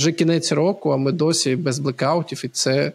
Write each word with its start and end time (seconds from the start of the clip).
вже 0.00 0.12
кінець 0.12 0.52
року, 0.52 0.90
а 0.90 0.96
ми 0.96 1.12
досі 1.12 1.56
без 1.56 1.78
блекаутів, 1.78 2.42
і 2.44 2.48
це 2.48 2.92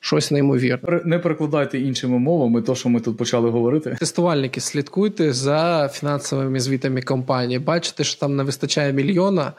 щось 0.00 0.30
неймовірне. 0.30 1.00
Не 1.04 1.18
перекладайте 1.18 1.78
іншими 1.78 2.18
мовами, 2.18 2.62
то 2.62 2.74
що 2.74 2.88
ми 2.88 3.00
тут 3.00 3.16
почали 3.16 3.50
говорити. 3.50 3.96
Тестувальники, 3.98 4.60
слідкуйте 4.60 5.32
за 5.32 5.90
фінансовими 5.92 6.60
звітами 6.60 7.02
компанії. 7.02 7.58
Бачите, 7.58 8.04
що 8.04 8.20
там 8.20 8.36
не 8.36 8.42
вистачає 8.42 8.92
мільйона. 8.92 9.52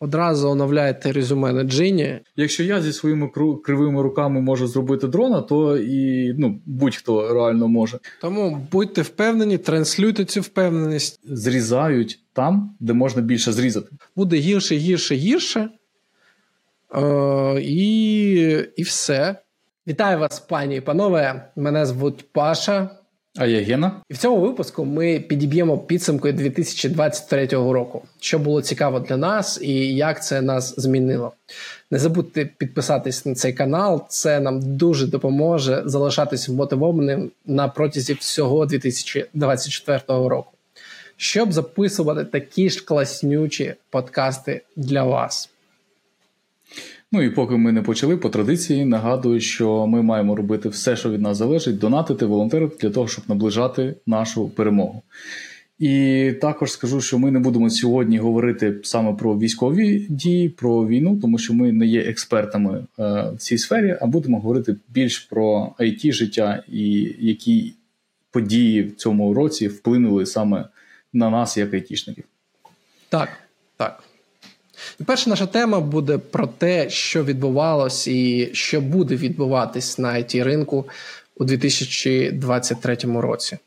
Одразу 0.00 0.48
оновляєте 0.48 1.12
резюме 1.12 1.52
на 1.52 1.62
джині. 1.62 2.18
Якщо 2.36 2.62
я 2.64 2.82
зі 2.82 2.92
своїми 2.92 3.30
кривими 3.64 4.02
руками 4.02 4.40
можу 4.40 4.66
зробити 4.66 5.06
дрона, 5.06 5.40
то 5.40 5.78
і 5.78 6.32
ну 6.38 6.60
будь-хто 6.66 7.34
реально 7.34 7.68
може. 7.68 7.98
Тому 8.20 8.66
будьте 8.72 9.02
впевнені, 9.02 9.58
транслюйте 9.58 10.24
цю 10.24 10.40
впевненість. 10.40 11.20
Зрізають 11.24 12.20
там, 12.32 12.76
де 12.80 12.92
можна 12.92 13.22
більше 13.22 13.52
зрізати. 13.52 13.88
Буде 14.16 14.36
гірше, 14.36 14.76
гірше, 14.76 15.14
гірше. 15.14 15.68
Е, 16.96 17.60
І 17.60 18.64
і 18.76 18.82
все. 18.82 19.36
Вітаю 19.88 20.18
вас, 20.18 20.40
пані 20.40 20.76
і 20.76 20.80
панове. 20.80 21.48
Мене 21.56 21.86
звуть 21.86 22.24
Паша. 22.32 22.90
А 23.38 23.46
я 23.46 23.62
Гена. 23.62 23.92
І 24.08 24.14
в 24.14 24.18
цьому 24.18 24.40
випуску 24.40 24.84
ми 24.84 25.20
підіб'ємо 25.20 25.78
підсумки 25.78 26.32
2023 26.32 27.46
року, 27.46 28.02
що 28.20 28.38
було 28.38 28.62
цікаво 28.62 29.00
для 29.00 29.16
нас 29.16 29.58
і 29.62 29.96
як 29.96 30.24
це 30.24 30.42
нас 30.42 30.74
змінило. 30.80 31.32
Не 31.90 31.98
забудьте 31.98 32.44
підписатись 32.44 33.26
на 33.26 33.34
цей 33.34 33.52
канал, 33.52 34.06
це 34.08 34.40
нам 34.40 34.76
дуже 34.76 35.06
допоможе 35.06 35.82
залишатись 35.84 36.48
мотивованим 36.48 37.30
на 37.46 37.68
протязі 37.68 38.14
всього 38.14 38.66
2024 38.66 40.00
року, 40.08 40.52
щоб 41.16 41.52
записувати 41.52 42.24
такі 42.24 42.70
ж 42.70 42.84
класнючі 42.84 43.74
подкасти 43.90 44.62
для 44.76 45.04
вас. 45.04 45.50
Ну 47.16 47.22
і 47.22 47.30
поки 47.30 47.56
ми 47.56 47.72
не 47.72 47.82
почали, 47.82 48.16
по 48.16 48.28
традиції 48.28 48.84
нагадую, 48.84 49.40
що 49.40 49.86
ми 49.86 50.02
маємо 50.02 50.36
робити 50.36 50.68
все, 50.68 50.96
що 50.96 51.10
від 51.10 51.20
нас 51.20 51.36
залежить, 51.36 51.78
донатити, 51.78 52.26
волонтерити 52.26 52.76
для 52.80 52.90
того, 52.90 53.08
щоб 53.08 53.24
наближати 53.28 53.94
нашу 54.06 54.48
перемогу. 54.48 55.02
І 55.78 56.32
також 56.40 56.72
скажу, 56.72 57.00
що 57.00 57.18
ми 57.18 57.30
не 57.30 57.38
будемо 57.38 57.70
сьогодні 57.70 58.18
говорити 58.18 58.80
саме 58.82 59.14
про 59.14 59.38
військові 59.38 60.06
дії, 60.08 60.48
про 60.48 60.86
війну, 60.86 61.18
тому 61.22 61.38
що 61.38 61.54
ми 61.54 61.72
не 61.72 61.86
є 61.86 62.00
експертами 62.00 62.78
е, 62.78 62.84
в 63.34 63.36
цій 63.38 63.58
сфері, 63.58 63.96
а 64.00 64.06
будемо 64.06 64.40
говорити 64.40 64.76
більш 64.88 65.18
про 65.18 65.74
it 65.80 66.12
життя 66.12 66.62
і 66.68 67.14
які 67.18 67.74
події 68.30 68.82
в 68.82 68.96
цьому 68.96 69.34
році 69.34 69.68
вплинули 69.68 70.26
саме 70.26 70.64
на 71.12 71.30
нас, 71.30 71.56
як 71.56 71.74
айтішників. 71.74 72.24
Так, 73.08 73.28
так. 73.76 74.05
І 75.00 75.04
перша 75.04 75.30
наша 75.30 75.46
тема 75.46 75.80
буде 75.80 76.18
про 76.18 76.46
те, 76.46 76.90
що 76.90 77.24
відбувалось 77.24 78.08
і 78.08 78.50
що 78.52 78.80
буде 78.80 79.16
відбуватись 79.16 79.98
на 79.98 80.08
it 80.08 80.44
ринку 80.44 80.88
у 81.36 81.44
2023 81.44 82.96
році. 83.04 83.58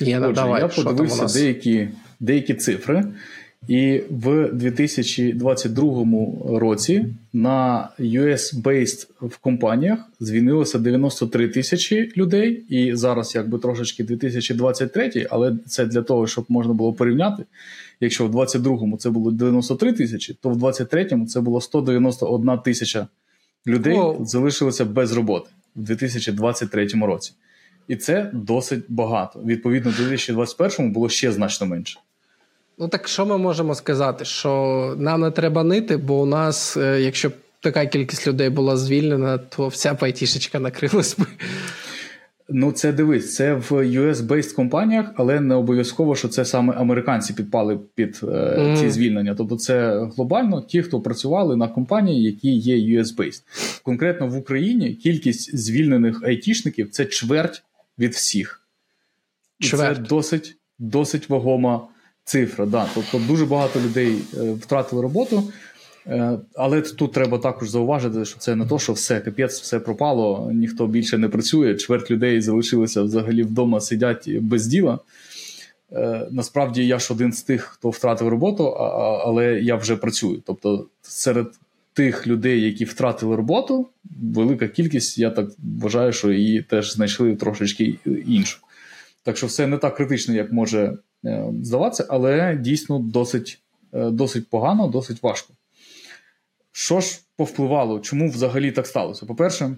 Я, 0.00 0.20
Отже, 0.20 0.32
давай, 0.32 0.62
я 0.62 0.68
подивився 0.68 1.24
деякі, 1.24 1.88
деякі 2.20 2.54
цифри. 2.54 3.04
І 3.66 4.02
в 4.10 4.48
2022 4.52 6.04
році 6.58 7.06
на 7.32 7.88
US-based 7.98 9.08
в 9.20 9.38
компаніях 9.38 9.98
звільнилося 10.20 10.78
93 10.78 11.48
тисячі 11.48 12.12
людей, 12.16 12.64
і 12.68 12.94
зараз 12.94 13.34
якби 13.34 13.58
трошечки 13.58 14.04
2023, 14.04 15.26
але 15.30 15.56
це 15.66 15.86
для 15.86 16.02
того, 16.02 16.26
щоб 16.26 16.44
можна 16.48 16.74
було 16.74 16.92
порівняти. 16.92 17.44
Якщо 18.00 18.26
в 18.26 18.36
22-му 18.36 18.96
це 18.96 19.10
було 19.10 19.30
93 19.30 19.92
тисячі, 19.92 20.34
то 20.34 20.50
в 20.50 20.64
23-му 20.64 21.26
це 21.26 21.40
булало 21.40 21.60
191 21.60 22.58
тисяча 22.58 23.08
людей 23.66 23.96
wow. 23.96 24.24
залишилося 24.24 24.84
без 24.84 25.12
роботи 25.12 25.50
в 25.76 25.82
2023 25.82 26.86
році. 26.86 27.32
І 27.88 27.96
це 27.96 28.30
досить 28.32 28.84
багато. 28.88 29.42
Відповідно, 29.46 29.90
в 29.90 29.96
2021 29.96 30.92
було 30.92 31.08
ще 31.08 31.32
значно 31.32 31.66
менше. 31.66 32.00
Ну 32.78 32.88
так 32.88 33.08
що 33.08 33.26
ми 33.26 33.38
можемо 33.38 33.74
сказати? 33.74 34.24
Що 34.24 34.94
нам 34.98 35.20
не 35.20 35.30
треба 35.30 35.64
нити, 35.64 35.96
бо 35.96 36.20
у 36.20 36.26
нас, 36.26 36.76
е, 36.76 37.00
якщо 37.00 37.28
б 37.28 37.32
така 37.60 37.86
кількість 37.86 38.26
людей 38.26 38.50
була 38.50 38.76
звільнена, 38.76 39.38
то 39.38 39.68
вся 39.68 39.94
пайтішечка 39.94 40.60
накрилась 40.60 41.18
би. 41.18 41.26
Ну, 42.50 42.72
це 42.72 42.92
дивись, 42.92 43.34
це 43.34 43.54
в 43.54 43.72
US-based 43.72 44.54
компаніях, 44.54 45.06
але 45.16 45.40
не 45.40 45.54
обов'язково, 45.54 46.16
що 46.16 46.28
це 46.28 46.44
саме 46.44 46.74
американці 46.74 47.32
підпали 47.32 47.78
під 47.94 48.20
е, 48.22 48.26
mm. 48.26 48.76
ці 48.76 48.90
звільнення. 48.90 49.34
Тобто, 49.34 49.56
це 49.56 50.04
глобально 50.16 50.62
ті, 50.62 50.82
хто 50.82 51.00
працювали 51.00 51.56
на 51.56 51.68
компанії, 51.68 52.22
які 52.22 52.50
є 52.50 53.00
US-based. 53.00 53.42
Конкретно 53.82 54.28
в 54.28 54.36
Україні 54.36 54.94
кількість 54.94 55.58
звільнених 55.58 56.22
айтішників 56.24 56.90
це 56.90 57.04
чверть 57.04 57.62
від 57.98 58.12
всіх. 58.12 58.60
І 59.60 59.64
чверть. 59.64 59.96
це 59.96 60.02
досить, 60.02 60.56
досить 60.78 61.28
вагома 61.28 61.80
цифра. 62.28 62.66
Да. 62.66 62.88
Тобто 62.94 63.20
дуже 63.28 63.46
багато 63.46 63.80
людей 63.80 64.18
е, 64.36 64.52
втратили 64.52 65.02
роботу. 65.02 65.52
Е, 66.06 66.38
але 66.54 66.80
тут 66.80 67.12
треба 67.12 67.38
також 67.38 67.68
зауважити, 67.68 68.24
що 68.24 68.38
це 68.38 68.56
не 68.56 68.66
то, 68.66 68.78
що 68.78 68.92
все 68.92 69.20
капець, 69.20 69.60
все 69.60 69.80
пропало, 69.80 70.50
ніхто 70.52 70.86
більше 70.86 71.18
не 71.18 71.28
працює. 71.28 71.74
Чверть 71.74 72.10
людей 72.10 72.40
залишилися 72.40 73.02
взагалі 73.02 73.42
вдома, 73.42 73.80
сидять 73.80 74.28
без 74.40 74.66
діла. 74.66 74.98
Е, 75.92 76.26
насправді 76.30 76.86
я 76.86 76.98
ж 76.98 77.14
один 77.14 77.32
з 77.32 77.42
тих, 77.42 77.62
хто 77.62 77.90
втратив 77.90 78.28
роботу, 78.28 78.64
але 79.26 79.60
я 79.60 79.76
вже 79.76 79.96
працюю. 79.96 80.42
Тобто, 80.46 80.86
серед 81.02 81.46
тих 81.92 82.26
людей, 82.26 82.62
які 82.62 82.84
втратили 82.84 83.36
роботу, 83.36 83.86
велика 84.22 84.68
кількість, 84.68 85.18
я 85.18 85.30
так 85.30 85.48
вважаю, 85.80 86.12
що 86.12 86.32
її 86.32 86.62
теж 86.62 86.92
знайшли 86.92 87.36
трошечки 87.36 87.94
іншу. 88.26 88.58
Так 89.22 89.36
що 89.36 89.46
все 89.46 89.66
не 89.66 89.78
так 89.78 89.96
критично, 89.96 90.34
як 90.34 90.52
може 90.52 90.98
здаватися, 91.62 92.06
але 92.08 92.56
дійсно 92.56 92.98
досить, 92.98 93.58
е, 93.92 94.10
досить 94.10 94.48
погано, 94.48 94.88
досить 94.88 95.22
важко. 95.22 95.54
Що 96.72 97.00
ж 97.00 97.20
повпливало, 97.36 98.00
чому 98.00 98.30
взагалі 98.30 98.72
так 98.72 98.86
сталося? 98.86 99.26
По-перше, 99.26 99.76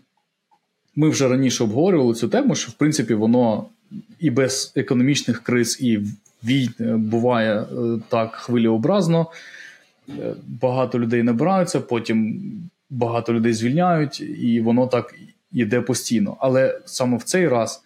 ми 0.96 1.08
вже 1.08 1.28
раніше 1.28 1.64
обговорювали 1.64 2.14
цю 2.14 2.28
тему, 2.28 2.54
що 2.54 2.70
в 2.70 2.74
принципі 2.74 3.14
воно 3.14 3.66
і 4.20 4.30
без 4.30 4.72
економічних 4.76 5.42
криз, 5.42 5.78
і 5.80 5.98
війн 6.44 6.74
е, 6.80 6.96
буває 6.96 7.66
так 8.08 8.34
хвилеобразно. 8.34 9.26
Багато 10.46 10.98
людей 10.98 11.22
набираються, 11.22 11.80
потім 11.80 12.42
багато 12.90 13.32
людей 13.32 13.52
звільняють, 13.52 14.20
і 14.20 14.60
воно 14.60 14.86
так 14.86 15.14
іде 15.52 15.80
постійно. 15.80 16.36
Але 16.40 16.80
саме 16.84 17.16
в 17.16 17.22
цей 17.22 17.48
раз 17.48 17.82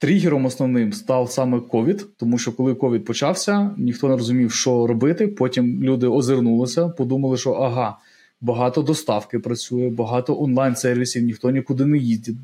Тригером 0.00 0.46
основним 0.46 0.92
став 0.92 1.30
саме 1.30 1.60
ковід, 1.60 2.06
тому 2.16 2.38
що 2.38 2.52
коли 2.52 2.74
ковід 2.74 3.04
почався, 3.04 3.70
ніхто 3.76 4.08
не 4.08 4.16
розумів, 4.16 4.52
що 4.52 4.86
робити. 4.86 5.28
Потім 5.28 5.82
люди 5.82 6.06
озирнулися, 6.06 6.88
подумали, 6.88 7.36
що 7.36 7.52
ага, 7.52 7.96
багато 8.40 8.82
доставки 8.82 9.38
працює, 9.38 9.90
багато 9.90 10.42
онлайн-сервісів, 10.42 11.22
ніхто 11.22 11.50
нікуди 11.50 11.86
не 11.86 11.98
їздить. 11.98 12.36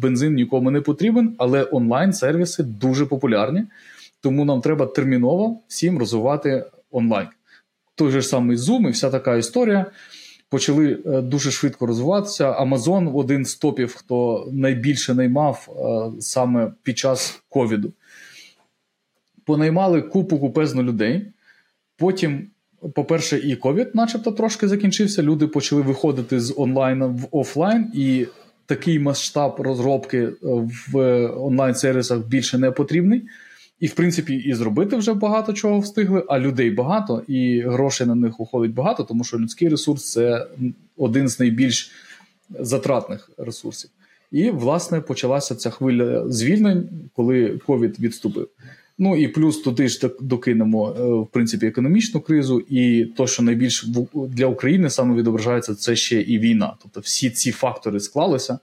Бензин 0.00 0.34
нікому 0.34 0.70
не 0.70 0.80
потрібен, 0.80 1.34
але 1.38 1.68
онлайн-сервіси 1.72 2.62
дуже 2.62 3.06
популярні, 3.06 3.64
тому 4.20 4.44
нам 4.44 4.60
треба 4.60 4.86
терміново 4.86 5.58
всім 5.68 5.98
розвивати 5.98 6.64
онлайн. 6.90 7.28
Той 7.94 8.10
же 8.10 8.22
самий 8.22 8.56
Zoom 8.56 8.88
і 8.88 8.90
вся 8.90 9.10
така 9.10 9.36
історія 9.36 9.86
почали 10.48 10.98
е, 11.06 11.20
дуже 11.20 11.50
швидко 11.50 11.86
розвиватися. 11.86 12.50
Амазон 12.50 13.10
один 13.14 13.44
з 13.44 13.54
топів, 13.54 13.94
хто 13.96 14.48
найбільше 14.52 15.14
наймав 15.14 15.68
е, 15.68 16.20
саме 16.20 16.72
під 16.82 16.98
час 16.98 17.42
ковіду. 17.48 17.92
Понаймали 19.44 20.02
купу 20.02 20.38
купезну 20.38 20.82
людей. 20.82 21.26
Потім, 21.96 22.46
по-перше, 22.94 23.38
і 23.38 23.56
ковід, 23.56 23.94
начебто, 23.94 24.32
трошки 24.32 24.68
закінчився. 24.68 25.22
Люди 25.22 25.46
почали 25.46 25.82
виходити 25.82 26.40
з 26.40 26.54
онлайн 26.56 27.04
в 27.04 27.28
офлайн, 27.30 27.90
і 27.94 28.26
такий 28.66 28.98
масштаб 28.98 29.60
розробки 29.60 30.18
е, 30.18 30.32
в 30.92 31.26
онлайн-сервісах 31.26 32.18
більше 32.18 32.58
не 32.58 32.70
потрібний. 32.70 33.22
І, 33.80 33.86
в 33.86 33.94
принципі, 33.94 34.34
і 34.34 34.54
зробити 34.54 34.96
вже 34.96 35.14
багато 35.14 35.52
чого 35.52 35.78
встигли, 35.78 36.24
а 36.28 36.38
людей 36.38 36.70
багато, 36.70 37.22
і 37.28 37.60
грошей 37.60 38.06
на 38.06 38.14
них 38.14 38.40
уходить 38.40 38.74
багато, 38.74 39.04
тому 39.04 39.24
що 39.24 39.38
людський 39.38 39.68
ресурс 39.68 40.12
це 40.12 40.46
один 40.96 41.28
з 41.28 41.40
найбільш 41.40 41.90
затратних 42.60 43.30
ресурсів. 43.38 43.90
І, 44.32 44.50
власне, 44.50 45.00
почалася 45.00 45.54
ця 45.54 45.70
хвиля 45.70 46.28
звільнень, 46.28 46.88
коли 47.14 47.60
ковід 47.66 48.00
відступив. 48.00 48.48
Ну 48.98 49.16
і 49.16 49.28
плюс 49.28 49.60
туди 49.60 49.88
ж 49.88 50.10
докинемо 50.20 50.90
е, 50.90 51.02
в 51.02 51.26
принципі 51.26 51.66
економічну 51.66 52.20
кризу, 52.20 52.60
і 52.60 53.04
то, 53.04 53.26
що 53.26 53.42
найбільш 53.42 53.86
для 54.14 54.46
України 54.46 54.90
саме 54.90 55.14
відображається, 55.14 55.74
це 55.74 55.96
ще 55.96 56.20
і 56.20 56.38
війна. 56.38 56.74
Тобто 56.82 57.00
всі 57.00 57.30
ці 57.30 57.52
фактори 57.52 58.00
склалися. 58.00 58.58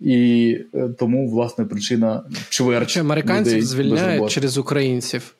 І 0.00 0.58
е, 0.74 0.88
тому, 0.98 1.30
власне, 1.30 1.64
причина 1.64 2.24
чверть 2.48 2.90
Чи 2.90 3.00
американців 3.00 3.52
людей 3.52 3.66
звільняють 3.66 4.30
через 4.30 4.58
українців. 4.58 5.34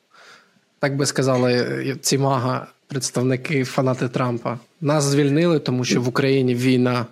Так 0.78 0.96
би 0.96 1.06
сказали 1.06 1.96
ці 2.00 2.18
мага, 2.18 2.66
представники 2.86 3.64
фанати 3.64 4.08
Трампа. 4.08 4.58
Нас 4.80 5.04
звільнили, 5.04 5.58
тому 5.58 5.84
що 5.84 6.02
в 6.02 6.08
Україні 6.08 6.54
війна. 6.54 7.06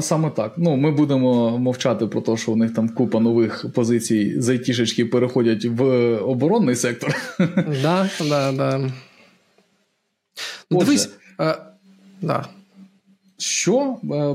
Саме 0.00 0.30
так. 0.30 0.54
Ну, 0.56 0.76
Ми 0.76 0.90
будемо 0.90 1.58
мовчати 1.58 2.06
про 2.06 2.20
те, 2.20 2.36
що 2.36 2.52
у 2.52 2.56
них 2.56 2.74
там 2.74 2.88
купа 2.88 3.20
нових 3.20 3.66
позицій 3.74 4.40
з 4.40 4.48
айтішечки 4.48 5.04
переходять 5.04 5.64
в 5.64 5.82
оборонний 6.16 6.76
сектор. 6.76 7.14
Да, 7.82 8.10
да, 8.20 8.52
да. 8.52 8.90
Ну, 10.70 10.78
Дивись, 10.78 11.10
е, 11.40 11.56
да. 12.22 12.44
що 13.38 13.96
е, 14.04 14.34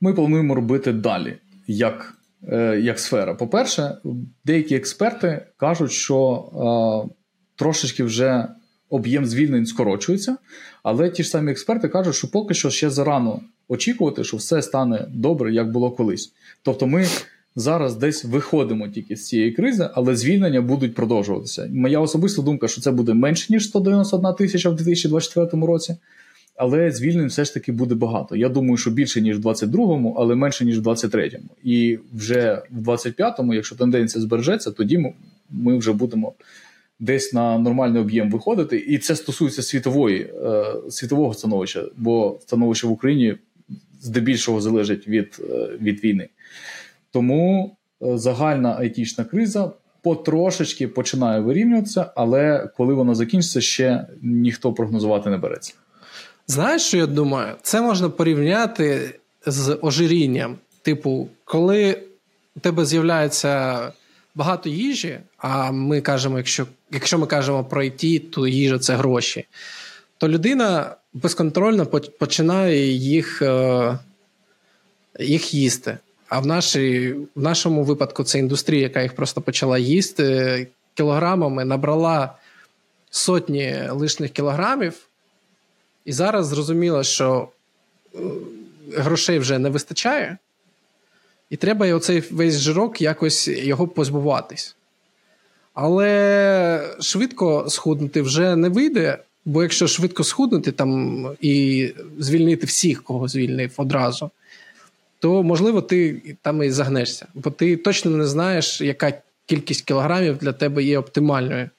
ми 0.00 0.14
плануємо 0.14 0.54
робити 0.54 0.92
далі, 0.92 1.36
як 1.70 2.14
е, 2.48 2.80
як 2.80 2.98
сфера? 2.98 3.34
По-перше, 3.34 3.96
деякі 4.44 4.74
експерти 4.74 5.46
кажуть, 5.56 5.92
що 5.92 7.08
е, 7.08 7.14
трошечки 7.56 8.04
вже 8.04 8.48
об'єм 8.90 9.26
звільнень 9.26 9.66
скорочується, 9.66 10.36
але 10.82 11.10
ті 11.10 11.22
ж 11.22 11.28
самі 11.28 11.50
експерти 11.50 11.88
кажуть, 11.88 12.14
що 12.14 12.30
поки 12.30 12.54
що 12.54 12.70
ще 12.70 12.90
зарано 12.90 13.40
очікувати, 13.68 14.24
що 14.24 14.36
все 14.36 14.62
стане 14.62 15.06
добре, 15.10 15.52
як 15.52 15.72
було 15.72 15.90
колись. 15.90 16.32
Тобто, 16.62 16.86
ми 16.86 17.06
зараз 17.56 17.96
десь 17.96 18.24
виходимо 18.24 18.88
тільки 18.88 19.16
з 19.16 19.26
цієї 19.26 19.52
кризи, 19.52 19.88
але 19.94 20.16
звільнення 20.16 20.60
будуть 20.60 20.94
продовжуватися. 20.94 21.68
Моя 21.72 22.00
особиста 22.00 22.42
думка, 22.42 22.68
що 22.68 22.80
це 22.80 22.90
буде 22.90 23.14
менше 23.14 23.52
ніж 23.52 23.64
191 23.64 24.34
тисяча 24.34 24.70
в 24.70 24.76
2024 24.76 25.66
році. 25.66 25.96
Але 26.62 26.90
звільнень 26.90 27.26
все 27.26 27.44
ж 27.44 27.54
таки 27.54 27.72
буде 27.72 27.94
багато. 27.94 28.36
Я 28.36 28.48
думаю, 28.48 28.76
що 28.76 28.90
більше 28.90 29.20
ніж 29.20 29.38
в 29.38 29.46
22-му, 29.46 30.14
але 30.18 30.34
менше 30.34 30.64
ніж 30.64 30.78
в 30.78 30.82
23-му. 30.82 31.48
І 31.64 31.98
вже 32.14 32.62
в 32.70 32.88
25-му, 32.88 33.54
якщо 33.54 33.76
тенденція 33.76 34.22
збережеться, 34.22 34.70
тоді 34.70 35.12
ми, 35.50 35.78
вже 35.78 35.92
будемо 35.92 36.32
десь 36.98 37.32
на 37.32 37.58
нормальний 37.58 38.02
об'єм 38.02 38.30
виходити. 38.30 38.76
І 38.76 38.98
це 38.98 39.16
стосується 39.16 39.62
світової, 39.62 40.20
е, 40.20 40.64
світового 40.90 41.34
становища, 41.34 41.84
бо 41.96 42.38
становище 42.42 42.86
в 42.86 42.90
Україні 42.90 43.36
здебільшого 44.00 44.60
залежить 44.60 45.08
від, 45.08 45.40
е, 45.50 45.68
від 45.80 46.04
війни. 46.04 46.28
Тому 47.10 47.76
е, 48.02 48.18
загальна 48.18 48.76
айтішна 48.78 49.24
криза 49.24 49.72
потрошечки 50.02 50.88
починає 50.88 51.40
вирівнюватися, 51.40 52.12
але 52.16 52.68
коли 52.76 52.94
вона 52.94 53.14
закінчиться, 53.14 53.60
ще 53.60 54.06
ніхто 54.22 54.72
прогнозувати 54.72 55.30
не 55.30 55.36
береться. 55.36 55.74
Знаєш, 56.50 56.82
що 56.82 56.96
я 56.96 57.06
думаю? 57.06 57.54
Це 57.62 57.80
можна 57.80 58.08
порівняти 58.08 59.14
з 59.46 59.78
ожирінням. 59.82 60.56
Типу, 60.82 61.28
коли 61.44 62.02
у 62.56 62.60
тебе 62.60 62.84
з'являється 62.84 63.92
багато 64.34 64.68
їжі, 64.68 65.18
а 65.38 65.72
ми 65.72 66.00
кажемо, 66.00 66.38
якщо 66.38 66.66
якщо 66.90 67.18
ми 67.18 67.26
кажемо 67.26 67.64
про 67.64 67.82
IT, 67.82 68.20
то 68.30 68.46
їжа 68.46 68.78
це 68.78 68.94
гроші, 68.94 69.44
то 70.18 70.28
людина 70.28 70.96
безконтрольно 71.12 71.86
починає 72.18 72.86
їх 72.92 73.42
е, 73.42 73.98
їх 75.20 75.54
їсти. 75.54 75.98
А 76.28 76.40
в 76.40 76.46
нашій, 76.46 77.14
в 77.34 77.42
нашому 77.42 77.84
випадку 77.84 78.24
це 78.24 78.38
індустрія, 78.38 78.82
яка 78.82 79.02
їх 79.02 79.14
просто 79.14 79.40
почала 79.40 79.78
їсти 79.78 80.66
кілограмами, 80.94 81.64
набрала 81.64 82.34
сотні 83.10 83.78
лишних 83.90 84.30
кілограмів, 84.30 85.09
і 86.04 86.12
зараз 86.12 86.46
зрозуміло, 86.46 87.02
що 87.02 87.48
е, 88.14 88.18
грошей 88.96 89.38
вже 89.38 89.58
не 89.58 89.70
вистачає, 89.70 90.38
і 91.50 91.56
треба 91.56 91.94
оцей 91.94 92.22
весь 92.30 92.58
жирок 92.58 93.00
якось 93.00 93.48
його 93.48 93.88
позбуватись. 93.88 94.76
Але 95.74 96.96
швидко 97.00 97.64
схуднути 97.68 98.22
вже 98.22 98.56
не 98.56 98.68
вийде, 98.68 99.18
бо 99.44 99.62
якщо 99.62 99.86
швидко 99.86 100.24
схуднути 100.24 100.72
там 100.72 101.26
і 101.40 101.88
звільнити 102.18 102.66
всіх, 102.66 103.02
кого 103.02 103.28
звільнив 103.28 103.72
одразу, 103.76 104.30
то 105.18 105.42
можливо 105.42 105.82
ти 105.82 106.22
там 106.42 106.62
і 106.62 106.70
загнешся, 106.70 107.26
бо 107.34 107.50
ти 107.50 107.76
точно 107.76 108.10
не 108.10 108.26
знаєш, 108.26 108.80
яка 108.80 109.12
кількість 109.46 109.84
кілограмів 109.84 110.36
для 110.36 110.52
тебе 110.52 110.82
є 110.82 110.98
оптимальною. 110.98 111.70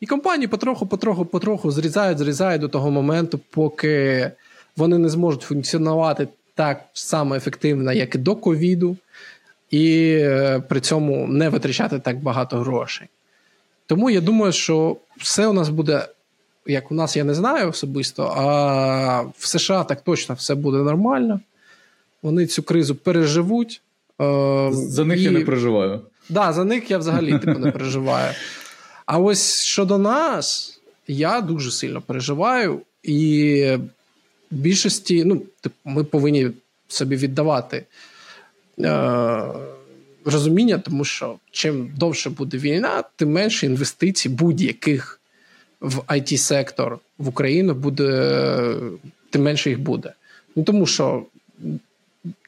І 0.00 0.06
компанії 0.06 0.48
потроху, 0.48 0.86
потроху, 0.86 1.24
потроху 1.24 1.70
зрізають, 1.70 2.18
зрізають 2.18 2.60
до 2.60 2.68
того 2.68 2.90
моменту, 2.90 3.40
поки 3.50 4.30
вони 4.76 4.98
не 4.98 5.08
зможуть 5.08 5.42
функціонувати 5.42 6.28
так 6.54 6.84
само 6.92 7.34
ефективно, 7.34 7.92
як 7.92 8.14
і 8.14 8.18
до 8.18 8.36
ковіду, 8.36 8.96
і 9.70 10.12
е, 10.20 10.62
при 10.68 10.80
цьому 10.80 11.26
не 11.26 11.48
витрачати 11.48 11.98
так 11.98 12.22
багато 12.22 12.56
грошей. 12.56 13.08
Тому 13.86 14.10
я 14.10 14.20
думаю, 14.20 14.52
що 14.52 14.96
все 15.16 15.46
у 15.46 15.52
нас 15.52 15.68
буде, 15.68 16.08
як 16.66 16.92
у 16.92 16.94
нас, 16.94 17.16
я 17.16 17.24
не 17.24 17.34
знаю 17.34 17.68
особисто, 17.68 18.34
а 18.36 19.20
в 19.20 19.46
США 19.46 19.84
так 19.84 20.00
точно 20.00 20.34
все 20.34 20.54
буде 20.54 20.78
нормально. 20.78 21.40
Вони 22.22 22.46
цю 22.46 22.62
кризу 22.62 22.94
переживуть. 22.94 23.82
Е, 24.20 24.70
за 24.72 25.04
них 25.04 25.18
і... 25.18 25.22
я 25.22 25.30
не 25.30 25.40
переживаю. 25.40 25.90
Так, 25.90 26.02
да, 26.28 26.52
за 26.52 26.64
них 26.64 26.90
я 26.90 26.98
взагалі 26.98 27.38
типу, 27.38 27.58
не 27.58 27.70
переживаю. 27.70 28.34
А 29.10 29.18
ось 29.18 29.62
щодо 29.62 29.98
нас, 29.98 30.80
я 31.08 31.40
дуже 31.40 31.70
сильно 31.70 32.00
переживаю, 32.00 32.80
і 33.02 33.64
в 34.50 34.54
більшості, 34.56 35.24
ну, 35.24 35.42
ми 35.84 36.04
повинні 36.04 36.50
собі 36.88 37.16
віддавати 37.16 37.84
е, 38.78 39.42
розуміння, 40.24 40.78
тому 40.78 41.04
що 41.04 41.36
чим 41.50 41.92
довше 41.96 42.30
буде 42.30 42.58
війна, 42.58 43.04
тим 43.16 43.32
менше 43.32 43.66
інвестицій 43.66 44.28
будь-яких 44.28 45.20
в 45.80 45.98
it 45.98 46.36
сектор 46.36 46.98
в 47.18 47.28
Україну 47.28 47.74
буде, 47.74 48.74
тим 49.30 49.42
менше 49.42 49.70
їх 49.70 49.80
буде. 49.80 50.12
Ну 50.56 50.62
тому 50.62 50.86
що 50.86 51.26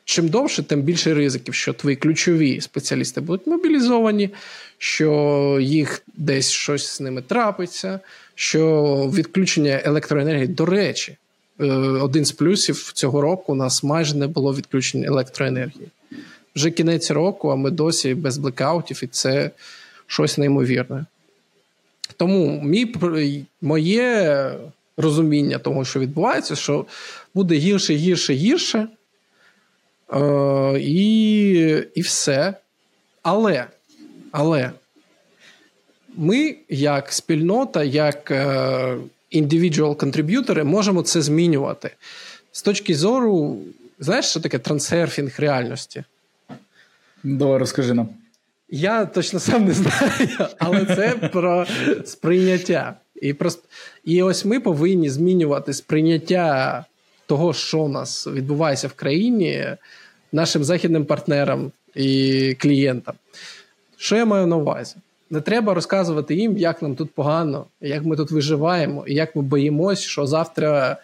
чим 0.05 0.29
довше, 0.29 0.63
тим 0.63 0.83
більше 0.83 1.15
ризиків, 1.15 1.55
що 1.55 1.73
твої 1.73 1.97
ключові 1.97 2.61
спеціалісти 2.61 3.21
будуть 3.21 3.47
мобілізовані, 3.47 4.31
що 4.79 5.59
їх 5.61 6.03
десь 6.17 6.51
щось 6.51 6.87
з 6.87 7.01
ними 7.01 7.23
трапиться, 7.23 8.01
що 8.35 9.11
відключення 9.15 9.81
електроенергії, 9.85 10.47
до 10.47 10.67
речі, 10.67 11.17
е, 11.61 11.65
один 11.77 12.25
з 12.25 12.33
плюсів 12.33 12.93
цього 12.95 13.21
року 13.21 13.53
у 13.53 13.55
нас 13.55 13.83
майже 13.83 14.17
не 14.17 14.27
було 14.27 14.55
відключення 14.55 15.07
електроенергії. 15.07 15.89
Вже 16.57 16.71
кінець 16.71 17.11
року, 17.11 17.49
а 17.49 17.57
ми 17.57 17.71
досі 17.71 18.15
без 18.15 18.39
блекаутів, 18.39 19.01
і 19.03 19.07
це 19.07 19.51
щось 20.07 20.39
неймовірне. 20.39 21.05
Тому 22.17 22.61
мій, 22.63 22.95
моє 23.63 24.51
розуміння 24.97 25.59
того, 25.59 25.85
що 25.85 26.01
відбувається, 26.01 26.57
що 26.57 26.87
буде 27.35 27.55
гірше, 27.55 27.95
гірше, 27.95 28.35
гірше. 28.35 28.89
Е, 30.13 30.79
І 30.81 31.51
і 31.95 32.01
все. 32.01 32.55
Але 33.23 33.67
але 34.33 34.71
ми, 36.17 36.57
як 36.69 37.13
спільнота, 37.13 37.85
як 37.85 38.31
е, 38.31 38.97
individual 39.31 39.97
contributor 39.97 40.54
и, 40.54 40.65
можемо 40.65 41.03
це 41.03 41.23
змінювати. 41.23 41.91
З 42.53 42.63
точки 42.63 42.95
зору, 42.95 43.59
знаєш, 43.99 44.25
що 44.27 44.41
таке 44.41 44.59
трансерфінг 44.59 45.35
реальності? 45.39 46.05
Давай 47.23 47.59
розкажи 47.59 47.95
нам. 47.95 48.09
Я 48.69 49.07
точно 49.07 49.41
сам 49.41 49.65
не 49.65 49.73
знаю, 49.73 50.29
але 50.59 50.85
це 50.85 51.29
про 51.33 51.67
сприйняття. 52.05 52.95
І 53.15 53.33
просто, 53.33 53.63
і 54.05 54.23
ось 54.23 54.45
ми 54.45 54.61
повинні 54.61 55.11
змінювати 55.11 55.73
сприйняття 55.73 56.85
того, 57.27 57.53
що 57.53 57.79
у 57.79 57.89
нас 57.89 58.27
відбувається 58.27 58.89
в 58.89 58.93
країні, 58.93 59.67
нашим 60.33 60.65
західним 60.65 61.05
партнерам 61.05 61.73
і 61.95 62.57
клієнтам. 62.59 63.15
Що 63.97 64.17
я 64.17 64.25
маю 64.25 64.47
на 64.47 64.57
увазі? 64.57 64.97
Не 65.31 65.41
треба 65.41 65.75
розказувати 65.75 66.35
їм, 66.35 66.57
як 66.57 66.83
нам 66.83 66.95
тут 66.95 67.11
погано, 67.11 67.67
як 67.81 68.05
ми 68.05 68.17
тут 68.17 68.31
виживаємо, 68.31 69.05
і 69.07 69.15
як 69.15 69.37
ми 69.37 69.43
боїмось, 69.43 70.01
що 70.01 70.27
завтра 70.27 70.97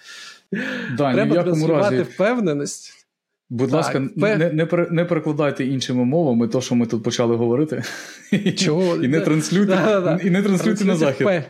да, 0.97 1.13
треба 1.13 1.43
разі. 1.69 2.03
впевненість. 2.03 3.07
Будь 3.51 3.71
так, 3.71 3.77
ласка, 3.77 4.03
пе... 4.21 4.37
не 4.37 4.53
не, 4.53 4.87
не 4.91 5.05
перекладайте 5.05 5.65
іншими 5.65 6.05
мовами, 6.05 6.49
то, 6.49 6.61
що 6.61 6.75
ми 6.75 6.87
тут 6.87 7.03
почали 7.03 7.37
говорити. 7.37 7.83
Чого? 8.57 8.97
І 8.97 9.09
не 9.09 9.21
транслюйте 9.21 9.77
да, 9.85 10.01
да, 10.01 10.19
і 10.23 10.31
не 10.31 10.43
транслюйте 10.43 10.85
на 10.85 10.97
захід. 10.97 11.27
Впев... 11.27 11.43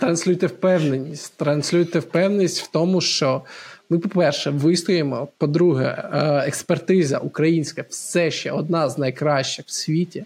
Транслюйте 0.00 0.46
впевненість. 0.46 1.36
Транслюйте 1.36 1.98
впевненість 1.98 2.62
в 2.62 2.70
тому, 2.70 3.00
що 3.00 3.42
ми, 3.90 3.98
по-перше, 3.98 4.50
вистоїмо. 4.50 5.28
По-друге, 5.38 5.84
е, 5.84 6.18
експертиза 6.46 7.18
українська 7.18 7.84
все 7.88 8.30
ще 8.30 8.52
одна 8.52 8.88
з 8.88 8.98
найкращих 8.98 9.66
в 9.66 9.70
світі. 9.70 10.24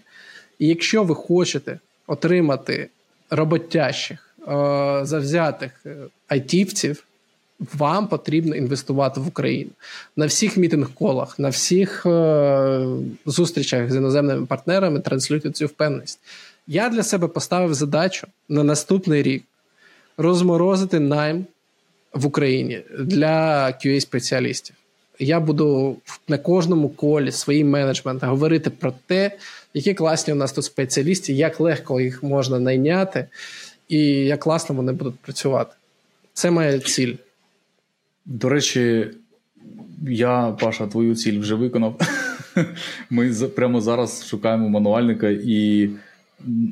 І 0.59 0.67
якщо 0.67 1.03
ви 1.03 1.15
хочете 1.15 1.79
отримати 2.07 2.89
роботящих, 3.29 4.35
е, 4.41 4.99
завзятих 5.03 5.71
е, 5.85 5.95
айтівців, 6.27 7.03
вам 7.73 8.07
потрібно 8.07 8.55
інвестувати 8.55 9.19
в 9.19 9.27
Україну 9.27 9.71
на 10.15 10.25
всіх 10.25 10.57
мітинг-колах, 10.57 11.39
на 11.39 11.49
всіх 11.49 12.05
зустрічах 13.25 13.91
з 13.91 13.95
іноземними 13.95 14.45
партнерами 14.45 14.99
транслюйте 14.99 15.51
цю 15.51 15.65
впевненість. 15.65 16.19
Я 16.67 16.89
для 16.89 17.03
себе 17.03 17.27
поставив 17.27 17.73
задачу 17.73 18.27
на 18.49 18.63
наступний 18.63 19.23
рік 19.23 19.43
розморозити 20.17 20.99
найм 20.99 21.45
в 22.13 22.25
Україні 22.25 22.81
для 22.99 23.65
qa 23.67 23.99
спеціалістів 23.99 24.75
Я 25.19 25.39
буду 25.39 25.97
на 26.27 26.37
кожному 26.37 26.89
колі 26.89 27.31
свої 27.31 27.63
менеджмент 27.63 28.23
говорити 28.23 28.69
про 28.69 28.93
те, 29.05 29.31
які 29.73 29.93
класні 29.93 30.33
у 30.33 30.35
нас 30.35 30.51
тут 30.53 30.65
спеціалісти, 30.65 31.33
як 31.33 31.59
легко 31.59 32.01
їх 32.01 32.23
можна 32.23 32.59
найняти, 32.59 33.27
і 33.89 33.99
як 34.07 34.39
класно 34.39 34.75
вони 34.75 34.91
будуть 34.91 35.19
працювати. 35.19 35.75
Це 36.33 36.51
моя 36.51 36.79
ціль. 36.79 37.15
До 38.25 38.49
речі, 38.49 39.07
я, 40.07 40.57
Паша, 40.59 40.87
твою 40.87 41.15
ціль 41.15 41.39
вже 41.39 41.55
виконав. 41.55 41.99
Ми 43.09 43.33
прямо 43.33 43.81
зараз 43.81 44.27
шукаємо 44.27 44.69
мануальника 44.69 45.29
і 45.29 45.89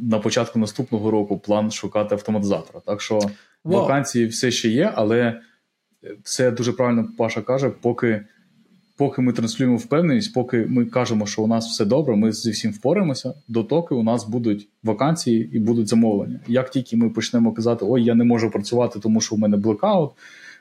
на 0.01 0.19
початку 0.19 0.59
наступного 0.59 1.11
року 1.11 1.37
план 1.37 1.71
шукати 1.71 2.15
автоматизатора. 2.15 2.79
Так 2.85 3.01
що 3.01 3.21
вакансії 3.75 4.25
все 4.25 4.51
ще 4.51 4.69
є, 4.69 4.91
але 4.95 5.41
все 6.23 6.51
дуже 6.51 6.73
правильно 6.73 7.07
Паша 7.17 7.41
каже, 7.41 7.69
поки 7.69 8.25
поки 8.97 9.21
ми 9.21 9.33
транслюємо 9.33 9.77
впевненість, 9.77 10.33
поки 10.33 10.65
ми 10.69 10.85
кажемо, 10.85 11.25
що 11.25 11.41
у 11.41 11.47
нас 11.47 11.67
все 11.67 11.85
добре, 11.85 12.15
ми 12.15 12.31
зі 12.31 12.51
всім 12.51 12.71
впораємося, 12.71 13.33
дотоки 13.47 13.95
у 13.95 14.03
нас 14.03 14.27
будуть 14.27 14.67
вакансії 14.83 15.49
і 15.53 15.59
будуть 15.59 15.87
замовлення. 15.87 16.39
Як 16.47 16.69
тільки 16.69 16.97
ми 16.97 17.09
почнемо 17.09 17.51
казати, 17.51 17.85
ой, 17.89 18.03
я 18.03 18.15
не 18.15 18.23
можу 18.23 18.51
працювати, 18.51 18.99
тому 18.99 19.21
що 19.21 19.35
у 19.35 19.37
мене 19.37 19.57
блекаут, 19.57 20.11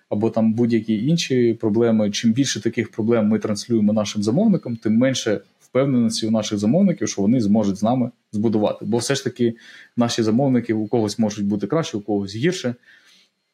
або 0.09 0.31
там 0.31 0.53
будь-які 0.53 1.07
інші 1.07 1.55
проблеми. 1.61 2.11
Чим 2.11 2.33
більше 2.33 2.63
таких 2.63 2.91
проблем 2.91 3.29
ми 3.29 3.39
транслюємо 3.39 3.93
нашим 3.93 4.23
замовникам, 4.23 4.77
тим 4.77 4.97
менше 4.97 5.41
впевненості 5.61 6.27
у 6.27 6.31
наших 6.31 6.59
замовників, 6.59 7.09
що 7.09 7.23
вони 7.23 7.41
зможуть 7.41 7.77
з 7.77 7.83
нами 7.83 8.11
збудувати. 8.33 8.85
Бо 8.85 8.99
все 8.99 9.15
ж 9.15 9.25
таки 9.25 9.55
наші 9.97 10.23
замовники 10.23 10.75
у 10.75 10.87
когось 10.87 11.19
можуть 11.19 11.47
бути 11.47 11.67
краще, 11.67 11.97
у 11.97 12.01
когось 12.01 12.37
гірше. 12.37 12.75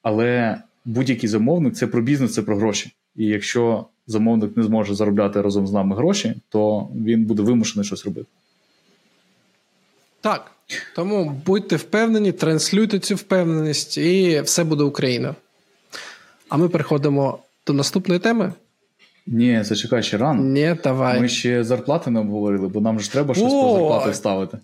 Але 0.03 0.59
будь-який 0.85 1.29
замовник 1.29 1.75
це 1.75 1.87
про 1.87 2.03
бізнес, 2.03 2.35
це 2.35 2.43
про 2.43 2.57
гроші. 2.57 2.93
І 3.17 3.27
якщо 3.27 3.87
замовник 4.07 4.57
не 4.57 4.63
зможе 4.63 4.95
заробляти 4.95 5.43
разом 5.43 5.67
з 5.67 5.73
нами 5.73 5.97
гроші, 5.97 6.35
то 6.49 6.89
він 6.95 7.25
буде 7.25 7.43
вимушений 7.43 7.87
щось 7.87 8.05
робити. 8.05 8.27
Так. 10.21 10.51
Тому 10.95 11.37
будьте 11.47 11.77
впевнені, 11.77 12.33
транслюйте 12.33 12.99
цю 12.99 13.15
впевненість, 13.15 13.99
і 13.99 14.41
все 14.41 14.65
буде 14.65 14.85
Україна. 14.85 15.35
А 16.53 16.57
ми 16.57 16.69
переходимо 16.69 17.39
до 17.67 17.73
наступної 17.73 18.21
теми. 18.21 18.53
Ні, 19.27 19.61
зачекай 19.63 20.03
ще 20.03 20.17
рано. 20.17 20.43
Ні, 20.43 20.77
давай. 20.85 21.21
Ми 21.21 21.29
ще 21.29 21.65
зарплати 21.65 22.11
не 22.11 22.21
обговорили, 22.21 22.69
бо 22.69 22.81
нам 22.81 23.01
ж 23.01 23.13
треба 23.13 23.35
щось 23.35 23.53
О! 23.53 23.63
по 23.63 23.79
зарплати 23.79 24.15
ставити. 24.15 24.59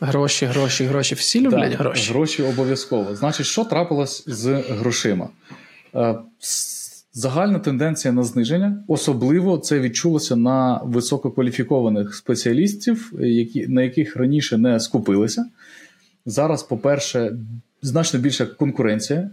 Гроші, 0.00 0.46
гроші, 0.46 0.84
гроші. 0.84 1.14
Всі 1.14 1.40
люблять 1.40 1.70
так, 1.70 1.80
гроші. 1.80 2.12
Гроші 2.12 2.42
обов'язково. 2.42 3.14
Значить, 3.14 3.46
що 3.46 3.64
трапилось 3.64 4.24
з 4.26 4.62
грошима? 4.68 5.28
Е, 5.94 6.14
загальна 7.12 7.58
тенденція 7.58 8.12
на 8.12 8.22
зниження. 8.22 8.84
Особливо 8.88 9.58
це 9.58 9.80
відчулося 9.80 10.36
на 10.36 10.80
висококваліфікованих 10.84 12.14
спеціалістів, 12.14 13.12
які, 13.20 13.66
на 13.66 13.82
яких 13.82 14.16
раніше 14.16 14.58
не 14.58 14.80
скупилися. 14.80 15.46
Зараз, 16.26 16.62
по-перше, 16.62 17.32
значно 17.82 18.20
більша 18.20 18.46
конкуренція 18.46 19.18
е, 19.18 19.30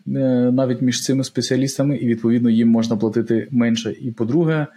навіть 0.51 0.82
між 0.82 1.04
цими 1.04 1.24
спеціалістами, 1.24 1.98
і 1.98 2.08
відповідно 2.08 2.50
їм 2.50 2.70
можна 2.70 2.98
платити 2.98 3.48
менше. 3.51 3.96
І 4.01 4.12
по-друге, 4.12 4.68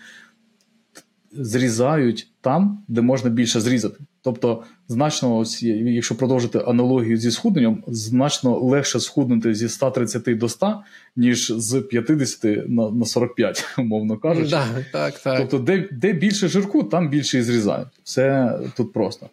зрізають 1.32 2.28
там, 2.40 2.82
де 2.88 3.00
можна 3.00 3.30
більше 3.30 3.60
зрізати. 3.60 3.96
Тобто, 4.22 4.62
значно, 4.88 5.36
ось, 5.36 5.62
якщо 5.62 6.14
продовжити 6.14 6.58
аналогію 6.66 7.16
зі 7.16 7.30
схудненням, 7.30 7.84
значно 7.86 8.58
легше 8.58 9.00
схуднути 9.00 9.54
зі 9.54 9.68
130 9.68 10.38
до 10.38 10.48
100, 10.48 10.82
ніж 11.16 11.52
з 11.56 11.80
50 11.80 12.68
на 12.68 12.90
на 12.90 13.04
45, 13.04 13.64
умовно 13.78 14.18
кажучи. 14.22 14.50
Да, 14.50 14.66
так, 14.92 15.18
так. 15.18 15.38
Тобто, 15.38 15.58
де 15.58 15.88
де 15.92 16.12
більше 16.12 16.48
жирку, 16.48 16.82
там 16.82 17.08
більше 17.10 17.38
і 17.38 17.42
зрізають. 17.42 17.88
Все 18.04 18.58
тут 18.76 18.92
просто. 18.92 19.28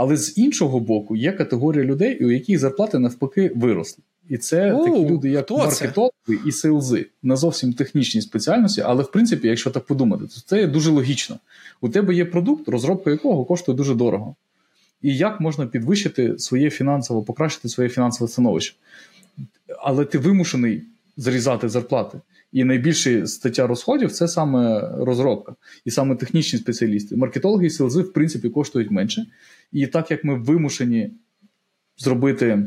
Але 0.00 0.16
з 0.16 0.38
іншого 0.38 0.80
боку, 0.80 1.16
є 1.16 1.32
категорія 1.32 1.84
людей, 1.84 2.24
у 2.24 2.30
яких 2.30 2.58
зарплати 2.58 2.98
навпаки 2.98 3.52
виросли. 3.54 4.04
І 4.28 4.38
це 4.38 4.72
О, 4.72 4.84
такі 4.84 5.08
люди, 5.08 5.30
як 5.30 5.50
маркетологи 5.50 6.38
і 6.46 6.52
селзи, 6.52 7.06
не 7.22 7.36
зовсім 7.36 7.72
технічні 7.72 8.20
спеціальності, 8.20 8.80
але 8.80 9.02
в 9.02 9.10
принципі, 9.10 9.48
якщо 9.48 9.70
так 9.70 9.84
подумати, 9.84 10.24
то 10.24 10.40
це 10.46 10.66
дуже 10.66 10.90
логічно. 10.90 11.36
У 11.80 11.88
тебе 11.88 12.14
є 12.14 12.24
продукт, 12.24 12.68
розробка 12.68 13.10
якого 13.10 13.44
коштує 13.44 13.76
дуже 13.76 13.94
дорого. 13.94 14.34
І 15.02 15.16
як 15.16 15.40
можна 15.40 15.66
підвищити 15.66 16.38
своє 16.38 16.70
фінансово, 16.70 17.22
покращити 17.22 17.68
своє 17.68 17.88
фінансове 17.88 18.28
становище? 18.28 18.74
Але 19.82 20.04
ти 20.04 20.18
вимушений 20.18 20.82
зрізати 21.16 21.68
зарплати. 21.68 22.20
І 22.52 22.64
найбільша 22.64 23.26
стаття 23.26 23.66
розходів 23.66 24.12
це 24.12 24.28
саме 24.28 24.90
розробка, 24.98 25.54
і 25.84 25.90
саме 25.90 26.16
технічні 26.16 26.58
спеціалісти. 26.58 27.16
Маркетологи 27.16 27.66
і 27.66 27.70
селзи, 27.70 28.02
в 28.02 28.12
принципі, 28.12 28.48
коштують 28.48 28.90
менше. 28.90 29.26
І 29.72 29.86
так 29.86 30.10
як 30.10 30.24
ми 30.24 30.34
вимушені 30.34 31.10
зробити, 31.98 32.62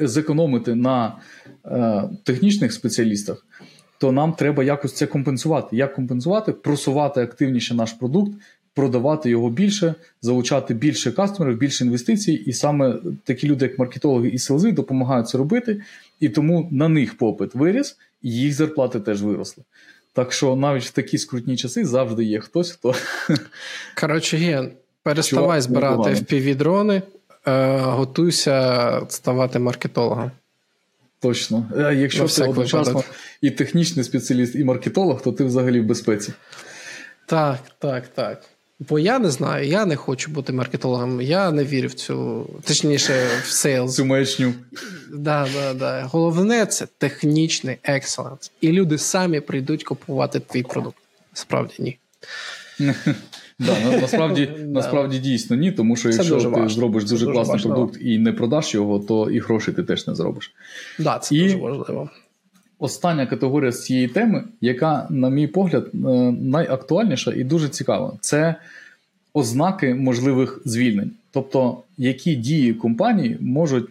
зекономити 0.00 0.74
на 0.74 1.16
е, 1.64 2.08
технічних 2.24 2.72
спеціалістах, 2.72 3.46
то 3.98 4.12
нам 4.12 4.32
треба 4.32 4.64
якось 4.64 4.92
це 4.92 5.06
компенсувати. 5.06 5.76
Як 5.76 5.94
компенсувати? 5.94 6.52
Просувати 6.52 7.20
активніше 7.20 7.74
наш 7.74 7.92
продукт, 7.92 8.32
продавати 8.74 9.30
його 9.30 9.50
більше, 9.50 9.94
залучати 10.22 10.74
більше 10.74 11.12
кастомерів, 11.12 11.58
більше 11.58 11.84
інвестицій. 11.84 12.32
І 12.32 12.52
саме 12.52 12.98
такі 13.24 13.48
люди, 13.48 13.64
як 13.64 13.78
маркетологи 13.78 14.28
і 14.28 14.38
селзи, 14.38 14.72
допомагають 14.72 15.28
це 15.28 15.38
робити, 15.38 15.82
і 16.20 16.28
тому 16.28 16.68
на 16.72 16.88
них 16.88 17.18
попит 17.18 17.54
виріс, 17.54 17.96
і 18.22 18.30
їх 18.30 18.54
зарплати 18.54 19.00
теж 19.00 19.22
виросли. 19.22 19.64
Так 20.12 20.32
що 20.32 20.56
навіть 20.56 20.84
в 20.84 20.90
такі 20.90 21.18
скрутні 21.18 21.56
часи 21.56 21.84
завжди 21.84 22.24
є 22.24 22.40
хтось, 22.40 22.70
хто. 22.70 22.94
Коротше, 24.00 24.36
Ген, 24.36 24.72
переставай 25.02 25.60
збирати 25.60 26.10
FPV-дрони, 26.10 27.02
е, 27.46 27.76
готуйся 27.78 29.00
ставати 29.08 29.58
маркетологом. 29.58 30.30
Точно. 31.20 31.70
Е, 31.76 31.94
якщо 31.94 32.28
ти 32.28 32.42
одночасно 32.42 33.02
і 33.40 33.50
технічний 33.50 34.04
спеціаліст, 34.04 34.54
і 34.54 34.64
маркетолог, 34.64 35.22
то 35.22 35.32
ти 35.32 35.44
взагалі 35.44 35.80
в 35.80 35.84
безпеці. 35.84 36.32
Так, 37.26 37.58
так, 37.78 38.08
так. 38.08 38.42
Бо 38.88 38.98
я 38.98 39.18
не 39.18 39.30
знаю, 39.30 39.66
я 39.68 39.86
не 39.86 39.96
хочу 39.96 40.30
бути 40.30 40.52
маркетологом, 40.52 41.20
я 41.20 41.50
не 41.50 41.64
вірю 41.64 41.88
в 41.88 41.94
цю, 41.94 42.46
точніше, 42.64 43.26
в 43.42 43.50
сейлз. 43.50 43.94
Цю 43.94 44.04
маячню. 44.04 44.54
Да, 45.12 45.48
да, 45.54 45.74
да. 45.74 46.08
Головне 46.12 46.66
це 46.66 46.86
технічний 46.98 47.76
екселенс. 47.82 48.50
І 48.60 48.72
люди 48.72 48.98
самі 48.98 49.40
прийдуть 49.40 49.84
купувати 49.84 50.40
твій 50.40 50.62
продукт. 50.62 50.96
Справді 51.32 51.74
ні. 51.78 51.98
Да, 53.58 53.76
Насправді 54.00 54.50
насправді 54.66 55.18
дійсно 55.18 55.56
ні, 55.56 55.72
тому 55.72 55.96
що 55.96 56.08
якщо 56.08 56.28
ти 56.28 56.34
важливо. 56.34 56.68
зробиш 56.68 57.04
дуже, 57.04 57.24
дуже 57.24 57.32
класний 57.36 57.52
важливо. 57.54 57.76
продукт 57.76 57.98
і 58.02 58.18
не 58.18 58.32
продаш 58.32 58.74
його, 58.74 58.98
то 58.98 59.30
і 59.30 59.38
грошей 59.38 59.74
ти 59.74 59.82
теж 59.82 60.06
не 60.06 60.14
зробиш. 60.14 60.52
Да, 60.98 61.18
це 61.18 61.34
і 61.34 61.42
дуже 61.42 61.56
важливо. 61.56 62.10
Остання 62.82 63.26
категорія 63.26 63.72
з 63.72 63.84
цієї 63.84 64.08
теми, 64.08 64.44
яка, 64.60 65.06
на 65.10 65.30
мій 65.30 65.46
погляд, 65.46 65.90
е, 65.94 65.98
найактуальніша 66.40 67.32
і 67.32 67.44
дуже 67.44 67.68
цікава, 67.68 68.18
це 68.20 68.54
ознаки 69.34 69.94
можливих 69.94 70.62
звільнень. 70.64 71.10
Тобто, 71.30 71.82
які 71.98 72.34
дії 72.34 72.74
компанії 72.74 73.38
можуть 73.40 73.88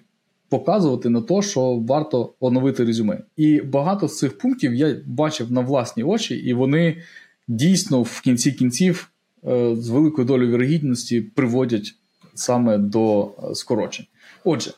показувати 0.49 1.09
на 1.09 1.21
те, 1.21 1.41
що 1.41 1.75
варто 1.75 2.33
оновити 2.39 2.85
резюме. 2.85 3.19
І 3.37 3.61
багато 3.61 4.07
з 4.07 4.17
цих 4.17 4.37
пунктів 4.37 4.73
я 4.73 4.95
бачив 5.05 5.51
на 5.51 5.61
власні 5.61 6.03
очі, 6.03 6.35
і 6.35 6.53
вони 6.53 6.97
дійсно 7.47 8.01
в 8.01 8.21
кінці 8.21 8.51
кінців 8.51 9.09
е, 9.47 9.75
з 9.75 9.89
великою 9.89 10.27
долею 10.27 10.51
вірогідності 10.51 11.21
приводять 11.21 11.95
саме 12.33 12.77
до 12.77 13.23
е, 13.23 13.55
скорочень. 13.55 14.05
Отже, 14.43 14.71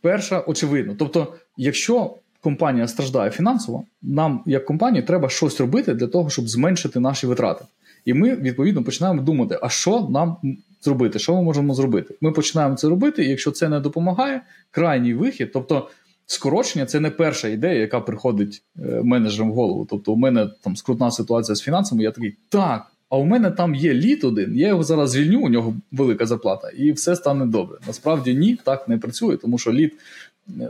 перша 0.00 0.40
очевидно, 0.40 0.94
тобто, 0.98 1.34
якщо 1.56 2.14
компанія 2.46 2.88
страждає 2.88 3.30
фінансово, 3.30 3.84
нам, 4.02 4.42
як 4.46 4.64
компанії, 4.64 5.02
треба 5.02 5.28
щось 5.28 5.60
робити 5.60 5.94
для 5.94 6.06
того, 6.06 6.30
щоб 6.30 6.48
зменшити 6.48 7.00
наші 7.00 7.26
витрати. 7.26 7.64
І 8.04 8.14
ми 8.14 8.36
відповідно 8.36 8.84
починаємо 8.84 9.22
думати, 9.22 9.58
а 9.62 9.68
що 9.68 10.08
нам 10.10 10.36
зробити, 10.80 11.18
що 11.18 11.34
ми 11.34 11.42
можемо 11.42 11.74
зробити. 11.74 12.14
Ми 12.20 12.32
починаємо 12.32 12.76
це 12.76 12.88
робити, 12.88 13.24
і 13.24 13.28
якщо 13.28 13.50
це 13.50 13.68
не 13.68 13.80
допомагає, 13.80 14.40
крайній 14.70 15.14
вихід, 15.14 15.50
тобто 15.52 15.88
скорочення 16.26 16.86
це 16.86 17.00
не 17.00 17.10
перша 17.10 17.48
ідея, 17.48 17.80
яка 17.80 18.00
приходить 18.00 18.62
е, 18.78 19.00
менеджерам 19.04 19.50
в 19.50 19.54
голову. 19.54 19.86
Тобто, 19.90 20.12
у 20.12 20.16
мене 20.16 20.48
там 20.62 20.76
скрутна 20.76 21.10
ситуація 21.10 21.56
з 21.56 21.60
фінансами, 21.60 22.02
я 22.02 22.10
такий, 22.10 22.36
так, 22.48 22.86
а 23.10 23.16
у 23.16 23.24
мене 23.24 23.50
там 23.50 23.74
є 23.74 23.94
літ 23.94 24.24
один, 24.24 24.56
я 24.56 24.68
його 24.68 24.84
зараз 24.84 25.10
звільню, 25.10 25.40
у 25.40 25.48
нього 25.48 25.74
велика 25.92 26.26
зарплата, 26.26 26.68
і 26.68 26.92
все 26.92 27.16
стане 27.16 27.46
добре. 27.46 27.78
Насправді 27.86 28.34
ні, 28.34 28.58
так 28.64 28.88
не 28.88 28.98
працює, 28.98 29.36
тому 29.36 29.58
що 29.58 29.72
літ 29.72 29.92
е, 29.92 29.96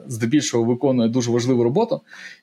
здебільшого 0.07 0.65
виконує 0.65 1.09
дуже 1.09 1.31
важливу 1.31 1.65
роботу. 1.65 2.01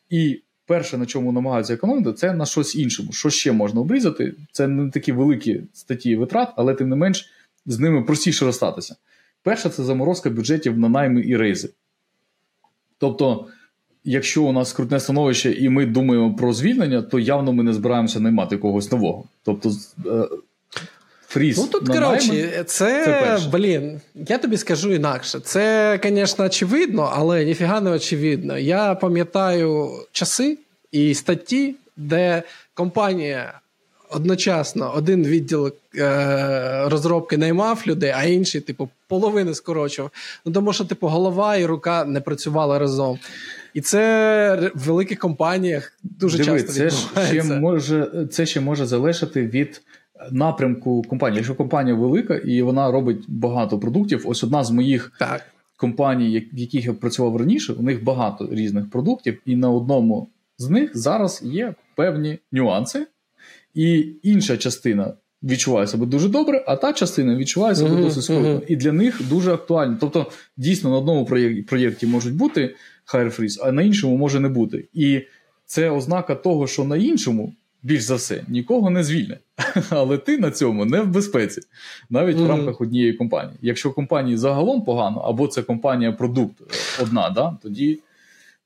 І 0.10 0.42
перше, 0.66 0.98
на 0.98 1.06
чому 1.06 1.32
намагаються 1.32 1.74
економити, 1.74 2.14
це 2.14 2.34
на 2.34 2.46
щось 2.46 2.76
іншому. 2.76 3.12
Що 3.12 3.30
ще 3.30 3.52
можна 3.52 3.82
обрізати? 3.82 4.34
Це 4.52 4.68
не 4.68 4.92
такі 4.92 5.12
великі 5.12 5.62
статті 5.74 6.16
витрат, 6.16 6.54
але 6.56 6.74
тим 6.74 6.90
не 6.90 6.96
менш 6.96 7.30
з 7.66 7.80
ними 7.80 8.04
простіше 8.04 8.46
розстатися. 8.46 8.96
Перше, 9.44 9.70
це 9.70 9.84
заморозка 9.84 10.30
бюджетів 10.30 10.78
на 10.78 10.90
найми 10.90 11.22
і 11.22 11.38
рейзи. 11.38 11.70
Тобто 12.98 13.48
якщо 14.04 14.44
у 14.44 14.52
нас 14.52 14.74
крутне 14.74 15.00
становище 15.00 15.52
і 15.52 15.70
ми 15.70 15.86
думаємо 15.86 16.36
про 16.36 16.54
звільнення, 16.54 17.02
то 17.02 17.20
явно 17.20 17.54
ми 17.54 17.64
не 17.64 17.74
збираємося 17.74 18.20
наймати 18.20 18.58
когось 18.58 18.92
нового. 18.92 19.24
Тобто, 19.44 19.72
е, 20.06 20.28
фріз 21.34 21.58
Ну 21.58 21.68
тут 21.68 21.90
коротше, 21.90 22.64
це, 22.66 23.06
це 23.06 23.40
блін, 23.52 24.02
я 24.16 24.38
тобі 24.38 24.58
скажу 24.58 24.94
інакше. 24.94 25.40
Це, 25.40 26.00
звісно, 26.04 26.46
очевидно, 26.46 27.12
але 27.16 27.46
ніфіга 27.46 27.82
не 27.82 27.90
очевидно. 27.90 28.58
Я 28.58 28.96
пам'ятаю 28.96 29.90
часи 30.12 30.58
і 30.92 31.14
статті, 31.14 31.76
де 31.98 32.44
компанія 32.74 33.60
одночасно 34.10 34.94
один 34.96 35.24
відділ 35.28 35.74
е, 35.98 36.84
розробки 36.90 37.38
наймав 37.38 37.84
людей, 37.88 38.14
а 38.16 38.24
інший, 38.24 38.62
типу, 38.62 38.90
половини 39.08 39.56
скорочував. 39.56 40.12
Ну 40.46 40.52
тому 40.52 40.74
що, 40.74 40.86
типу, 40.86 41.08
голова 41.08 41.56
і 41.56 41.66
рука 41.66 42.06
не 42.06 42.22
працювали 42.22 42.78
разом. 42.78 43.20
І 43.74 43.82
це 43.82 44.72
в 44.76 44.80
великих 44.80 45.20
компаніях 45.20 45.94
дуже 46.04 46.38
Диви, 46.38 46.64
часто 46.64 46.74
це 46.74 46.90
ще 47.28 47.44
може 47.44 48.28
це 48.32 48.46
ще 48.46 48.60
може 48.60 48.86
залежати 48.86 49.48
від 49.48 49.82
напрямку 50.32 51.02
компанії. 51.02 51.38
Якщо 51.38 51.56
компанія 51.56 51.96
велика 51.96 52.36
і 52.36 52.62
вона 52.62 52.92
робить 52.92 53.26
багато 53.28 53.80
продуктів, 53.80 54.24
ось 54.26 54.44
одна 54.44 54.64
з 54.64 54.72
моїх 54.72 55.12
Так. 55.20 55.42
компаній, 55.78 56.50
в 56.54 56.58
яких 56.60 56.86
я 56.86 56.94
працював 56.94 57.38
раніше, 57.38 57.74
у 57.74 57.82
них 57.84 58.04
багато 58.04 58.48
різних 58.52 58.90
продуктів, 58.90 59.42
і 59.46 59.56
на 59.56 59.72
одному 59.72 60.28
з 60.58 60.70
них 60.70 60.98
зараз 60.98 61.42
є 61.46 61.74
певні 61.96 62.38
нюанси, 62.52 63.08
і 63.74 64.08
інша 64.24 64.58
частина. 64.58 65.14
Відчуває 65.44 65.88
себе 65.88 66.06
дуже 66.06 66.30
добре, 66.30 66.64
а 66.68 66.76
та 66.76 66.94
частина 66.94 67.36
відчуває 67.36 67.76
себе 67.76 67.90
Мгм, 67.90 68.02
досить 68.02 68.24
скрутно. 68.24 68.50
мгм. 68.50 68.62
І 68.68 68.76
для 68.76 68.92
них 68.92 69.22
дуже 69.30 69.54
актуально. 69.54 69.98
Тобто, 70.00 70.32
дійсно, 70.58 70.90
на 70.90 70.98
одному 70.98 71.26
проєкті, 71.68 72.08
можуть 72.08 72.36
бути 72.36 72.76
freeze, 73.14 73.58
а 73.64 73.72
на 73.72 73.82
іншому 73.82 74.18
може 74.18 74.40
не 74.40 74.50
бути. 74.50 74.88
І 74.94 75.22
це 75.66 75.90
ознака 75.90 76.36
того, 76.36 76.68
що 76.68 76.84
на 76.84 76.98
іншому, 76.98 77.54
більш 77.84 78.02
за 78.04 78.16
все, 78.16 78.44
нікого 78.48 78.90
не 78.90 79.04
звільне. 79.04 79.38
Але 79.90 80.18
ти 80.18 80.38
на 80.38 80.52
цьому 80.52 80.86
не 80.86 81.02
в 81.02 81.08
безпеці, 81.08 81.62
навіть 82.10 82.36
Мгм. 82.36 82.46
в 82.46 82.50
рамках 82.50 82.82
однієї 82.82 83.14
компанії. 83.14 83.58
Якщо 83.62 83.92
компанії 83.92 84.38
загалом 84.38 84.82
погано, 84.82 85.20
або 85.20 85.48
це 85.48 85.62
компанія 85.62 86.12
продукт 86.12 86.62
е, 86.62 86.66
одна, 87.04 87.30
да, 87.30 87.58
тоді 87.64 88.00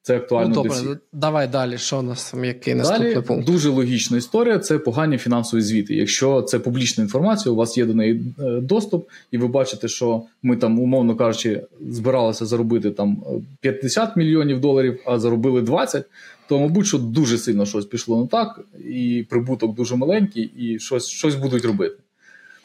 це 0.01 0.17
актуально 0.17 0.55
Ну, 0.55 0.63
для 0.63 0.69
всіх. 0.69 0.97
давай 1.13 1.47
далі. 1.47 1.77
Що 1.77 1.99
у 1.99 2.01
нас 2.01 2.31
там, 2.31 2.45
який 2.45 2.75
наступний 2.75 3.21
пункт? 3.21 3.45
дуже 3.47 3.69
логічна 3.69 4.17
історія 4.17 4.59
це 4.59 4.77
погані 4.79 5.17
фінансові 5.17 5.61
звіти. 5.61 5.95
Якщо 5.95 6.41
це 6.41 6.59
публічна 6.59 7.03
інформація, 7.03 7.53
у 7.53 7.55
вас 7.55 7.77
є 7.77 7.85
до 7.85 7.93
неї 7.93 8.21
е, 8.39 8.43
доступ, 8.61 9.09
і 9.31 9.37
ви 9.37 9.47
бачите, 9.47 9.87
що 9.87 10.23
ми 10.43 10.55
там, 10.57 10.79
умовно 10.79 11.15
кажучи, 11.15 11.61
збиралися 11.89 12.45
заробити 12.45 12.91
там 12.91 13.23
е, 13.27 13.41
50 13.61 14.17
мільйонів 14.17 14.59
доларів, 14.61 14.99
а 15.05 15.19
заробили 15.19 15.61
20, 15.61 16.05
то, 16.49 16.59
мабуть, 16.59 16.87
що 16.87 16.97
дуже 16.97 17.37
сильно 17.37 17.65
щось 17.65 17.85
пішло 17.85 18.21
не 18.21 18.27
так, 18.27 18.59
і 18.89 19.25
прибуток 19.29 19.75
дуже 19.75 19.95
маленький, 19.95 20.43
і 20.43 20.79
щось, 20.79 21.07
щось 21.07 21.35
будуть 21.35 21.65
робити. 21.65 21.95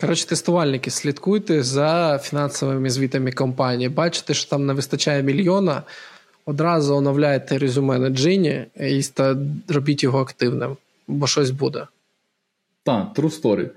Коротше, 0.00 0.26
тестувальники, 0.26 0.90
слідкуйте 0.90 1.62
за 1.62 2.20
фінансовими 2.22 2.90
звітами 2.90 3.32
компанії. 3.32 3.88
Бачите, 3.88 4.34
що 4.34 4.50
там 4.50 4.66
не 4.66 4.72
вистачає 4.72 5.22
мільйона. 5.22 5.82
Одразу 6.44 6.94
оновляєте 6.94 7.58
резюме 7.58 7.98
на 7.98 8.08
джині 8.08 8.64
і 8.80 9.02
робіть 9.68 10.02
його 10.02 10.20
активним, 10.20 10.76
бо 11.08 11.26
щось 11.26 11.50
буде. 11.50 11.86
Так, 12.82 13.14
true 13.14 13.42
story. 13.42 13.70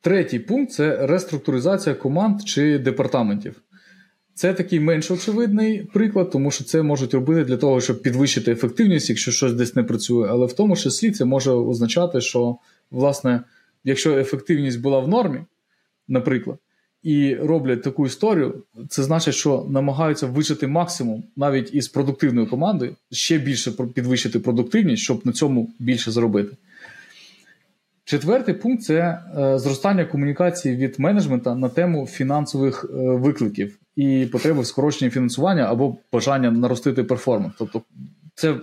Третій 0.00 0.38
пункт 0.38 0.72
це 0.72 1.06
реструктуризація 1.06 1.94
команд 1.94 2.42
чи 2.44 2.78
департаментів. 2.78 3.54
Це 4.40 4.54
такий 4.54 4.80
менш 4.80 5.10
очевидний 5.10 5.82
приклад, 5.82 6.30
тому 6.30 6.50
що 6.50 6.64
це 6.64 6.82
можуть 6.82 7.14
робити 7.14 7.44
для 7.44 7.56
того, 7.56 7.80
щоб 7.80 8.02
підвищити 8.02 8.52
ефективність, 8.52 9.08
якщо 9.08 9.32
щось 9.32 9.52
десь 9.52 9.76
не 9.76 9.82
працює. 9.82 10.28
Але 10.30 10.46
в 10.46 10.52
тому 10.52 10.76
числі 10.76 11.10
це 11.10 11.24
може 11.24 11.50
означати, 11.50 12.20
що, 12.20 12.56
власне, 12.90 13.40
якщо 13.84 14.18
ефективність 14.18 14.80
була 14.80 14.98
в 14.98 15.08
нормі, 15.08 15.40
наприклад, 16.08 16.58
і 17.02 17.34
роблять 17.34 17.82
таку 17.82 18.06
історію, 18.06 18.62
це 18.88 19.02
значить, 19.02 19.34
що 19.34 19.66
намагаються 19.70 20.26
вичити 20.26 20.66
максимум 20.66 21.24
навіть 21.36 21.74
із 21.74 21.88
продуктивною 21.88 22.46
командою, 22.46 22.96
ще 23.10 23.38
більше 23.38 23.70
підвищити 23.70 24.38
продуктивність, 24.38 25.02
щоб 25.02 25.26
на 25.26 25.32
цьому 25.32 25.70
більше 25.78 26.10
заробити. 26.10 26.56
Четвертий 28.04 28.54
пункт 28.54 28.82
це 28.82 29.18
е, 29.38 29.58
зростання 29.58 30.04
комунікації 30.04 30.76
від 30.76 31.00
менеджмента 31.00 31.54
на 31.54 31.68
тему 31.68 32.06
фінансових 32.06 32.84
е, 32.84 32.96
викликів 32.96 33.78
і 34.00 34.26
потреби 34.26 34.60
в 34.60 34.66
скороченні 34.66 35.10
фінансування 35.10 35.64
або 35.64 35.96
бажання 36.12 36.50
наростити 36.50 37.04
перформанс. 37.04 37.54
Тобто, 37.58 37.82
це, 38.34 38.56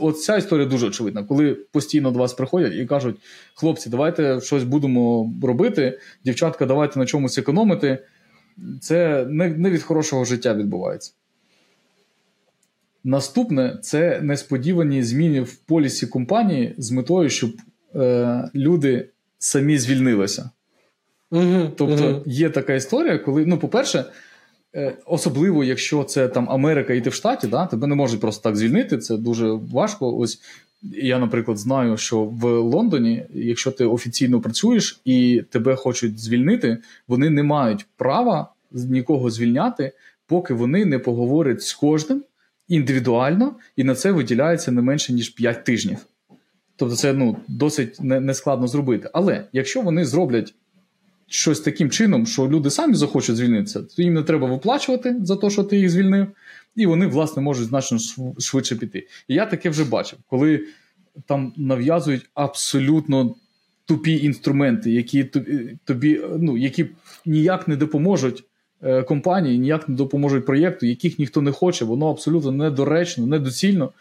от 0.00 0.22
ця 0.22 0.36
історія 0.36 0.66
дуже 0.66 0.86
очевидна, 0.86 1.24
коли 1.24 1.54
постійно 1.54 2.10
до 2.10 2.18
вас 2.18 2.34
приходять 2.34 2.74
і 2.74 2.86
кажуть: 2.86 3.16
хлопці, 3.54 3.90
давайте 3.90 4.40
щось 4.40 4.64
будемо 4.64 5.32
робити, 5.42 5.98
дівчатка, 6.24 6.66
давайте 6.66 6.98
на 6.98 7.06
чомусь 7.06 7.38
економити. 7.38 7.98
Це 8.80 9.26
не, 9.28 9.48
не 9.48 9.70
від 9.70 9.82
хорошого 9.82 10.24
життя 10.24 10.54
відбувається. 10.54 11.12
Наступне 13.04 13.78
це 13.82 14.20
несподівані 14.20 15.02
зміни 15.02 15.40
в 15.40 15.54
полісі 15.54 16.06
компанії 16.06 16.74
з 16.78 16.90
метою, 16.90 17.30
щоб 17.30 17.50
е, 17.94 18.50
люди 18.54 19.08
самі 19.38 19.78
звільнилися. 19.78 20.50
Угу, 21.30 21.70
Тобто 21.76 22.10
угу. 22.10 22.22
є 22.26 22.50
така 22.50 22.74
історія, 22.74 23.18
коли, 23.18 23.46
ну, 23.46 23.58
по-перше, 23.58 24.04
особливо, 25.06 25.64
якщо 25.64 26.04
це 26.04 26.28
там 26.28 26.50
Америка 26.50 26.94
і 26.94 27.00
ти 27.00 27.10
в 27.10 27.14
штаті, 27.14 27.46
да, 27.46 27.66
тебе 27.66 27.86
не 27.86 27.94
можуть 27.94 28.20
просто 28.20 28.42
так 28.42 28.56
звільнити, 28.56 28.98
це 28.98 29.16
дуже 29.16 29.50
важко. 29.50 30.16
Ось 30.16 30.40
я, 30.82 31.18
наприклад, 31.18 31.58
знаю, 31.58 31.96
що 31.96 32.24
в 32.24 32.44
Лондоні, 32.44 33.24
якщо 33.34 33.70
ти 33.70 33.84
офіційно 33.84 34.40
працюєш 34.40 35.00
і 35.04 35.42
тебе 35.50 35.76
хочуть 35.76 36.18
звільнити, 36.18 36.78
вони 37.08 37.30
не 37.30 37.42
мають 37.42 37.86
права 37.96 38.52
нікого 38.72 39.30
звільняти, 39.30 39.92
поки 40.26 40.54
вони 40.54 40.84
не 40.84 40.98
поговорять 40.98 41.62
з 41.62 41.74
кожним 41.74 42.22
індивідуально, 42.68 43.56
і 43.76 43.84
на 43.84 43.94
це 43.94 44.12
виділяється 44.12 44.72
не 44.72 44.82
менше 44.82 45.12
ніж 45.12 45.28
5 45.28 45.64
тижнів. 45.64 45.98
Тобто, 46.76 46.96
це 46.96 47.12
ну, 47.12 47.36
досить 47.48 48.00
нескладно 48.00 48.68
зробити. 48.68 49.10
Але 49.12 49.44
якщо 49.52 49.80
вони 49.80 50.04
зроблять 50.04 50.54
щось 51.28 51.60
таким 51.60 51.90
чином, 51.90 52.26
що 52.26 52.48
люди 52.48 52.70
самі 52.70 52.94
захочуть 52.94 53.36
звільнитися, 53.36 53.82
то 53.82 54.02
їм 54.02 54.14
не 54.14 54.22
треба 54.22 54.46
виплачувати 54.46 55.16
за 55.22 55.36
те, 55.36 55.50
що 55.50 55.64
ти 55.64 55.76
їх 55.76 55.90
звільнив, 55.90 56.26
і 56.76 56.86
вони, 56.86 57.06
власне, 57.06 57.42
можуть 57.42 57.68
значно 57.68 57.98
швидше 58.38 58.76
піти. 58.76 59.06
І 59.28 59.34
я 59.34 59.46
таке 59.46 59.70
вже 59.70 59.84
бачив, 59.84 60.18
коли 60.26 60.64
там 61.26 61.52
нав'язують 61.56 62.30
абсолютно 62.34 63.34
тупі 63.84 64.24
інструменти, 64.24 64.90
які 64.90 65.24
тобі 65.84 66.20
ну, 66.38 66.56
які 66.56 66.86
ніяк 67.26 67.68
не 67.68 67.76
допоможуть 67.76 68.44
е, 68.82 69.02
компанії, 69.02 69.58
ніяк 69.58 69.88
не 69.88 69.94
допоможуть 69.94 70.46
проєкту, 70.46 70.86
яких 70.86 71.18
ніхто 71.18 71.42
не 71.42 71.52
хоче, 71.52 71.84
воно 71.84 72.10
абсолютно 72.10 72.52
недоречно, 72.52 73.26
недоцільно. 73.26 73.92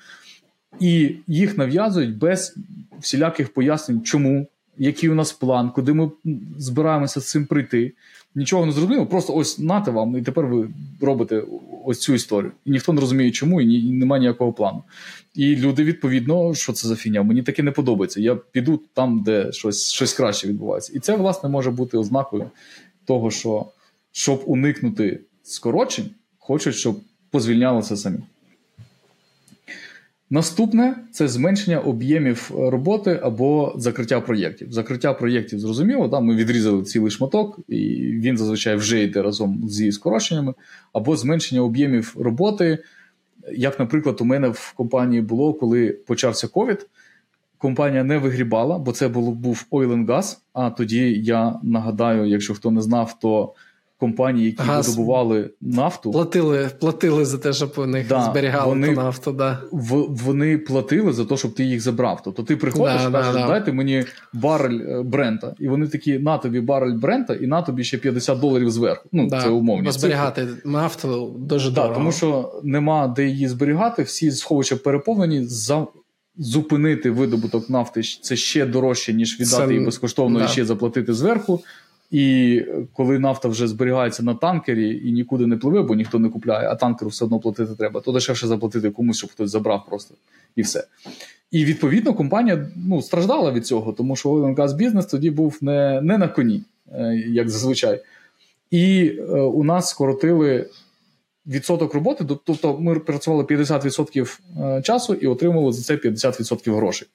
І 0.80 1.16
їх 1.28 1.58
нав'язують 1.58 2.18
без 2.18 2.56
всіляких 3.00 3.54
пояснень, 3.54 4.02
чому, 4.02 4.48
який 4.78 5.10
у 5.10 5.16
нас 5.16 5.34
план, 5.34 5.72
куди 5.72 5.94
ми 5.94 6.12
збираємося 6.58 7.22
з 7.22 7.30
цим 7.30 7.46
прийти. 7.46 7.94
Нічого 8.36 8.66
не 8.66 8.72
зрозуміло, 8.72 9.06
просто 9.06 9.36
ось 9.36 9.60
нате 9.60 9.92
вам, 9.92 10.18
і 10.18 10.22
тепер 10.22 10.46
ви 10.46 10.70
робите 11.02 11.44
ось 11.86 12.00
цю 12.00 12.13
історію. 12.13 12.52
І 12.66 12.72
ніхто 12.72 12.94
не 12.94 13.02
розуміє, 13.02 13.32
чому, 13.32 13.62
і, 13.62 13.66
ні, 13.66 13.80
і 13.80 13.92
немає 13.92 14.20
ніякого 14.20 14.54
плану. 14.54 14.84
І 15.36 15.56
люди, 15.56 15.84
відповідно, 15.84 16.54
що 16.54 16.74
це 16.74 16.88
за 16.88 16.96
фігня? 16.96 17.24
Мені 17.24 17.44
таке 17.44 17.63
не 17.63 17.72
подобається. 17.72 18.22
Я 18.22 18.36
піду 18.36 18.82
там, 18.94 19.24
де 19.24 19.52
щось 19.52 19.92
щось 19.92 20.13
краще 20.13 20.48
відбувається. 20.48 20.94
І 20.96 21.00
це, 21.00 21.16
власне, 21.16 21.50
може 21.50 21.72
бути 21.72 21.98
ознакою 21.98 22.52
того, 23.06 23.32
що 23.32 23.66
щоб 24.12 24.44
уникнути 24.46 25.20
скорочень, 25.44 26.10
хочуть, 26.38 26.76
щоб 26.76 27.00
позвільнялися 27.32 27.98
самі. 27.98 28.20
Наступне 30.30 30.96
це 31.12 31.28
зменшення 31.28 31.80
об'ємів 31.80 32.52
роботи 32.58 33.20
або 33.24 33.74
закриття 33.78 34.22
проєктів. 34.22 34.72
Закриття 34.72 35.13
проєктів 35.13 35.60
зрозуміло, 35.60 36.08
да, 36.08 36.20
ми 36.20 36.36
відрізали 36.36 36.84
цілий 36.84 37.12
шматок, 37.12 37.60
і 37.68 37.80
він 37.98 38.38
зазвичай 38.38 38.76
вже 38.76 39.04
йде 39.04 39.22
разом 39.22 39.70
зі 39.70 39.92
скороченнями, 39.92 40.54
або 40.94 41.18
зменшення 41.18 41.62
об'ємів 41.62 42.16
роботи. 42.20 42.78
Як, 43.52 43.80
наприклад, 43.80 44.18
у 44.22 44.26
мене 44.26 44.48
в 44.48 44.74
компанії 44.76 45.22
було, 45.22 45.54
коли 45.54 45.90
почався 45.90 46.48
ковід, 46.48 46.88
компанія 47.58 48.04
не 48.04 48.18
вигрібала, 48.18 48.78
бо 48.78 48.92
це 48.92 49.08
було, 49.08 49.32
був 49.32 49.66
oil 49.72 49.94
and 49.94 50.06
gas, 50.06 50.38
А 50.54 50.70
тоді 50.70 51.13
я 51.24 51.60
нагадаю, 51.63 52.26
якщо 52.26 52.54
хто 52.54 52.72
не 52.72 52.82
знав, 52.82 53.20
то 53.20 53.54
компанії, 54.00 54.46
які 54.46 54.64
Газ. 54.64 54.90
видобували 54.90 55.50
нафту, 55.62 56.12
платили 56.12 56.70
платили 56.80 57.26
за 57.26 57.38
те, 57.38 57.54
щоб 57.54 57.74
у 57.78 57.86
них 57.86 58.08
да, 58.08 58.22
зберігали 58.22 58.70
вони, 58.70 58.88
ту 58.88 58.94
нафту. 58.94 59.32
Да. 59.32 59.60
В, 59.72 60.06
Вони 60.10 60.58
платили 60.58 61.14
за 61.14 61.26
те, 61.26 61.38
щоб 61.38 61.54
ти 61.54 61.64
їх 61.64 61.82
забрав. 61.82 62.22
Тобто 62.24 62.44
ти 62.44 62.56
приходиш 62.56 63.02
да, 63.02 63.10
і 63.10 63.12
кажеш, 63.12 63.34
да, 63.34 63.48
дайте 63.48 63.74
мені 63.74 64.06
барель 64.34 64.80
е, 64.80 65.04
Брента. 65.04 65.56
І 65.60 65.68
вони 65.68 65.88
такі: 65.88 66.20
на 66.20 66.38
тобі 66.38 66.62
барель 66.62 66.94
Брента, 66.94 67.34
і 67.34 67.48
на 67.48 67.62
тобі 67.62 67.84
ще 67.84 67.98
50 67.98 68.40
доларів 68.40 68.72
зверху. 68.72 69.10
Ну, 69.12 69.30
це 69.30 69.50
умовні. 69.50 69.92
Зберігати 69.92 70.48
нафту 70.66 71.36
дуже 71.40 71.72
дорого. 71.72 71.94
тому 71.94 72.12
що 72.12 72.62
нема 72.64 73.08
де 73.08 73.26
її 73.26 73.48
зберігати, 73.48 74.04
всі 74.04 74.32
сховища 74.32 74.76
переповнені 74.76 75.46
за. 75.46 75.88
Зупинити 76.40 77.12
видобуток 77.12 77.70
нафти 77.70 78.02
це 78.22 78.36
ще 78.36 78.66
дорожче, 78.66 79.14
ніж 79.14 79.40
віддати 79.40 79.74
її 79.74 79.86
безкоштовно 79.86 80.46
і 80.46 80.48
ще 80.48 80.66
заплатити 80.66 81.14
зверху. 81.14 81.64
І 82.12 82.63
коли 82.93 83.20
нафта 83.20 83.48
вже 83.48 83.67
зберігається 83.67 84.24
на 84.24 84.34
танкері 84.34 85.08
і 85.08 85.12
нікуди 85.12 85.48
не 85.48 85.58
пливе, 85.58 85.82
бо 85.82 85.96
ніхто 85.96 86.20
не 86.20 86.30
купляє, 86.30 86.70
а 86.70 86.76
танкеру 86.76 87.10
все 87.10 87.26
одно 87.26 87.39
платити 87.39 87.76
треба, 87.76 88.02
то 88.02 88.12
дешевше 88.12 88.48
заплатити 88.48 88.89
комусь, 88.89 89.17
щоб 89.17 89.32
хтось 89.32 89.52
забрав 89.52 89.86
просто 89.86 90.15
і 90.56 90.62
все. 90.62 90.84
І 91.52 91.65
відповідно 91.65 92.13
компанія 92.13 92.67
ну, 92.76 93.02
страждала 93.02 93.52
від 93.52 93.67
цього, 93.67 93.93
тому 93.93 94.15
що 94.15 94.54
газ 94.58 94.74
бізнес 94.74 95.06
тоді 95.06 95.30
був 95.30 95.58
не 95.62 96.02
не 96.02 96.17
на 96.17 96.28
коні, 96.28 96.63
е, 96.91 97.15
як 97.15 97.50
зазвичай. 97.50 98.04
І 98.72 99.13
е, 99.20 99.24
у 99.32 99.63
нас 99.63 99.89
скоротили 99.89 100.70
відсоток 101.48 101.93
роботи, 101.93 102.26
тобто 102.43 102.78
ми 102.80 103.00
працювали 103.00 103.43
50% 103.43 104.39
е, 104.60 104.82
часу 104.82 105.13
і 105.13 105.28
отримували 105.28 105.74
за 105.74 105.84
це 105.84 105.96
50% 106.10 106.76
грошей. 106.76 107.08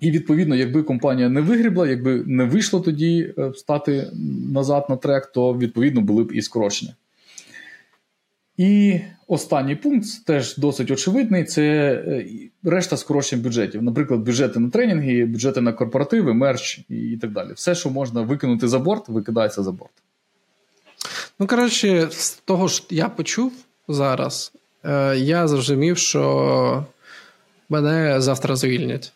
І 0.00 0.10
відповідно, 0.10 0.56
якби 0.56 0.82
компанія 0.82 1.28
не 1.28 1.40
вигрібла, 1.40 1.88
якби 1.88 2.22
не 2.26 2.44
вийшло 2.44 2.80
тоді 2.80 3.34
е, 3.38 3.52
стати 3.54 4.10
назад 4.52 4.86
на 4.88 4.96
трек, 4.96 5.26
то 5.26 5.58
відповідно 5.58 6.00
були 6.00 6.24
б 6.24 6.32
і 6.32 6.42
скорочення. 6.42 6.94
І 8.56 9.00
останній 9.26 9.76
пункт 9.76 10.06
теж 10.26 10.56
досить 10.56 10.90
очевидний: 10.90 11.44
це 11.44 11.62
е, 12.06 12.26
решта 12.62 12.96
скорочень 12.96 13.40
бюджетів. 13.40 13.82
Наприклад, 13.82 14.20
бюджети 14.20 14.60
на 14.60 14.70
тренінги, 14.70 15.24
бюджети 15.24 15.60
на 15.60 15.72
корпоративи, 15.72 16.34
мерч 16.34 16.80
і 16.88 17.18
так 17.20 17.32
далі. 17.32 17.52
Все, 17.52 17.74
що 17.74 17.90
можна 17.90 18.22
викинути 18.22 18.68
за 18.68 18.78
борт, 18.78 19.08
викидається 19.08 19.62
за 19.62 19.72
борт. 19.72 19.92
Ну, 21.38 21.46
коротше, 21.46 22.08
з 22.10 22.30
того 22.30 22.68
ж 22.68 22.82
я 22.90 23.08
почув 23.08 23.52
зараз, 23.88 24.52
е, 24.84 25.16
я 25.16 25.48
зрозумів, 25.48 25.98
що 25.98 26.86
мене 27.68 28.20
завтра 28.20 28.56
звільнять. 28.56 29.12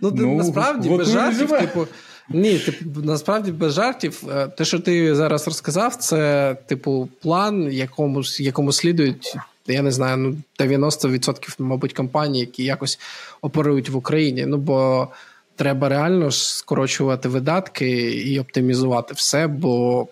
Ну, 0.00 0.12
ну 0.14 0.36
насправді 0.36 0.88
без 0.88 1.10
жартів, 1.10 1.48
типу. 1.48 1.86
Ні, 2.28 2.58
типу, 2.58 3.00
насправді 3.02 3.52
без 3.52 3.72
жартів. 3.72 4.22
Те, 4.56 4.64
що 4.64 4.78
ти 4.78 5.14
зараз 5.14 5.46
розказав, 5.46 5.96
це, 5.96 6.56
типу, 6.66 7.08
план, 7.22 7.72
якому 7.72 8.22
якому 8.38 8.72
слідують, 8.72 9.36
я 9.66 9.82
не 9.82 9.92
знаю, 9.92 10.16
ну 10.16 10.36
90%, 10.58 11.54
мабуть, 11.58 11.92
компаній, 11.92 12.40
які 12.40 12.64
якось 12.64 12.98
оперують 13.40 13.88
в 13.88 13.96
Україні. 13.96 14.46
Ну 14.46 14.56
бо 14.56 15.08
треба 15.56 15.88
реально 15.88 16.30
ж 16.30 16.56
скорочувати 16.56 17.28
видатки 17.28 17.90
і 18.12 18.40
оптимізувати 18.40 19.14
все, 19.14 19.46
бо 19.46 20.06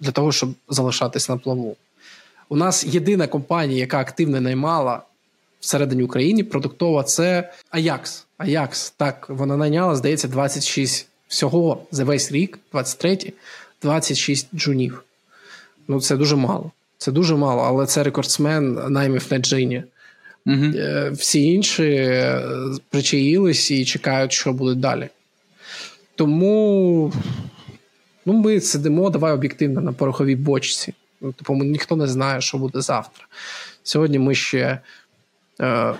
для 0.00 0.10
того, 0.10 0.32
щоб 0.32 0.50
залишатись 0.68 1.28
на 1.28 1.36
плаву. 1.36 1.76
У 2.48 2.56
нас 2.56 2.84
єдина 2.84 3.26
компанія, 3.26 3.80
яка 3.80 3.98
активно 3.98 4.40
наймала 4.40 5.02
всередині 5.60 6.02
України 6.02 6.44
продуктова 6.44 7.02
це 7.02 7.52
Аякс. 7.70 8.26
Аякс. 8.38 8.90
Так, 8.90 9.26
вона 9.28 9.56
найняла, 9.56 9.96
здається, 9.96 10.28
26 10.28 11.08
всього 11.28 11.82
за 11.90 12.04
весь 12.04 12.32
рік, 12.32 12.58
23 12.72 13.32
26 13.82 14.48
джунів. 14.54 15.04
Ну, 15.88 16.00
це 16.00 16.16
дуже 16.16 16.36
мало. 16.36 16.72
Це 16.98 17.12
дуже 17.12 17.36
мало, 17.36 17.62
але 17.62 17.86
це 17.86 18.02
рекордсмен 18.02 18.92
наймів 18.92 19.26
на 19.30 19.38
джині. 19.38 19.82
Угу. 20.46 20.64
Всі 21.12 21.42
інші 21.42 21.82
е, 21.84 22.42
причаїлись 22.90 23.70
і 23.70 23.84
чекають, 23.84 24.32
що 24.32 24.52
буде 24.52 24.74
далі. 24.74 25.08
Тому 26.14 27.12
ну, 28.26 28.32
ми 28.32 28.60
сидимо, 28.60 29.10
давай 29.10 29.32
об'єктивно 29.32 29.80
на 29.80 29.92
пороховій 29.92 30.36
бочці. 30.36 30.94
Типу, 31.20 31.54
ніхто 31.54 31.96
не 31.96 32.06
знає, 32.06 32.40
що 32.40 32.58
буде 32.58 32.80
завтра. 32.80 33.26
Сьогодні 33.82 34.18
ми 34.18 34.34
ще 34.34 34.78
е, 35.60 35.94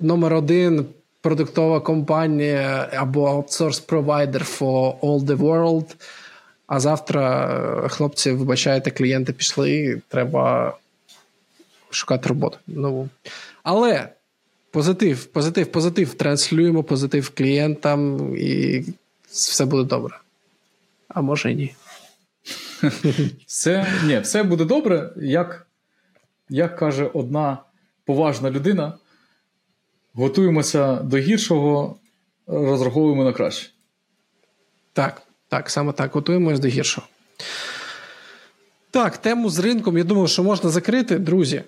номер 0.00 0.34
один 0.34 0.86
продуктова 1.20 1.80
компанія 1.80 2.88
або 2.92 3.28
аутсорс-провайдер 3.28 4.58
for 4.58 5.00
all 5.00 5.20
the 5.20 5.36
world. 5.36 5.94
А 6.66 6.80
завтра, 6.80 7.54
е, 7.84 7.88
хлопці, 7.88 8.30
вибачайте, 8.30 8.90
клієнти 8.90 9.32
пішли, 9.32 10.00
треба 10.08 10.76
шукати 11.90 12.28
роботу 12.28 12.58
нову. 12.66 13.08
Але 13.62 14.08
позитив, 14.70 15.24
позитив, 15.24 15.66
позитив. 15.66 16.14
Транслюємо 16.14 16.82
позитив 16.82 17.32
клієнтам, 17.34 18.30
і 18.36 18.84
все 19.30 19.64
буде 19.64 19.88
добре. 19.88 20.18
А 21.08 21.20
може 21.20 21.52
і 21.52 21.54
ні. 21.54 21.74
Все 23.46 23.86
ні, 24.04 24.18
все 24.18 24.42
буде 24.42 24.64
добре, 24.64 25.10
як, 25.16 25.66
як 26.48 26.76
каже 26.76 27.10
одна 27.14 27.58
поважна 28.04 28.50
людина. 28.50 28.92
Готуємося 30.14 30.94
до 30.94 31.16
гіршого, 31.16 31.96
розраховуємо 32.46 33.24
на 33.24 33.32
краще. 33.32 33.70
Так, 34.92 35.22
так, 35.48 35.70
саме 35.70 35.92
так. 35.92 36.14
Готуємося 36.14 36.62
до 36.62 36.68
гіршого. 36.68 37.06
Так, 38.90 39.16
тему 39.16 39.50
з 39.50 39.58
ринком, 39.58 39.98
я 39.98 40.04
думаю, 40.04 40.28
що 40.28 40.42
можна 40.42 40.70
закрити, 40.70 41.18
друзі. 41.18 41.56
Е, 41.56 41.62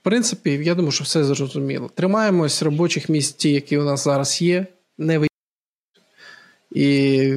В 0.00 0.02
принципі, 0.02 0.50
я 0.50 0.74
думаю, 0.74 0.92
що 0.92 1.04
все 1.04 1.24
зрозуміло. 1.24 1.90
Тримаємось 1.94 2.62
робочих 2.62 3.08
місць, 3.08 3.32
ті, 3.32 3.50
які 3.52 3.78
у 3.78 3.84
нас 3.84 4.04
зараз 4.04 4.42
є, 4.42 4.66
не 4.98 5.18
ви. 5.18 5.28
І 6.70 7.32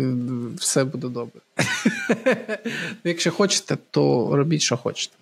все 0.58 0.84
буде 0.84 1.08
добре. 1.08 1.41
Якщо 3.04 3.32
хочете, 3.32 3.78
то 3.91 4.30
робіть, 4.36 4.62
що 4.62 4.78
хочете. 4.78 5.15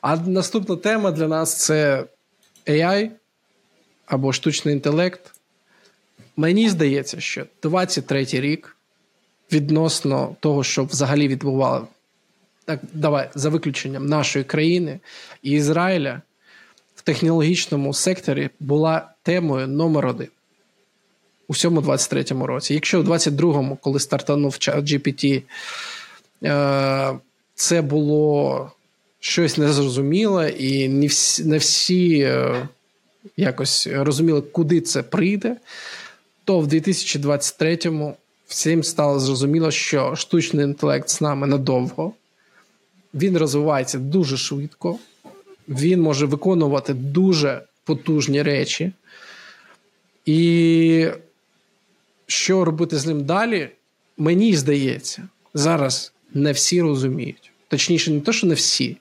А 0.00 0.16
наступна 0.16 0.76
тема 0.76 1.10
для 1.10 1.28
нас 1.28 1.56
це 1.56 2.04
AI 2.66 3.10
або 4.06 4.32
штучний 4.32 4.74
інтелект. 4.74 5.34
Мені 6.36 6.68
здається, 6.68 7.20
що 7.20 7.46
23-й 7.62 8.40
рік 8.40 8.76
відносно 9.52 10.36
того, 10.40 10.64
що 10.64 10.84
взагалі 10.84 11.28
відбувало, 11.28 11.88
так, 12.64 12.80
давай, 12.92 13.30
за 13.34 13.48
виключенням 13.48 14.06
нашої 14.06 14.44
країни 14.44 15.00
і 15.42 15.50
Ізраїля 15.50 16.22
в 16.94 17.02
технологічному 17.02 17.94
секторі 17.94 18.50
була 18.60 19.10
темою 19.22 19.68
номер 19.68 20.06
один. 20.06 20.28
У 21.48 21.52
всьому 21.52 21.80
23-му 21.80 22.46
році. 22.46 22.74
Якщо 22.74 23.02
в 23.02 23.08
22-му, 23.08 23.76
коли 23.76 24.00
стартанув 24.00 24.52
GPT, 24.52 25.42
е, 26.44 27.18
це 27.54 27.82
було 27.82 28.70
щось 29.20 29.58
незрозуміле, 29.58 30.50
і 30.50 30.88
не 30.88 31.06
всі, 31.06 31.44
не 31.44 31.58
всі 31.58 32.18
е, 32.20 32.68
якось 33.36 33.86
розуміли, 33.86 34.40
куди 34.40 34.80
це 34.80 35.02
прийде, 35.02 35.56
то 36.44 36.60
в 36.60 36.66
2023-му 36.68 38.16
всім 38.46 38.82
стало 38.82 39.18
зрозуміло, 39.18 39.70
що 39.70 40.16
штучний 40.16 40.64
інтелект 40.64 41.08
з 41.08 41.20
нами 41.20 41.46
надовго, 41.46 42.12
він 43.14 43.38
розвивається 43.38 43.98
дуже 43.98 44.36
швидко, 44.36 44.98
він 45.68 46.00
може 46.00 46.26
виконувати 46.26 46.94
дуже 46.94 47.62
потужні 47.84 48.42
речі. 48.42 48.92
І 50.26 51.08
що 52.26 52.64
робити 52.64 52.98
з 52.98 53.06
ним 53.06 53.24
далі, 53.24 53.68
мені 54.18 54.56
здається, 54.56 55.28
зараз 55.54 56.12
не 56.34 56.52
всі 56.52 56.82
розуміють. 56.82 57.50
Точніше, 57.68 58.10
не 58.10 58.20
те, 58.20 58.32
що 58.32 58.46
не 58.46 58.54
всі, 58.54 58.96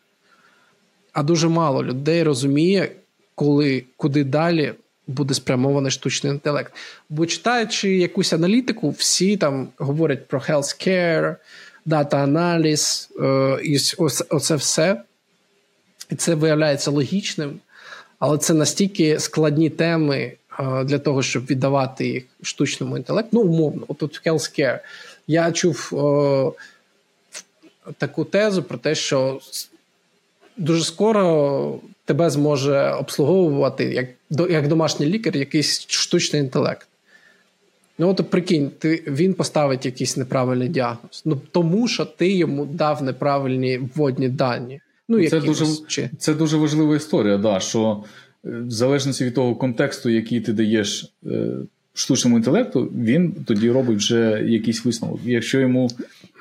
а 1.13 1.23
дуже 1.23 1.47
мало 1.47 1.83
людей 1.83 2.23
розуміє, 2.23 2.95
коли 3.35 3.83
куди 3.97 4.23
далі 4.23 4.73
буде 5.07 5.33
спрямований 5.33 5.91
штучний 5.91 6.33
інтелект. 6.33 6.73
Бо 7.09 7.25
читаючи 7.25 7.97
якусь 7.97 8.33
аналітику, 8.33 8.89
всі 8.89 9.37
там 9.37 9.67
говорять 9.77 10.27
про 10.27 10.39
healthcare, 10.39 11.35
дата 11.85 12.17
аналіз, 12.17 13.09
е, 13.19 13.59
і 13.63 13.77
оце 14.29 14.55
все. 14.55 15.01
І 16.09 16.15
це 16.15 16.35
виявляється 16.35 16.91
логічним, 16.91 17.59
але 18.19 18.37
це 18.37 18.53
настільки 18.53 19.19
складні 19.19 19.69
теми 19.69 20.33
е, 20.59 20.83
для 20.83 20.99
того, 20.99 21.23
щоб 21.23 21.45
віддавати 21.45 22.07
їх 22.07 22.23
штучному 22.41 22.97
інтелекту. 22.97 23.29
Ну, 23.31 23.41
умовно, 23.41 23.85
от 23.87 24.01
в 24.01 24.29
healthcare. 24.29 24.79
Я 25.27 25.51
чув 25.51 25.89
о, 25.91 26.53
е, 27.87 27.91
таку 27.97 28.25
тезу 28.25 28.63
про 28.63 28.77
те, 28.77 28.95
що 28.95 29.41
дуже 30.57 30.83
скоро 30.83 31.79
тебе 32.05 32.29
зможе 32.29 32.91
обслуговувати 32.91 33.83
як 33.83 34.07
як 34.49 34.67
домашній 34.67 35.05
лікар, 35.05 35.37
якийсь 35.37 35.85
штучний 35.87 36.41
інтелект. 36.41 36.87
Ну, 37.97 38.09
от 38.09 38.29
прикинь, 38.29 38.71
ти, 38.79 39.03
він 39.07 39.33
поставить 39.33 39.85
якийсь 39.85 40.17
неправильний 40.17 40.69
діагноз. 40.69 41.21
Ну 41.25 41.41
тому 41.51 41.87
що 41.87 42.05
ти 42.05 42.31
йому 42.31 42.65
дав 42.65 43.03
неправильні 43.03 43.77
вводні 43.95 44.29
дані. 44.29 44.81
Ну, 45.09 45.27
Це 45.27 45.39
дуже 45.39 45.65
чи... 45.87 46.09
це 46.17 46.33
дуже 46.33 46.57
важлива 46.57 46.95
історія, 46.95 47.37
да, 47.37 47.59
що 47.59 48.03
е, 48.45 48.49
в 48.49 48.71
залежності 48.71 49.25
від 49.25 49.33
того 49.33 49.55
контексту, 49.55 50.09
який 50.09 50.41
ти 50.41 50.53
даєш 50.53 51.13
е, 51.25 51.49
штучному 51.93 52.37
інтелекту, 52.37 52.91
він 52.95 53.31
тоді 53.45 53.71
робить 53.71 53.97
вже 53.97 54.43
якийсь 54.45 54.85
висновок. 54.85 55.19
Якщо 55.25 55.59
йому 55.59 55.89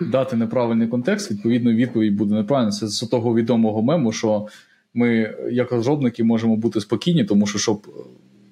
дати 0.01 0.37
неправильний 0.37 0.89
контекст, 0.89 1.31
відповідно 1.31 1.73
відповідь 1.73 2.17
буде 2.17 2.35
неправильна. 2.35 2.71
Це 2.71 2.89
з 2.89 3.01
того 3.01 3.35
відомого 3.35 3.83
мему, 3.83 4.13
що 4.13 4.47
ми, 4.95 5.35
як 5.51 5.73
розробники, 5.73 6.25
можемо 6.25 6.57
бути 6.57 6.81
спокійні, 6.81 7.25
тому 7.25 7.47
що 7.47 7.59
щоб 7.59 7.87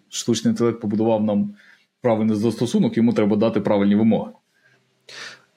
штучний 0.09 0.51
інтелект 0.53 0.81
побудував 0.81 1.25
нам 1.25 1.55
правильний 2.01 2.37
застосунок, 2.37 2.97
йому 2.97 3.13
треба 3.13 3.37
дати 3.37 3.61
правильні 3.61 3.95
вимоги. 3.95 4.31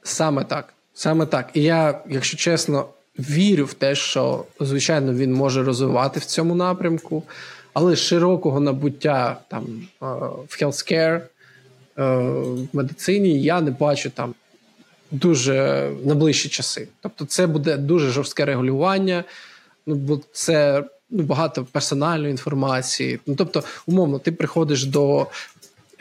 Саме 0.03 0.43
так. 0.43 0.73
Саме 0.93 1.25
так. 1.25 1.49
І 1.53 1.61
я, 1.61 2.01
якщо 2.09 2.37
чесно, 2.37 2.87
вірю 3.19 3.65
в 3.65 3.73
те, 3.73 3.95
що, 3.95 4.45
звичайно, 4.59 5.13
він 5.13 5.33
може 5.33 5.63
розвивати 5.63 6.19
в 6.19 6.25
цьому 6.25 6.55
напрямку, 6.55 7.23
але 7.73 7.95
широкого 7.95 8.59
набуття 8.59 9.41
там 9.47 9.63
е, 9.63 10.05
в 10.47 10.57
healthcare, 10.61 11.21
е, 11.21 11.27
в 11.97 12.67
медицині 12.73 13.41
я 13.41 13.61
не 13.61 13.71
бачу 13.71 14.09
там 14.09 14.33
дуже 15.11 15.89
найближчі 16.05 16.49
часи. 16.49 16.87
Тобто, 17.01 17.25
це 17.25 17.47
буде 17.47 17.77
дуже 17.77 18.09
жорстке 18.09 18.45
регулювання, 18.45 19.23
ну 19.85 19.95
бо 19.95 20.19
це 20.31 20.83
ну, 21.09 21.23
багато 21.23 21.65
персональної 21.71 22.31
інформації. 22.31 23.19
Ну, 23.25 23.35
тобто, 23.35 23.63
умовно, 23.87 24.19
ти 24.19 24.31
приходиш 24.31 24.85
до 24.85 25.27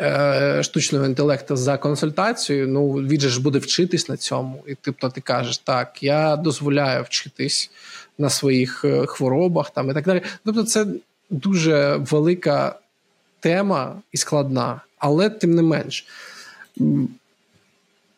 е, 0.00 0.62
штучного 0.62 1.06
інтелекту 1.06 1.56
за 1.56 1.78
консультацією, 1.78 2.68
ну 2.68 2.92
він 2.92 3.20
же 3.20 3.28
ж 3.28 3.42
буде 3.42 3.58
вчитись 3.58 4.08
на 4.08 4.16
цьому. 4.16 4.64
І 4.66 4.74
тобто 4.80 5.08
ти 5.08 5.20
кажеш, 5.20 5.58
так, 5.58 6.02
я 6.02 6.36
дозволяю 6.36 7.02
вчитись 7.02 7.70
на 8.18 8.30
своїх 8.30 8.84
е, 8.84 9.06
хворобах 9.06 9.70
там 9.70 9.90
і 9.90 9.94
так 9.94 10.04
далі. 10.04 10.22
Тобто, 10.44 10.64
це 10.64 10.86
дуже 11.30 11.96
велика 11.96 12.78
тема 13.40 14.02
і 14.12 14.16
складна, 14.16 14.80
але 14.98 15.30
тим 15.30 15.54
не 15.54 15.62
менш. 15.62 16.06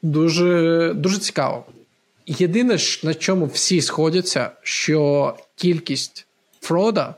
Дуже 0.03 0.93
дуже 0.95 1.19
цікаво. 1.19 1.65
Єдине, 2.27 2.79
на 3.03 3.15
чому 3.15 3.47
всі 3.47 3.81
сходяться, 3.81 4.51
що 4.63 5.37
кількість 5.57 6.27
фрода 6.61 7.15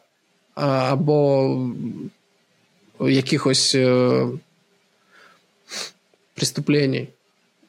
або 0.54 1.70
якихось 3.00 3.74
е, 3.74 4.26
преступлень, 6.34 7.08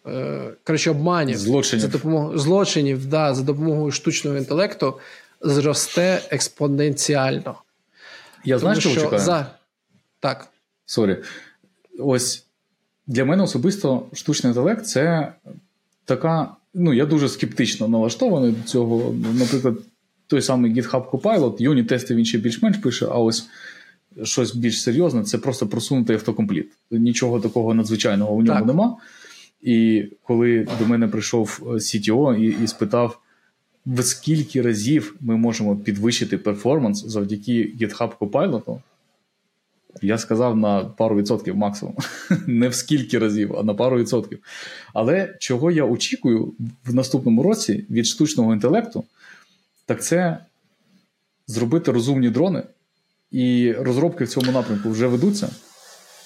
е, 0.07 0.49
коротше, 0.63 0.91
обманів 0.91 1.37
злочинів. 1.37 1.81
за 1.81 1.87
допомогою 1.87 2.39
злочинів 2.39 3.05
да, 3.05 3.33
за 3.33 3.43
допомогою 3.43 3.91
штучного 3.91 4.37
інтелекту 4.37 4.99
зросте 5.41 6.21
експоненціально. 6.29 7.55
Я 8.45 8.59
знаю, 8.59 8.81
що 8.81 8.95
чекаю? 8.95 9.21
За... 9.21 9.51
Так. 10.19 10.47
Sorry. 10.85 11.17
Ось 11.99 12.45
для 13.07 13.25
мене 13.25 13.43
особисто 13.43 14.05
штучний 14.13 14.51
інтелект 14.51 14.85
це 14.85 15.33
така. 16.05 16.56
Ну, 16.79 16.93
я 16.93 17.05
дуже 17.05 17.29
скептично 17.29 17.87
налаштований 17.87 18.51
до 18.51 18.63
цього. 18.63 19.15
Наприклад, 19.39 19.77
той 20.27 20.41
самий 20.41 20.73
GitHub 20.73 21.09
Copilot, 21.09 21.61
unit 21.61 21.83
тести 21.83 22.15
він 22.15 22.25
ще 22.25 22.37
більш-менш 22.37 22.77
пише, 22.77 23.05
а 23.05 23.19
ось 23.19 23.47
щось 24.23 24.55
більш 24.55 24.81
серйозне 24.81 25.23
це 25.23 25.37
просто 25.37 25.67
просунутий 25.67 26.15
autocomplete. 26.15 26.71
Нічого 26.91 27.39
такого 27.39 27.73
надзвичайного 27.73 28.33
у 28.33 28.41
ньому 28.41 28.59
так. 28.59 28.67
нема. 28.67 28.97
І 29.61 30.05
коли 30.23 30.67
до 30.79 30.85
мене 30.85 31.07
прийшов 31.07 31.59
CTO 31.63 32.37
і, 32.37 32.63
і 32.63 32.67
спитав, 32.67 33.19
в 33.85 34.03
скільки 34.03 34.61
разів 34.61 35.15
ми 35.21 35.37
можемо 35.37 35.75
підвищити 35.75 36.37
перформанс 36.37 37.05
завдяки 37.05 37.73
GitHub 37.81 38.11
Copilot, 38.19 38.79
я 40.01 40.17
сказав 40.17 40.57
на 40.57 40.85
пару 40.85 41.15
відсотків 41.15 41.57
максимум. 41.57 41.95
Не 42.47 42.69
в 42.69 42.75
скільки 42.75 43.19
разів, 43.19 43.55
а 43.57 43.63
на 43.63 43.73
пару 43.73 43.97
відсотків. 43.97 44.39
Але 44.93 45.35
чого 45.39 45.71
я 45.71 45.83
очікую 45.83 46.53
в 46.85 46.93
наступному 46.93 47.43
році 47.43 47.85
від 47.89 48.07
штучного 48.07 48.53
інтелекту, 48.53 49.03
так 49.85 50.03
це 50.03 50.37
зробити 51.47 51.91
розумні 51.91 52.29
дрони, 52.29 52.63
і 53.31 53.71
розробки 53.71 54.23
в 54.23 54.27
цьому 54.27 54.51
напрямку 54.51 54.89
вже 54.89 55.07
ведуться. 55.07 55.49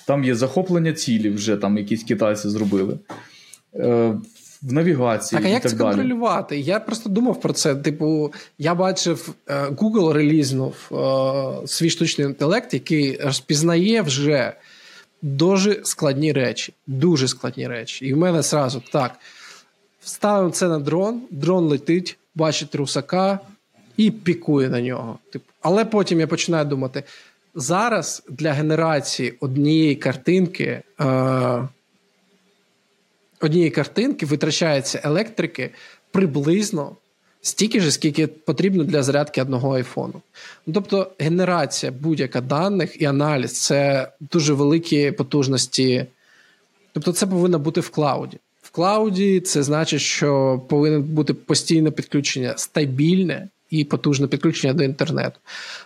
Там 0.07 0.23
є 0.23 0.35
захоплення 0.35 0.93
цілі, 0.93 1.29
вже 1.29 1.57
там 1.57 1.77
якісь 1.77 2.03
китайці 2.03 2.49
зробили. 2.49 2.99
В 4.61 4.73
навігації. 4.73 5.39
Так, 5.41 5.45
а 5.45 5.49
як 5.49 5.61
так 5.61 5.71
це 5.71 5.77
далі. 5.77 5.87
контролювати? 5.87 6.59
Я 6.59 6.79
просто 6.79 7.09
думав 7.09 7.41
про 7.41 7.53
це. 7.53 7.75
Типу, 7.75 8.33
я 8.57 8.75
бачив, 8.75 9.33
е, 9.47 9.65
Google 9.65 10.13
релізнув 10.13 10.75
е, 10.91 11.67
свій 11.67 11.89
штучний 11.89 12.27
інтелект, 12.27 12.73
який 12.73 13.17
розпізнає 13.17 14.01
вже 14.01 14.53
дуже 15.21 15.79
складні 15.83 16.33
речі. 16.33 16.73
Дуже 16.87 17.27
складні 17.27 17.67
речі. 17.67 18.05
І 18.05 18.13
в 18.13 18.17
мене 18.17 18.41
зразу 18.41 18.83
так. 18.91 19.19
Вставимо 20.01 20.51
це 20.51 20.67
на 20.67 20.79
дрон, 20.79 21.21
дрон 21.31 21.63
летить, 21.63 22.17
бачить 22.35 22.75
русака 22.75 23.39
і 23.97 24.11
пікує 24.11 24.69
на 24.69 24.81
нього. 24.81 25.19
Типу. 25.31 25.45
Але 25.61 25.85
потім 25.85 26.19
я 26.19 26.27
починаю 26.27 26.65
думати: 26.65 27.03
зараз 27.55 28.23
для 28.29 28.51
генерації 28.51 29.33
однієї 29.39 29.95
картинки. 29.95 30.81
Е, 31.01 31.67
однієї 33.41 33.71
картинки 33.71 34.25
витрачається 34.25 35.01
електрики 35.03 35.69
приблизно 36.11 36.95
стільки 37.41 37.79
ж, 37.79 37.91
скільки 37.91 38.27
потрібно 38.27 38.83
для 38.83 39.03
зарядки 39.03 39.41
одного 39.41 39.75
айфону. 39.75 40.21
Ну, 40.67 40.73
Тобто 40.73 41.11
генерація 41.19 41.91
будь-яка 41.91 42.41
даних 42.41 43.01
і 43.01 43.05
аналіз 43.05 43.61
це 43.61 44.11
дуже 44.19 44.53
великі 44.53 45.11
потужності. 45.11 46.05
Тобто, 46.93 47.11
це 47.11 47.27
повинно 47.27 47.59
бути 47.59 47.81
в 47.81 47.89
клауді. 47.89 48.37
В 48.61 48.69
клауді 48.69 49.39
це 49.39 49.63
значить, 49.63 50.01
що 50.01 50.61
повинно 50.69 51.01
бути 51.01 51.33
постійне 51.33 51.91
підключення 51.91 52.53
стабільне 52.57 53.47
і 53.71 53.83
потужне 53.83 54.27
підключення 54.27 54.73
до 54.73 54.83
інтернету. 54.83 55.39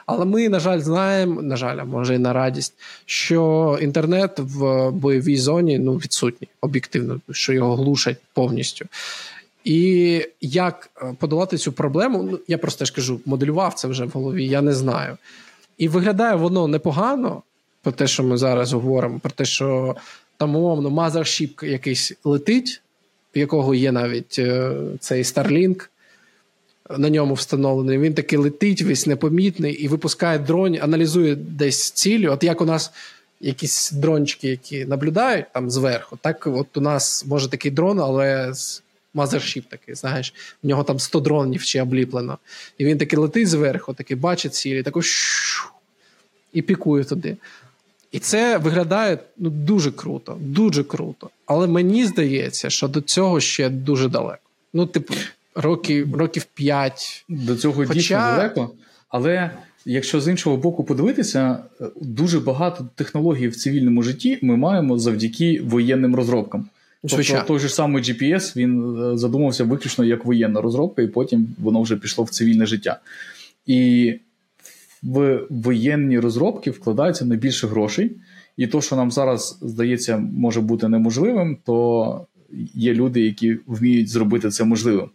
Але 0.06 0.26
ми, 0.26 0.50
на 0.50 0.60
жаль, 0.60 0.80
знаємо, 0.80 1.42
на 1.42 1.58
жаль, 1.58 1.78
а 1.78 1.86
може 1.86 2.16
і 2.16 2.18
на 2.18 2.34
радість, 2.34 2.74
що 3.06 3.78
інтернет 3.82 4.32
в 4.38 4.90
бойовій 4.92 5.38
зоні 5.38 5.80
ну, 5.80 5.94
відсутній, 5.94 6.48
об'єктивно, 6.62 7.20
що 7.32 7.54
його 7.54 7.76
глушать 7.76 8.18
повністю. 8.34 8.86
І 9.64 10.22
як 10.42 10.90
е, 11.02 11.16
подолати 11.20 11.58
цю 11.58 11.72
проблему, 11.72 12.24
ну 12.24 12.40
я 12.48 12.58
просто 12.58 12.86
ж 12.86 12.94
кажу, 12.94 13.20
моделював 13.26 13.74
це 13.74 13.88
вже 13.88 14.06
в 14.06 14.10
голові, 14.10 14.48
я 14.48 14.62
не 14.62 14.74
знаю. 14.74 15.18
І 15.78 15.88
виглядає 15.88 16.36
воно 16.36 16.68
непогано, 16.68 17.42
про 17.82 17.92
те, 17.92 18.08
що 18.08 18.24
ми 18.24 18.38
зараз 18.38 18.74
говоримо, 18.74 19.20
про 19.20 19.32
те, 19.32 19.46
що 19.46 19.96
там, 20.38 20.56
умовно, 20.56 20.90
мазершіп 20.90 21.64
якийсь 21.64 22.14
летить, 22.24 22.82
в 23.36 23.38
якого 23.38 23.76
є 23.76 23.92
навіть 23.92 24.36
е, 24.40 24.72
цей 25.00 25.24
Starlink, 25.24 25.88
на 26.90 27.10
ньому 27.10 27.34
встановлений. 27.34 27.98
Він 27.98 28.14
таки 28.14 28.38
летить, 28.38 28.82
весь 28.82 29.08
непомітний 29.08 29.74
і 29.74 29.88
випускає 29.88 30.40
дрон, 30.40 30.78
аналізує 30.82 31.36
десь 31.36 31.92
цілі. 31.92 32.28
От 32.28 32.44
як 32.44 32.62
у 32.62 32.66
нас 32.66 32.92
якісь 33.42 33.92
дрончики, 33.92 34.48
які 34.48 34.86
наблюдають 34.86 35.46
там 35.54 35.70
зверху, 35.70 36.18
так 36.22 36.48
от 36.48 36.78
у 36.78 36.82
нас 36.82 37.26
може 37.26 37.50
такий 37.50 37.72
дрон, 37.72 38.00
але 38.00 38.54
мазершіп 39.14 39.66
такий, 39.70 39.96
знаєш, 39.96 40.34
в 40.64 40.68
нього 40.68 40.84
там 40.84 41.00
100 41.00 41.20
дронів 41.20 41.64
чи 41.64 41.82
обліплено. 41.82 42.38
І 42.78 42.86
він 42.86 42.98
таки 42.98 43.18
летить 43.18 43.48
зверху, 43.48 43.94
таки 43.94 44.16
бачить 44.16 44.54
цілі, 44.54 44.84
тако 44.84 45.02
і 46.54 46.62
пікує 46.62 47.04
туди. 47.04 47.38
І 48.12 48.20
це 48.20 48.58
виглядає 48.58 49.18
ну, 49.38 49.50
дуже 49.50 49.92
круто, 49.92 50.38
дуже 50.40 50.84
круто. 50.84 51.30
Але 51.46 51.68
мені 51.68 52.06
здається, 52.06 52.70
що 52.70 52.88
до 52.88 53.02
цього 53.02 53.40
ще 53.40 53.70
дуже 53.70 54.10
далеко. 54.10 54.40
Ну, 54.74 54.86
типу, 54.86 55.14
років 55.56 56.16
років 56.16 56.44
5. 56.44 57.26
До 57.30 57.56
цього 57.56 57.74
Хоча... 57.74 57.94
дійсно 57.94 58.18
далеко. 58.18 58.72
Але 59.10 59.52
якщо 59.86 60.22
з 60.22 60.28
іншого 60.28 60.58
боку 60.58 60.84
подивитися, 60.84 61.58
дуже 62.02 62.40
багато 62.40 62.90
технологій 62.96 63.48
в 63.48 63.56
цивільному 63.56 64.04
житті 64.04 64.40
ми 64.42 64.58
маємо 64.58 65.00
завдяки 65.00 65.62
воєнним 65.66 66.16
розробкам. 66.16 66.70
Тобто 67.10 67.44
той 67.48 67.60
же 67.60 67.70
самий 67.70 68.04
GPS 68.04 68.58
він 68.58 69.02
е, 69.04 69.18
задумався 69.18 69.64
виключно 69.64 70.06
як 70.06 70.26
воєнна 70.26 70.62
розробка, 70.62 71.02
і 71.02 71.08
потім 71.08 71.48
воно 71.58 71.82
вже 71.82 71.96
пішло 71.96 72.24
в 72.24 72.30
цивільне 72.30 72.66
життя. 72.66 73.00
І 73.66 74.14
в 75.04 75.42
воєнні 75.50 76.20
розробки 76.20 76.72
вкладаються 76.72 77.26
найбільше 77.26 77.68
грошей. 77.68 78.12
І 78.58 78.68
то, 78.68 78.82
що 78.82 78.96
нам 78.96 79.12
зараз 79.12 79.58
здається, 79.62 80.18
може 80.18 80.62
бути 80.62 80.88
неможливим, 80.88 81.58
то 81.66 82.28
є 82.74 82.94
люди, 82.94 83.22
які 83.22 83.58
вміють 83.68 84.10
зробити 84.10 84.50
це 84.50 84.64
можливим. 84.64 85.10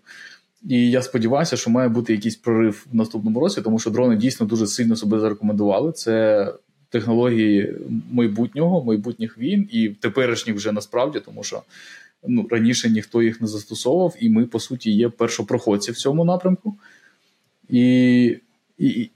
І 0.69 0.91
я 0.91 1.03
сподіваюся, 1.03 1.57
що 1.57 1.71
має 1.71 1.89
бути 1.89 2.13
якийсь 2.13 2.37
прорив 2.37 2.87
в 2.93 2.95
наступному 2.95 3.41
році, 3.41 3.63
тому 3.63 3.79
що 3.79 3.91
дрони 3.91 4.17
дійсно 4.17 4.47
дуже 4.47 4.67
сильно 4.67 4.97
себе 4.97 5.21
зарекомендували. 5.21 5.93
Це 5.93 6.47
технології 6.89 7.75
майбутнього, 8.11 8.85
майбутніх 8.85 9.39
війн 9.39 9.69
і 9.73 9.89
теперішніх 9.89 10.57
вже 10.57 10.73
насправді, 10.73 11.21
тому 11.21 11.43
що 11.43 11.63
ну, 12.29 12.47
раніше 12.51 12.91
ніхто 12.91 13.23
їх 13.23 13.41
не 13.41 13.47
застосовував, 13.47 14.17
і 14.21 14.31
ми, 14.31 14.47
по 14.47 14.61
суті, 14.61 14.91
є 14.91 15.09
першопроходці 15.09 15.93
в 15.93 15.97
цьому 15.97 16.25
напрямку. 16.25 16.77
І, 17.69 18.37
і, 18.79 19.11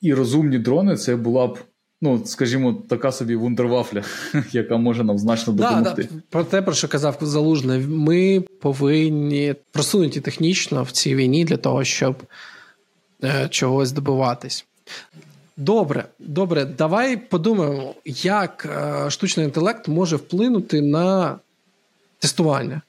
І 0.00 0.14
розумні 0.14 0.58
дрони 0.58 0.96
це 0.96 1.16
була 1.16 1.46
б. 1.46 1.58
Ну, 2.04 2.22
скажімо, 2.24 2.82
така 2.88 3.12
собі 3.12 3.36
вундервафля, 3.36 4.02
яка 4.52 4.76
може 4.76 5.04
нам 5.04 5.18
значно 5.18 5.52
допомогти. 5.52 6.02
Да, 6.02 6.08
да. 6.14 6.20
Про 6.30 6.44
те, 6.44 6.62
про 6.62 6.74
що 6.74 6.88
казав 6.88 7.18
Залужний, 7.20 7.78
ми 7.80 8.40
повинні 8.60 9.54
просунути 9.72 10.20
технічно 10.20 10.82
в 10.82 10.90
цій 10.90 11.14
війні 11.14 11.44
для 11.44 11.56
того, 11.56 11.84
щоб 11.84 12.22
е, 13.24 13.48
чогось 13.48 13.92
добиватись. 13.92 14.66
Добре, 15.56 16.04
добре, 16.18 16.64
давай 16.64 17.16
подумаємо, 17.16 17.94
як 18.04 18.68
е, 18.70 19.10
штучний 19.10 19.46
інтелект 19.46 19.88
може 19.88 20.16
вплинути 20.16 20.80
на 20.80 21.38
тестування. 22.18 22.82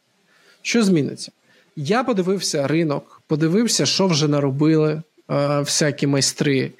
Що 0.62 0.84
зміниться? 0.84 1.32
Я 1.76 2.04
подивився 2.04 2.68
ринок, 2.68 3.22
подивився, 3.28 3.86
що 3.86 4.08
вже 4.08 4.28
наробили 4.28 4.92
е, 5.30 5.60
всякі 5.60 6.08
майстри. 6.08 6.72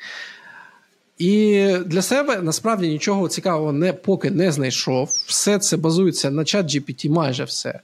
І 1.18 1.68
для 1.86 2.02
себе 2.02 2.42
насправді 2.42 2.88
нічого 2.88 3.30
цікавого 3.30 3.72
не, 3.72 3.94
поки 3.94 4.32
не 4.32 4.52
знайшов. 4.52 5.24
Все 5.26 5.60
це 5.60 5.78
базується 5.78 6.32
на 6.32 6.46
чат 6.46 6.66
GPT, 6.66 7.10
майже 7.10 7.44
все. 7.44 7.80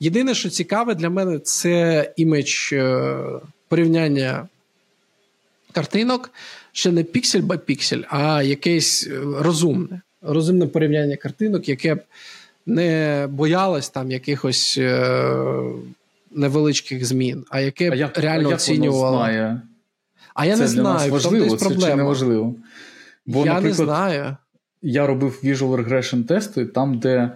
Єдине, 0.00 0.34
що 0.34 0.50
цікаве 0.50 0.94
для 0.94 1.10
мене, 1.10 1.38
це 1.38 2.12
імідж 2.16 2.72
е, 2.72 3.16
порівняння 3.68 4.48
картинок 5.72 6.30
ще 6.72 6.92
не 6.92 7.04
піксель 7.04 7.40
бай 7.40 7.58
піксель, 7.58 8.02
а 8.08 8.42
якесь 8.42 9.08
е, 9.12 9.20
розумне, 9.38 10.00
розумне 10.22 10.66
порівняння 10.66 11.16
картинок, 11.16 11.68
яке 11.68 11.94
б 11.94 12.00
не 12.66 13.26
боялось 13.30 13.88
там 13.88 14.10
якихось 14.10 14.78
е, 14.78 15.62
невеличких 16.30 17.04
змін, 17.04 17.44
а 17.50 17.60
яке 17.60 17.90
б 17.90 17.92
а 17.92 17.96
як, 17.96 18.18
реально 18.18 18.48
а 18.48 18.50
як 18.50 18.60
оцінювало. 18.60 19.16
Воно 19.16 19.24
знає? 19.24 19.60
А 20.34 20.46
я 20.46 20.54
це 20.54 20.62
не 20.62 20.68
знаю, 20.68 21.12
важливо, 21.12 21.56
це 21.56 21.76
чи 21.76 21.96
не 21.96 22.02
важливо. 22.02 22.54
Бо, 23.26 23.46
я 23.46 23.60
не 23.60 23.72
знаю. 23.72 24.36
Я 24.82 25.06
робив 25.06 25.40
Visual 25.44 25.84
Regression 25.84 26.24
тести 26.24 26.66
там, 26.66 26.98
де 26.98 27.30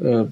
е, 0.00 0.26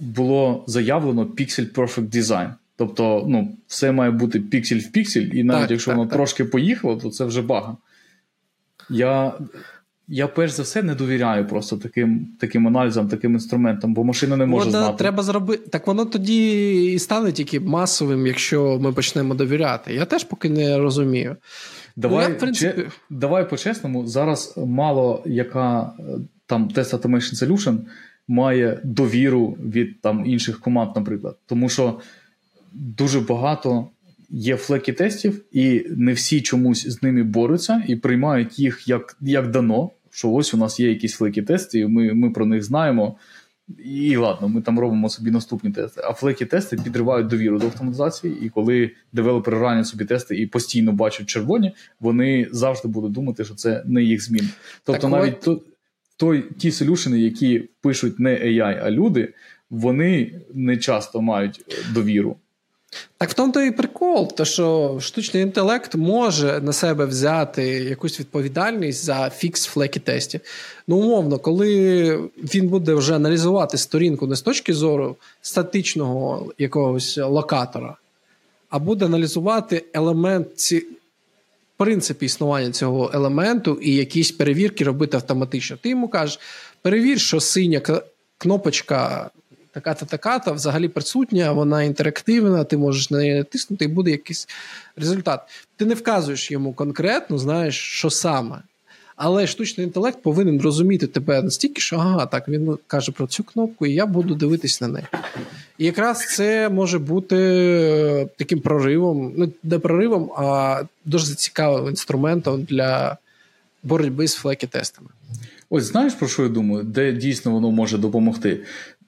було 0.00 0.64
заявлено 0.66 1.24
Pixel 1.24 1.72
Perfect 1.72 2.10
Design. 2.16 2.54
Тобто, 2.76 3.24
ну, 3.28 3.56
все 3.66 3.92
має 3.92 4.10
бути 4.10 4.40
піксель 4.40 4.80
в 4.80 4.92
піксель, 4.92 5.26
і 5.32 5.44
навіть 5.44 5.62
так, 5.62 5.70
якщо 5.70 5.90
так, 5.90 5.98
воно 5.98 6.08
так. 6.08 6.16
трошки 6.16 6.44
поїхало, 6.44 6.96
то 6.96 7.10
це 7.10 7.24
вже 7.24 7.42
бага. 7.42 7.76
Я 8.90 9.32
я 10.08 10.28
перш 10.28 10.52
за 10.52 10.62
все 10.62 10.82
не 10.82 10.94
довіряю 10.94 11.46
просто 11.46 11.76
таким 11.76 12.28
таким 12.40 12.66
аналізам, 12.66 13.08
таким 13.08 13.32
інструментам, 13.32 13.94
бо 13.94 14.04
машина 14.04 14.36
не 14.36 14.46
може 14.46 14.66
воно 14.66 14.78
знати. 14.78 14.98
Треба 14.98 15.22
зробити. 15.22 15.68
Так 15.70 15.86
воно 15.86 16.04
тоді 16.04 16.72
і 16.92 16.98
стане 16.98 17.32
тільки 17.32 17.60
масовим, 17.60 18.26
якщо 18.26 18.78
ми 18.80 18.92
почнемо 18.92 19.34
довіряти. 19.34 19.94
Я 19.94 20.04
теж 20.04 20.24
поки 20.24 20.48
не 20.48 20.78
розумію. 20.78 21.36
Давай 21.96 22.26
ну, 22.28 22.34
я, 22.34 22.40
принципі... 22.40 22.82
че, 22.82 22.88
давай 23.10 23.50
по-чесному, 23.50 24.06
зараз 24.06 24.54
мало 24.56 25.22
яка 25.26 25.92
там 26.46 26.68
Test 26.68 26.98
Automation 26.98 27.48
Solution 27.48 27.78
має 28.28 28.80
довіру 28.84 29.46
від 29.46 30.00
там 30.00 30.26
інших 30.26 30.60
команд, 30.60 30.90
наприклад. 30.96 31.36
Тому 31.46 31.68
що 31.68 32.00
дуже 32.72 33.20
багато 33.20 33.88
є 34.34 34.56
флекі 34.56 34.92
тестів, 34.92 35.44
і 35.52 35.86
не 35.90 36.12
всі 36.12 36.40
чомусь 36.40 36.86
з 36.86 37.02
ними 37.02 37.22
борються 37.22 37.82
і 37.88 37.96
приймають 37.96 38.58
їх 38.58 38.88
як 38.88 39.16
як 39.20 39.50
дано. 39.50 39.90
Що 40.10 40.30
ось 40.30 40.54
у 40.54 40.56
нас 40.56 40.80
є 40.80 40.88
якісь 40.88 41.14
флекі 41.14 41.42
тести, 41.42 41.78
і 41.78 41.86
ми 41.86 42.14
ми 42.14 42.30
про 42.30 42.46
них 42.46 42.64
знаємо. 42.64 43.16
І 43.84 44.16
ладно, 44.16 44.48
ми 44.48 44.62
там 44.62 44.78
робимо 44.78 45.08
собі 45.08 45.30
наступні 45.30 45.70
тести. 45.70 46.00
А 46.04 46.12
флекі 46.12 46.46
тести 46.46 46.76
підривають 46.84 47.26
довіру 47.26 47.58
до 47.58 47.66
автоматизації, 47.66 48.38
і 48.42 48.48
коли 48.48 48.90
девелопери 49.12 49.58
ранять 49.58 49.86
собі 49.86 50.04
тести 50.04 50.36
і 50.36 50.46
постійно 50.46 50.92
бачать 50.92 51.26
червоні, 51.26 51.72
вони 52.00 52.48
завжди 52.50 52.88
будуть 52.88 53.12
думати, 53.12 53.44
що 53.44 53.54
це 53.54 53.82
не 53.86 54.02
їх 54.02 54.24
змін. 54.24 54.48
Тобто, 54.84 55.02
так 55.02 55.10
навіть 55.10 55.40
то, 55.40 55.62
той, 56.16 56.44
ті 56.58 56.70
солюшени, 56.70 57.20
які 57.20 57.68
пишуть 57.80 58.20
не 58.20 58.30
AI, 58.30 58.80
а 58.84 58.90
люди, 58.90 59.34
вони 59.70 60.40
не 60.54 60.76
часто 60.76 61.20
мають 61.20 61.64
довіру. 61.94 62.36
Так 63.18 63.30
в 63.30 63.34
тому 63.34 63.52
то 63.52 63.62
і 63.62 63.70
прикол, 63.70 64.32
то 64.36 64.44
що 64.44 64.98
штучний 65.00 65.42
інтелект 65.42 65.94
може 65.94 66.60
на 66.60 66.72
себе 66.72 67.06
взяти 67.06 67.62
якусь 67.68 68.20
відповідальність 68.20 69.04
за 69.04 69.30
фікс 69.30 69.66
флекі 69.66 70.00
тестів. 70.00 70.40
Ну, 70.88 70.96
умовно, 70.96 71.38
коли 71.38 72.18
він 72.54 72.68
буде 72.68 72.94
вже 72.94 73.16
аналізувати 73.16 73.78
сторінку 73.78 74.26
не 74.26 74.36
з 74.36 74.42
точки 74.42 74.74
зору 74.74 75.16
статичного 75.42 76.52
якогось 76.58 77.18
локатора, 77.18 77.96
а 78.70 78.78
буде 78.78 79.04
аналізувати 79.04 79.84
елемент 79.92 80.48
ці. 80.56 80.86
Принцип 81.76 82.22
існування 82.22 82.70
цього 82.70 83.10
елементу 83.14 83.78
і 83.82 83.94
якісь 83.94 84.32
перевірки 84.32 84.84
робити 84.84 85.16
автоматично. 85.16 85.76
Ти 85.82 85.88
йому 85.88 86.08
кажеш, 86.08 86.40
перевір, 86.82 87.20
що 87.20 87.40
синя 87.40 87.80
кнопочка 88.38 89.30
така-то 89.80 90.52
взагалі 90.52 90.88
присутня, 90.88 91.52
вона 91.52 91.82
інтерактивна, 91.82 92.64
ти 92.64 92.76
можеш 92.76 93.10
на 93.10 93.18
неї 93.18 93.34
натиснути, 93.34 93.84
і 93.84 93.88
буде 93.88 94.10
якийсь 94.10 94.48
результат. 94.96 95.40
Ти 95.76 95.84
не 95.84 95.94
вказуєш 95.94 96.50
йому 96.50 96.72
конкретно, 96.72 97.38
знаєш, 97.38 97.78
що 97.78 98.10
саме. 98.10 98.62
Але 99.16 99.46
штучний 99.46 99.86
інтелект 99.86 100.22
повинен 100.22 100.60
розуміти 100.60 101.06
тебе 101.06 101.42
настільки, 101.42 101.80
що 101.80 101.96
ага, 101.96 102.26
так 102.26 102.48
він 102.48 102.78
каже 102.86 103.12
про 103.12 103.26
цю 103.26 103.44
кнопку, 103.44 103.86
і 103.86 103.94
я 103.94 104.06
буду 104.06 104.34
дивитись 104.34 104.80
на 104.80 104.88
неї. 104.88 105.06
І 105.78 105.84
якраз 105.84 106.34
це 106.36 106.68
може 106.68 106.98
бути 106.98 107.36
е, 107.36 108.26
таким 108.36 108.60
проривом, 108.60 109.32
ну 109.36 109.52
не 109.62 109.78
проривом, 109.78 110.30
а 110.36 110.82
дуже 111.04 111.34
цікавим 111.34 111.88
інструментом 111.88 112.62
для 112.62 113.16
боротьби 113.82 114.28
з 114.28 114.44
flaky 114.44 114.69
тестами. 114.69 115.08
Ось 115.70 115.84
знаєш 115.84 116.14
про 116.14 116.28
що 116.28 116.42
я 116.42 116.48
думаю, 116.48 116.84
де 116.84 117.12
дійсно 117.12 117.52
воно 117.52 117.70
може 117.70 117.98
допомогти? 117.98 118.60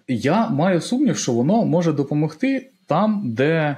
Я 0.09 0.49
маю 0.49 0.81
сумнів, 0.81 1.19
що 1.19 1.33
воно 1.33 1.65
може 1.65 1.93
допомогти 1.93 2.71
там, 2.87 3.23
де. 3.25 3.77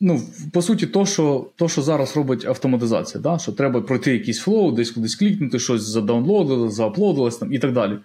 Ну, 0.00 0.22
по 0.52 0.62
суті, 0.62 0.86
то, 0.86 1.06
що 1.06 1.46
то, 1.56 1.68
що 1.68 1.82
зараз 1.82 2.16
робить 2.16 2.44
автоматизація, 2.44 3.22
да? 3.22 3.38
що 3.38 3.52
треба 3.52 3.80
пройти 3.80 4.12
якийсь 4.12 4.38
flow, 4.38 4.72
десь 4.72 4.90
кудись 4.90 5.14
клікнути, 5.16 5.58
щось 5.58 5.82
задаунлодили, 5.82 6.70
зааплодилось 6.70 7.36
там 7.36 7.52
і 7.52 7.58
так 7.58 7.72
далі. 7.72 7.98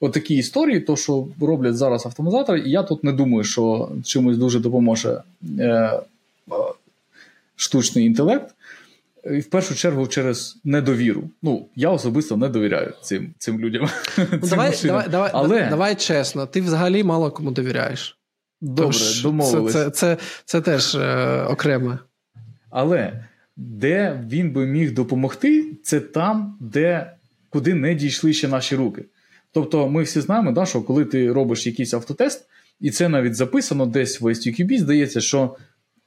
От 0.00 0.12
такі 0.12 0.34
історії, 0.34 0.80
то, 0.80 0.96
що 0.96 1.26
роблять 1.40 1.76
зараз 1.76 2.06
автоматизатори, 2.06 2.60
і 2.60 2.70
я 2.70 2.82
тут 2.82 3.04
не 3.04 3.12
думаю, 3.12 3.44
що 3.44 3.92
чимось 4.04 4.38
дуже 4.38 4.60
допоможе 4.60 5.22
е, 5.58 6.00
штучний 7.56 8.06
інтелект. 8.06 8.53
І 9.32 9.38
в 9.38 9.50
першу 9.50 9.74
чергу 9.74 10.06
через 10.06 10.60
недовіру. 10.64 11.30
Ну, 11.42 11.68
я 11.76 11.90
особисто 11.90 12.36
не 12.36 12.48
довіряю 12.48 12.92
цим 13.02 13.34
цим 13.38 13.60
людям. 13.60 13.88
Ну, 14.18 14.24
цим 14.26 14.48
давай, 14.48 14.78
давай, 14.82 15.08
давай, 15.08 15.30
Але... 15.34 15.68
давай 15.70 15.94
чесно, 15.94 16.46
ти 16.46 16.60
взагалі 16.60 17.04
мало 17.04 17.30
кому 17.30 17.50
довіряєш. 17.50 18.18
Добре, 18.60 18.86
Тож, 18.86 19.22
домовились. 19.22 19.72
Це, 19.72 19.84
це, 19.84 19.90
це, 19.90 20.16
це 20.44 20.60
теж 20.60 20.94
е, 20.94 21.42
окреме. 21.42 21.98
Але 22.70 23.24
де 23.56 24.24
він 24.28 24.52
би 24.52 24.66
міг 24.66 24.94
допомогти, 24.94 25.66
це 25.82 26.00
там, 26.00 26.58
де 26.60 27.12
куди 27.50 27.74
не 27.74 27.94
дійшли 27.94 28.32
ще 28.32 28.48
наші 28.48 28.76
руки. 28.76 29.04
Тобто, 29.52 29.88
ми 29.88 30.02
всі 30.02 30.20
знаємо, 30.20 30.52
да, 30.52 30.66
що 30.66 30.82
коли 30.82 31.04
ти 31.04 31.32
робиш 31.32 31.66
якийсь 31.66 31.94
автотест, 31.94 32.46
і 32.80 32.90
це 32.90 33.08
навіть 33.08 33.34
записано 33.34 33.86
десь 33.86 34.20
в 34.20 34.24
ISTQB, 34.24 34.78
здається, 34.78 35.20
що 35.20 35.56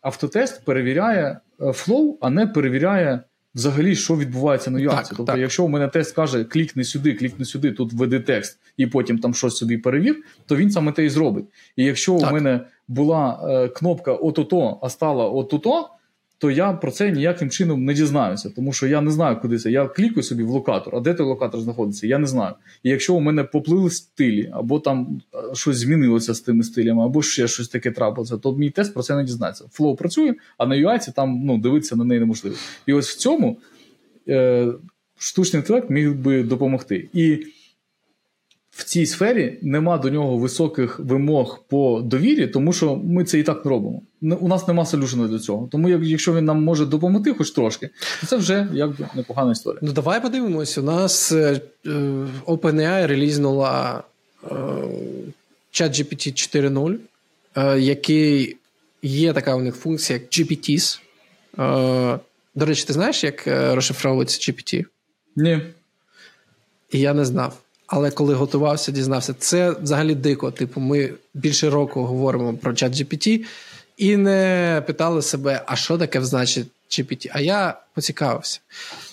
автотест 0.02 0.66
перевіряє 0.66 1.40
flow, 1.74 2.18
а 2.22 2.30
не 2.30 2.48
перевіряє 2.48 3.24
взагалі, 3.58 3.96
що 3.96 4.18
відбувається 4.18 4.72
на 4.72 4.80
UI 4.80 4.90
ці. 4.90 5.10
Тобто, 5.10 5.24
так. 5.32 5.38
якщо 5.38 5.64
у 5.64 5.68
мене 5.68 5.88
тест 5.88 6.16
каже, 6.16 6.44
клікни 6.44 6.84
сюди, 6.84 7.14
клікни 7.14 7.46
сюди, 7.46 7.72
тут 7.72 7.94
введи 7.94 8.20
текст, 8.20 8.60
і 8.78 8.88
потім 8.88 9.20
там 9.20 9.34
щось 9.34 9.58
собі 9.58 9.78
перевір, 9.78 10.16
то 10.46 10.56
він 10.56 10.72
саме 10.72 10.92
те 10.92 11.06
і 11.06 11.10
зробить. 11.10 11.46
І 11.76 11.84
якщо 11.84 12.20
так. 12.20 12.32
у 12.32 12.34
мене 12.34 12.62
була 12.88 13.40
е, 13.44 13.68
кнопка 13.68 14.14
отут, 14.14 14.80
а 14.82 14.90
стала 14.90 15.26
отут, 15.26 15.90
то 16.40 16.52
я 16.52 16.74
про 16.74 16.92
це 16.92 17.12
ніяким 17.12 17.50
чином 17.50 17.86
не 17.86 17.94
дізнаюся, 17.94 18.50
тому 18.50 18.74
що 18.74 18.88
я 18.88 19.02
не 19.02 19.12
знаю, 19.12 19.38
куди 19.42 19.58
це. 19.58 19.72
Я 19.72 19.88
клікаю 19.88 20.24
собі 20.24 20.44
в 20.44 20.50
локатор, 20.50 20.96
а 20.96 21.00
де 21.00 21.14
той 21.14 21.26
локатор 21.26 21.62
знаходиться, 21.62 22.08
я 22.08 22.18
не 22.18 22.28
знаю. 22.28 22.54
І 22.84 22.90
якщо 22.90 23.16
у 23.16 23.20
мене 23.20 23.44
поплили 23.44 23.90
стилі, 23.90 24.50
або 24.54 24.80
там 24.80 25.22
е, 25.34 25.56
щось 25.56 25.78
змінилося 25.78 26.34
з 26.34 26.42
тими 26.42 26.64
стилями, 26.64 27.06
або 27.06 27.22
ще 27.22 27.48
щось 27.48 27.68
таке 27.68 27.92
трапилося, 27.92 28.38
то 28.38 28.56
мій 28.56 28.70
тест 28.70 28.94
про 28.94 29.04
це 29.04 29.16
не 29.16 29.24
дізнається. 29.24 29.66
Флоу 29.72 29.96
працює, 29.96 30.34
а 30.58 30.66
на 30.66 30.76
UI 30.76 31.14
там 31.14 31.42
ну, 31.44 31.58
дивитися 31.58 31.96
на 31.96 32.04
неї 32.04 32.20
неможливо. 32.20 32.56
І 32.86 32.94
ось 32.94 33.10
в 33.10 33.18
цьому 33.18 33.58
е, 34.28 34.68
штучний 35.18 35.62
інтелект 35.62 35.90
міг 35.90 36.14
би 36.14 36.44
допомогти. 36.44 37.10
І 37.14 37.46
в 38.78 38.84
цій 38.84 39.06
сфері 39.06 39.58
нема 39.62 39.98
до 39.98 40.10
нього 40.10 40.38
високих 40.38 41.00
вимог 41.00 41.64
по 41.68 42.02
довірі, 42.02 42.48
тому 42.48 42.74
що 42.74 42.96
ми 42.96 43.24
це 43.24 43.40
і 43.40 43.44
так 43.44 43.66
не 43.66 43.72
робимо. 43.72 44.02
У 44.22 44.48
нас 44.48 44.68
нема 44.68 44.86
солюшена 44.86 45.28
для 45.28 45.40
цього. 45.40 45.68
Тому 45.72 45.90
якщо 45.90 46.36
він 46.36 46.46
нам 46.46 46.64
може 46.64 46.86
допомогти, 46.86 47.34
хоч 47.34 47.52
трошки, 47.52 47.90
то 48.22 48.28
це 48.28 48.38
вже 48.38 48.68
якби 48.74 49.08
непогана 49.16 49.52
історія. 49.52 49.80
Ну 49.84 49.92
давай 49.92 50.22
подивимось. 50.22 50.78
У 50.78 50.82
нас 50.82 51.32
е, 51.32 51.62
е 51.86 51.90
OpenAI 52.46 53.08
релізнула 53.08 54.04
е, 54.44 54.56
ChatGPT 55.72 56.32
4.0, 56.56 56.96
е, 57.56 57.80
який 57.80 58.58
є 59.02 59.34
така 59.34 59.56
у 59.56 59.62
них 59.62 59.76
функція, 59.76 60.20
як 60.20 60.30
GPTs. 60.30 61.00
Е, 61.60 62.20
До 62.56 62.66
речі, 62.66 62.84
ти 62.88 62.94
знаєш, 62.94 63.24
як 63.24 63.44
розшифровується 63.48 64.52
GPT? 64.52 64.86
Ні. 65.36 65.62
І 66.92 67.00
я 67.00 67.14
не 67.14 67.26
знав. 67.26 67.58
Але 67.88 68.12
коли 68.12 68.34
готувався, 68.34 68.92
дізнався, 68.92 69.34
це 69.40 69.72
взагалі 69.72 70.16
дико. 70.16 70.52
Типу, 70.52 70.82
ми 70.82 71.14
більше 71.34 71.70
року 71.70 72.04
говоримо 72.04 72.54
про 72.54 72.74
чат 72.74 72.94
GPT 72.94 73.46
і 73.98 74.18
не 74.18 74.84
питали 74.88 75.22
себе, 75.22 75.64
а 75.66 75.76
що 75.76 75.98
таке 75.98 76.22
значить 76.22 76.68
GPT. 76.90 77.32
А 77.34 77.40
я 77.42 77.80
поцікавився. 77.94 78.60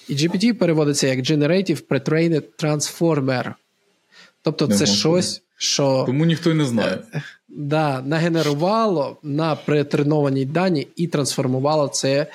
І 0.09 0.14
GPT 0.14 0.53
переводиться 0.53 1.07
як 1.07 1.18
Generative 1.18 1.83
Pre-trained 1.89 2.43
Transformer. 2.59 3.53
Тобто, 4.43 4.66
це 4.68 4.87
щось, 4.87 5.43
що. 5.57 6.03
Тому 6.07 6.25
ніхто 6.25 6.51
й 6.51 6.55
не 6.55 6.64
знає. 6.64 6.99
Е, 7.14 7.22
да, 7.49 8.03
Нагенерувало 8.03 9.16
на 9.22 9.57
претренованій 9.57 10.45
дані 10.45 10.89
і 10.97 11.07
трансформувало 11.07 11.89
це 11.89 12.27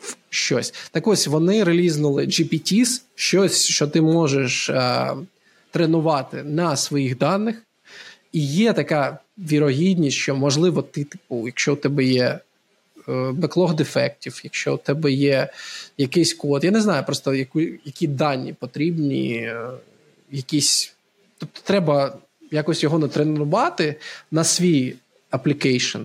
в 0.00 0.16
щось. 0.30 0.74
Так 0.90 1.06
ось 1.06 1.26
вони 1.26 1.64
релізнули 1.64 2.26
GPTs, 2.26 3.02
щось, 3.14 3.64
що 3.64 3.86
ти 3.86 4.00
можеш. 4.00 4.70
Е, 4.70 5.14
тренувати 5.76 6.42
на 6.42 6.76
своїх 6.76 7.18
даних, 7.18 7.62
і 8.32 8.46
є 8.46 8.72
така 8.72 9.18
вірогідність, 9.38 10.16
що, 10.16 10.36
можливо, 10.36 10.82
ти, 10.82 11.04
типу, 11.04 11.46
якщо 11.46 11.72
у 11.72 11.76
тебе 11.76 12.04
є 12.04 12.38
е, 13.08 13.32
backlog 13.32 13.74
дефектів, 13.74 14.40
якщо 14.44 14.74
у 14.74 14.76
тебе 14.76 15.12
є 15.12 15.48
якийсь 15.98 16.34
код, 16.34 16.64
я 16.64 16.70
не 16.70 16.80
знаю 16.80 17.04
просто 17.04 17.34
яку, 17.34 17.60
які 17.60 18.06
дані 18.06 18.52
потрібні, 18.52 19.36
е, 19.36 19.70
якісь. 20.30 20.94
Тобто, 21.38 21.60
треба 21.64 22.18
якось 22.50 22.82
його 22.82 22.98
натренувати 22.98 23.96
на 24.30 24.44
свій 24.44 24.94
application, 25.30 26.00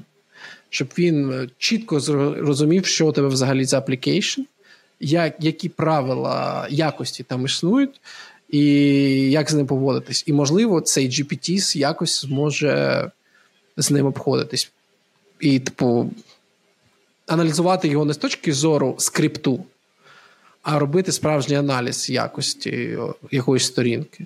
щоб 0.70 0.88
він 0.98 1.32
е, 1.32 1.50
чітко 1.58 2.00
зрозумів, 2.00 2.86
що 2.86 3.08
у 3.08 3.12
тебе 3.12 3.28
взагалі 3.28 3.66
за 3.66 3.78
application, 3.78 4.42
як, 5.00 5.36
які 5.40 5.70
правила 5.70 6.68
якості 6.70 7.24
там 7.24 7.46
існують, 7.46 8.02
і 8.52 8.64
як 9.32 9.52
з 9.52 9.54
ним 9.54 9.68
поводитись. 9.68 10.24
І, 10.28 10.34
можливо, 10.34 10.82
цей 10.82 11.10
GPT 11.10 11.78
якось 11.78 12.22
зможе 12.22 13.12
з 13.78 13.92
ним 13.92 14.06
обходитись. 14.06 14.72
І, 15.40 15.60
типу, 15.60 16.12
аналізувати 17.28 17.88
його 17.88 18.06
не 18.06 18.14
з 18.14 18.18
точки 18.18 18.54
зору 18.54 18.96
скрипту, 18.98 19.64
а 20.64 20.80
робити 20.80 21.12
справжній 21.12 21.56
аналіз 21.56 22.10
якості 22.10 22.98
якоїсь 23.32 23.64
сторінки. 23.64 24.26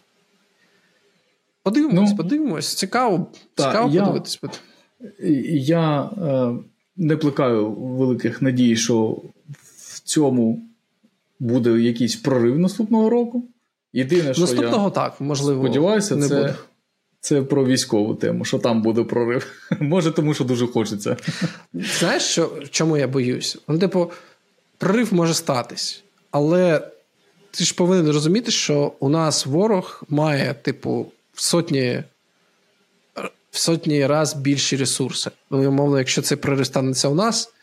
Подивимось, 1.64 2.10
ну, 2.10 2.18
подивимось. 2.18 2.76
Цікаво 2.76 3.28
та, 3.56 3.68
цікаво 3.68 3.94
я, 3.94 4.02
подивитись. 4.02 4.40
Я 5.64 6.04
е, 6.04 6.54
не 6.98 7.18
плекаю 7.18 7.72
великих 7.72 8.42
надій, 8.42 8.76
що 8.76 9.22
в 9.78 10.00
цьому 10.00 10.62
буде 11.40 11.80
якийсь 11.80 12.16
прорив 12.16 12.60
наступного 12.60 13.10
року. 13.10 13.44
Єдине, 13.96 14.34
що 14.34 14.42
Наступного 14.42 14.86
я 14.86 14.90
так, 14.90 15.22
можливо, 15.22 15.64
сподіваюся, 15.64 16.16
не 16.16 16.28
це, 16.28 16.36
буде. 16.36 16.56
це 17.20 17.42
про 17.42 17.66
військову 17.66 18.16
тему, 18.16 18.46
що 18.46 18.60
там 18.60 18.82
буде 18.82 19.04
прорив. 19.04 19.48
Може, 19.80 20.12
тому 20.12 20.34
що 20.34 20.44
дуже 20.44 20.68
хочеться. 20.68 21.18
Знаєш, 21.74 22.24
що, 22.24 22.52
чому 22.72 22.98
я 22.98 23.08
боюсь? 23.08 23.58
Ну, 23.68 23.80
типу, 23.80 24.12
прорив 24.78 25.14
може 25.14 25.34
статись, 25.34 26.04
але 26.32 26.88
ти 27.52 27.64
ж 27.64 27.76
повинен 27.76 28.12
розуміти, 28.12 28.52
що 28.52 28.94
у 29.00 29.10
нас 29.10 29.46
ворог 29.46 30.04
має, 30.10 30.54
типу, 30.54 31.12
в 31.34 31.42
сотні 31.42 32.04
в 33.52 33.58
сотні 33.58 34.08
раз 34.08 34.34
більші 34.34 34.78
ресурси. 34.78 35.32
Ну, 35.50 35.70
умовно, 35.70 35.98
якщо 35.98 36.22
цей 36.22 36.38
прорив 36.38 36.66
станеться 36.66 37.08
у 37.08 37.16
нас, 37.16 37.54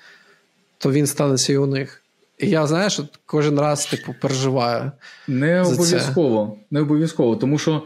то 0.79 0.93
він 0.93 1.07
станеться 1.07 1.53
і 1.53 1.57
у 1.57 1.67
них. 1.67 2.02
І 2.43 2.49
я 2.49 2.67
знаєш, 2.67 3.01
кожен 3.27 3.61
раз 3.61 3.87
типу 3.87 4.15
переживаю. 4.21 4.93
Не 5.29 5.63
обов'язково, 5.63 6.59
не 6.71 6.81
обов'язково, 6.81 7.37
тому 7.37 7.59
що 7.59 7.83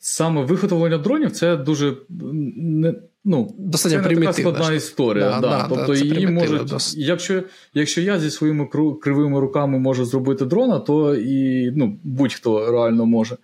саме 0.00 0.44
виготовлення 0.44 0.98
дронів 0.98 1.30
це 1.30 1.56
дуже 1.56 1.96
не. 2.08 2.94
Ну, 3.24 3.54
Достатньо 3.58 4.02
це 4.02 4.08
не 4.08 4.20
така 4.20 4.32
складна 4.32 4.72
історія. 4.72 5.30
Да, 5.30 5.40
да. 5.40 5.66
Тобто 5.68 5.92
да, 5.92 5.98
її 5.98 6.26
можуть, 6.26 6.96
якщо 6.96 7.42
якщо 7.74 8.00
я 8.00 8.20
зі 8.20 8.30
своїми 8.30 8.66
кривими 9.02 9.40
руками 9.40 9.78
можу 9.78 10.04
зробити 10.04 10.44
дрона, 10.44 10.78
то 10.78 11.14
і 11.14 11.70
ну, 11.70 11.98
будь-хто 12.04 12.70
реально 12.72 13.06
може. 13.06 13.36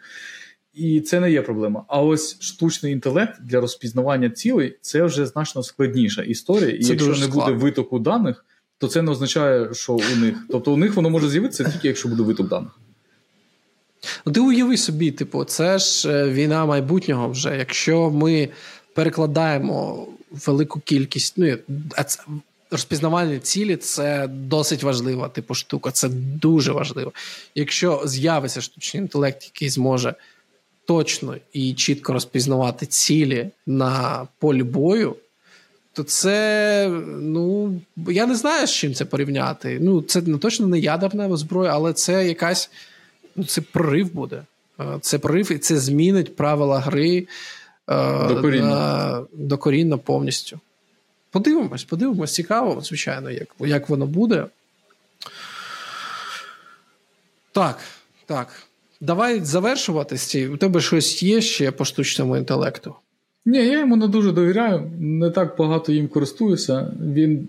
І 0.74 1.00
це 1.00 1.20
не 1.20 1.30
є 1.30 1.42
проблема. 1.42 1.84
А 1.88 2.02
ось 2.02 2.40
штучний 2.40 2.92
інтелект 2.92 3.42
для 3.42 3.60
розпізнавання 3.60 4.30
цілей 4.30 4.78
це 4.80 5.04
вже 5.04 5.26
значно 5.26 5.62
складніша 5.62 6.22
історія. 6.22 6.70
І 6.70 6.82
це 6.82 6.92
якщо 6.92 7.08
не 7.08 7.16
складно. 7.16 7.44
буде 7.44 7.64
витоку 7.64 7.98
даних, 7.98 8.44
то 8.84 8.88
це 8.88 9.02
не 9.02 9.10
означає, 9.10 9.74
що 9.74 9.92
у 9.92 10.16
них. 10.16 10.36
Тобто 10.50 10.72
у 10.72 10.76
них 10.76 10.94
воно 10.94 11.10
може 11.10 11.28
з'явитися 11.28 11.64
тільки 11.64 11.88
якщо 11.88 12.08
буде 12.08 12.22
виток 12.22 12.48
даних. 12.48 12.70
Ну, 14.26 14.32
ти 14.32 14.40
уяви 14.40 14.76
собі, 14.76 15.10
типу, 15.10 15.44
це 15.44 15.78
ж 15.78 16.10
е, 16.10 16.28
війна 16.30 16.66
майбутнього 16.66 17.28
вже. 17.28 17.56
Якщо 17.56 18.10
ми 18.10 18.48
перекладаємо 18.94 20.06
велику 20.46 20.80
кількість, 20.80 21.34
ну 21.36 21.56
розпізнавання 22.70 23.38
цілі 23.38 23.76
це 23.76 24.26
досить 24.26 24.82
важлива 24.82 25.28
типу 25.28 25.54
штука, 25.54 25.90
це 25.90 26.08
дуже 26.42 26.72
важливо. 26.72 27.12
Якщо 27.54 28.02
з'явиться 28.04 28.60
штучний 28.60 29.02
інтелект, 29.02 29.44
який 29.44 29.68
зможе 29.68 30.14
точно 30.84 31.36
і 31.52 31.74
чітко 31.74 32.12
розпізнавати 32.12 32.86
цілі 32.86 33.50
на 33.66 34.26
полі 34.38 34.62
бою, 34.62 35.16
то 35.94 36.02
це, 36.02 36.88
ну, 37.20 37.80
я 37.96 38.26
не 38.26 38.34
знаю, 38.34 38.66
з 38.66 38.72
чим 38.72 38.94
це 38.94 39.04
порівняти. 39.04 39.78
Ну, 39.80 40.02
це 40.02 40.22
не 40.22 40.38
точно 40.38 40.66
не 40.66 40.78
ядерна 40.78 41.36
зброя, 41.36 41.70
але 41.74 41.92
це 41.92 42.26
якась 42.26 42.70
ну, 43.36 43.44
це 43.44 43.60
прорив 43.60 44.14
буде. 44.14 44.42
Е, 44.80 44.98
це 45.00 45.18
прорив, 45.18 45.52
і 45.52 45.58
це 45.58 45.78
змінить 45.78 46.36
правила 46.36 46.80
гри 46.80 47.26
е, 47.88 48.28
докорінно. 48.28 48.68
На, 48.68 49.22
докорінно 49.32 49.98
повністю. 49.98 50.60
Подивимось, 51.30 51.84
подивимось, 51.84 52.34
цікаво, 52.34 52.80
звичайно, 52.80 53.30
як 53.30 53.48
як 53.60 53.88
воно 53.88 54.06
буде. 54.06 54.46
Так, 57.52 57.78
так. 58.26 58.62
Давай 59.00 59.44
завершувати. 59.44 60.48
У 60.48 60.56
тебе 60.56 60.80
щось 60.80 61.22
є 61.22 61.40
ще 61.40 61.70
по 61.70 61.84
штучному 61.84 62.36
інтелекту. 62.36 62.94
Ні, 63.46 63.58
я 63.58 63.78
йому 63.80 63.96
не 63.96 64.08
дуже 64.08 64.32
довіряю, 64.32 64.90
не 65.00 65.30
так 65.30 65.56
багато 65.58 65.92
їм 65.92 66.08
користуюся. 66.08 66.92
Він 67.00 67.48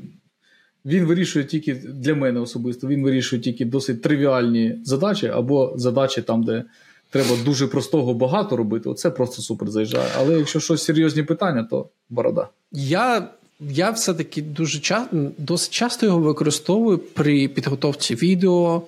він 0.85 1.05
вирішує 1.05 1.45
тільки 1.45 1.73
для 1.75 2.15
мене 2.15 2.39
особисто, 2.39 2.87
він 2.87 3.03
вирішує 3.03 3.41
тільки 3.41 3.65
досить 3.65 4.01
тривіальні 4.01 4.75
задачі 4.83 5.27
або 5.27 5.73
задачі 5.75 6.21
там, 6.21 6.43
де 6.43 6.63
треба 7.09 7.29
дуже 7.45 7.67
простого 7.67 8.13
багато 8.13 8.57
робити. 8.57 8.89
Оце 8.89 9.09
просто 9.09 9.41
супер 9.41 9.69
заїжджає. 9.69 10.07
Але 10.17 10.37
якщо 10.37 10.59
щось 10.59 10.83
серйозні 10.83 11.23
питання, 11.23 11.63
то 11.63 11.89
борода. 12.09 12.47
Я 12.71 13.27
я 13.59 13.91
все-таки 13.91 14.41
дуже 14.41 14.79
часто 14.79 15.31
досить 15.37 15.73
часто 15.73 16.05
його 16.05 16.19
використовую 16.19 16.97
при 16.97 17.47
підготовці 17.47 18.15
відео 18.15 18.81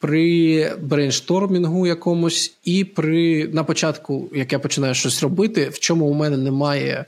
при 0.00 0.72
брейнштормінгу 0.82 1.86
якомусь, 1.86 2.54
і 2.64 2.84
при 2.84 3.48
на 3.48 3.64
початку, 3.64 4.30
як 4.34 4.52
я 4.52 4.58
починаю 4.58 4.94
щось 4.94 5.22
робити, 5.22 5.68
в 5.68 5.78
чому 5.78 6.06
у 6.06 6.14
мене 6.14 6.36
немає 6.36 7.04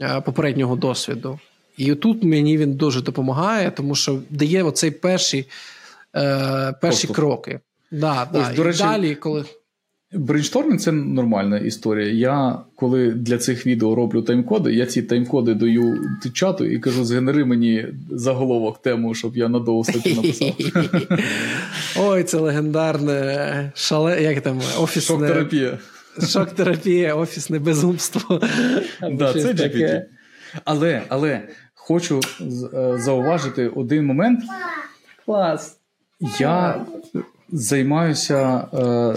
е, 0.00 0.20
попереднього 0.20 0.76
досвіду. 0.76 1.38
І 1.76 1.94
тут 1.94 2.24
мені 2.24 2.58
він 2.58 2.74
дуже 2.74 3.02
допомагає, 3.02 3.70
тому 3.70 3.94
що 3.94 4.18
дає 4.30 4.62
оцей 4.62 4.90
перші 4.90 5.48
е, 6.16 6.74
перші 6.80 7.06
кроки. 7.06 7.60
Да, 7.90 8.22
Ось, 8.22 8.48
да. 8.48 8.54
До 8.54 8.62
речі, 8.62 8.78
далі, 8.78 9.14
коли... 9.14 9.44
Brainstorming 10.14 10.80
це 10.80 10.92
нормальна 10.92 11.58
історія. 11.58 12.12
Я 12.12 12.58
коли 12.76 13.10
для 13.10 13.38
цих 13.38 13.66
відео 13.66 13.94
роблю 13.94 14.22
тайм-коди, 14.22 14.72
я 14.72 14.86
ці 14.86 15.02
тайм-коди 15.02 15.54
даю 15.54 16.04
чату 16.32 16.64
і 16.64 16.78
кажу: 16.78 17.04
згенери 17.04 17.44
мені 17.44 17.86
заголовок 18.10 18.82
тему, 18.82 19.14
щоб 19.14 19.36
я 19.36 19.48
надовго 19.48 19.84
статтю 19.84 20.10
написав. 20.14 20.52
Ой, 21.98 22.22
це 22.22 22.38
легендарне 22.38 23.72
шале, 23.74 24.22
як 24.22 24.40
там 24.40 24.60
офісне... 24.80 25.16
Шок-терапія. 25.16 25.78
Шок-терапія, 26.28 27.14
офісне 27.14 27.58
безумство. 27.58 28.40
Да, 29.12 29.32
це 29.32 29.52
GPT. 29.52 30.02
Але, 30.64 31.02
але 31.08 31.40
хочу 31.74 32.20
е, 32.74 32.98
зауважити 32.98 33.68
один 33.68 34.06
момент. 34.06 34.40
Клас. 35.26 35.78
Я 36.38 36.86
займаюся. 37.52 38.68
Е, 38.74 39.14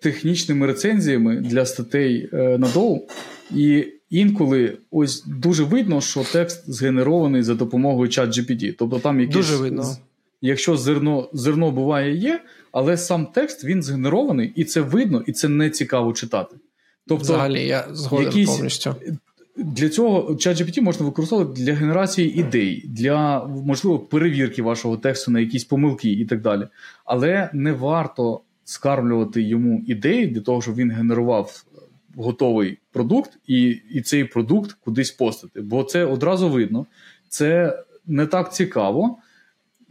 технічними 0.00 0.66
рецензіями 0.66 1.36
для 1.36 1.66
статей 1.66 2.28
е, 2.32 2.58
на 2.58 2.68
Доу. 2.68 3.06
І 3.54 3.86
інколи 4.10 4.78
ось 4.90 5.24
дуже 5.24 5.64
видно, 5.64 6.00
що 6.00 6.24
текст 6.32 6.70
згенерований 6.72 7.42
за 7.42 7.54
допомогою 7.54 8.08
чат 8.08 8.30
GPT. 8.30 8.74
Тобто 8.78 8.98
там 8.98 9.20
якісь, 9.20 9.36
Дуже 9.36 9.56
видно. 9.56 9.96
Якщо 10.40 10.76
зерно 10.76 11.28
зерно 11.32 11.70
буває 11.70 12.16
є, 12.16 12.40
але 12.72 12.96
сам 12.96 13.26
текст 13.26 13.64
він 13.64 13.82
згенерований, 13.82 14.52
і 14.56 14.64
це 14.64 14.80
видно, 14.80 15.22
і 15.26 15.32
це 15.32 15.48
не 15.48 15.70
цікаво 15.70 16.12
читати. 16.12 16.56
Тобто, 17.06 17.24
Взагалі, 17.24 17.66
я 17.66 17.86
згоден 17.92 18.26
якісь, 18.26 18.50
повністю. 18.50 18.94
Для 19.56 19.88
цього 19.88 20.32
ChatGPT 20.32 20.80
можна 20.80 21.06
використовувати 21.06 21.62
для 21.62 21.74
генерації 21.74 22.40
ідей, 22.40 22.84
для 22.88 23.44
можливо 23.44 23.98
перевірки 23.98 24.62
вашого 24.62 24.96
тексту 24.96 25.30
на 25.30 25.40
якісь 25.40 25.64
помилки 25.64 26.10
і 26.10 26.24
так 26.24 26.40
далі. 26.40 26.68
Але 27.04 27.50
не 27.52 27.72
варто 27.72 28.40
скармлювати 28.66 29.42
йому 29.42 29.84
ідеї 29.86 30.26
для 30.26 30.40
того, 30.40 30.62
щоб 30.62 30.74
він 30.74 30.90
генерував 30.90 31.64
готовий 32.16 32.78
продукт, 32.92 33.38
і 33.46 33.62
і 33.90 34.00
цей 34.00 34.24
продукт 34.24 34.72
кудись 34.72 35.10
постати. 35.10 35.60
Бо 35.60 35.84
це 35.84 36.04
одразу 36.04 36.48
видно, 36.48 36.86
це 37.28 37.78
не 38.06 38.26
так 38.26 38.54
цікаво. 38.54 39.18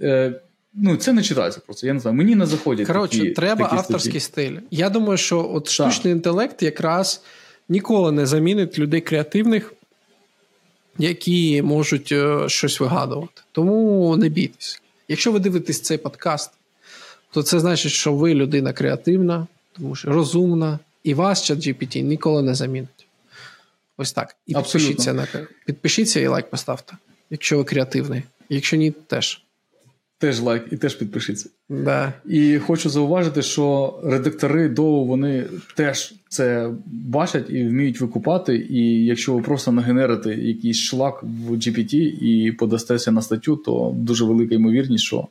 Е, 0.01 0.41
Ну, 0.78 0.97
це 0.97 1.13
не 1.13 1.23
читається 1.23 1.59
просто. 1.65 1.88
Я 1.88 1.93
не 1.93 1.99
знаю. 1.99 2.17
Мені 2.17 2.36
не 2.36 2.45
заходять. 2.45 2.88
Коротше, 2.88 3.19
такі, 3.19 3.32
треба 3.32 3.63
такі 3.63 3.76
авторський 3.76 4.19
стиль. 4.19 4.57
Я 4.71 4.89
думаю, 4.89 5.17
що 5.17 5.51
от 5.53 5.69
штучний 5.69 6.03
так. 6.03 6.11
інтелект 6.11 6.63
якраз 6.63 7.23
ніколи 7.69 8.11
не 8.11 8.26
замінить 8.26 8.80
людей 8.80 9.01
креативних, 9.01 9.73
які 10.97 11.61
можуть 11.61 12.11
е, 12.11 12.49
щось 12.49 12.80
вигадувати. 12.80 13.41
Тому 13.51 14.17
не 14.17 14.30
бійтесь. 14.30 14.82
Якщо 15.07 15.32
ви 15.32 15.39
дивитесь 15.39 15.82
цей 15.82 15.97
подкаст, 15.97 16.51
то 17.36 17.43
це 17.43 17.59
значить, 17.59 17.91
що 17.91 18.13
ви 18.13 18.33
людина 18.33 18.73
креативна, 18.73 19.47
тому 19.77 19.95
що 19.95 20.11
розумна, 20.11 20.79
і 21.03 21.13
вас 21.13 21.43
чат 21.43 21.59
GPT 21.59 22.01
ніколи 22.01 22.41
не 22.41 22.55
замінить. 22.55 23.07
Ось 23.97 24.13
так. 24.13 24.36
І 24.47 24.53
підпишіться 24.53 25.13
на 25.13 25.27
підпишіться 25.65 26.19
і 26.19 26.27
лайк 26.27 26.49
поставте, 26.49 26.93
якщо 27.29 27.57
ви 27.57 27.63
креативний. 27.63 28.23
Якщо 28.49 28.77
ні, 28.77 28.91
теж. 28.91 29.41
Теж 30.17 30.39
лайк 30.39 30.63
і 30.71 30.77
теж 30.77 30.95
підпишіться. 30.95 31.49
Да. 31.69 32.13
І 32.25 32.57
хочу 32.57 32.89
зауважити, 32.89 33.41
що 33.41 33.99
редактори 34.03 34.69
доу 34.69 35.05
вони 35.05 35.45
теж 35.75 36.13
це 36.29 36.71
бачать 36.86 37.49
і 37.49 37.67
вміють 37.67 38.01
викупати. 38.01 38.57
І 38.69 39.05
якщо 39.05 39.33
ви 39.33 39.41
просто 39.41 39.71
нагенерите 39.71 40.36
якийсь 40.36 40.77
шлак 40.77 41.23
в 41.23 41.51
GPT 41.51 41.95
і 42.21 42.51
подастеся 42.51 43.11
на 43.11 43.21
статтю, 43.21 43.55
то 43.55 43.91
дуже 43.97 44.25
велика 44.25 44.55
ймовірність, 44.55 45.03
що 45.03 45.27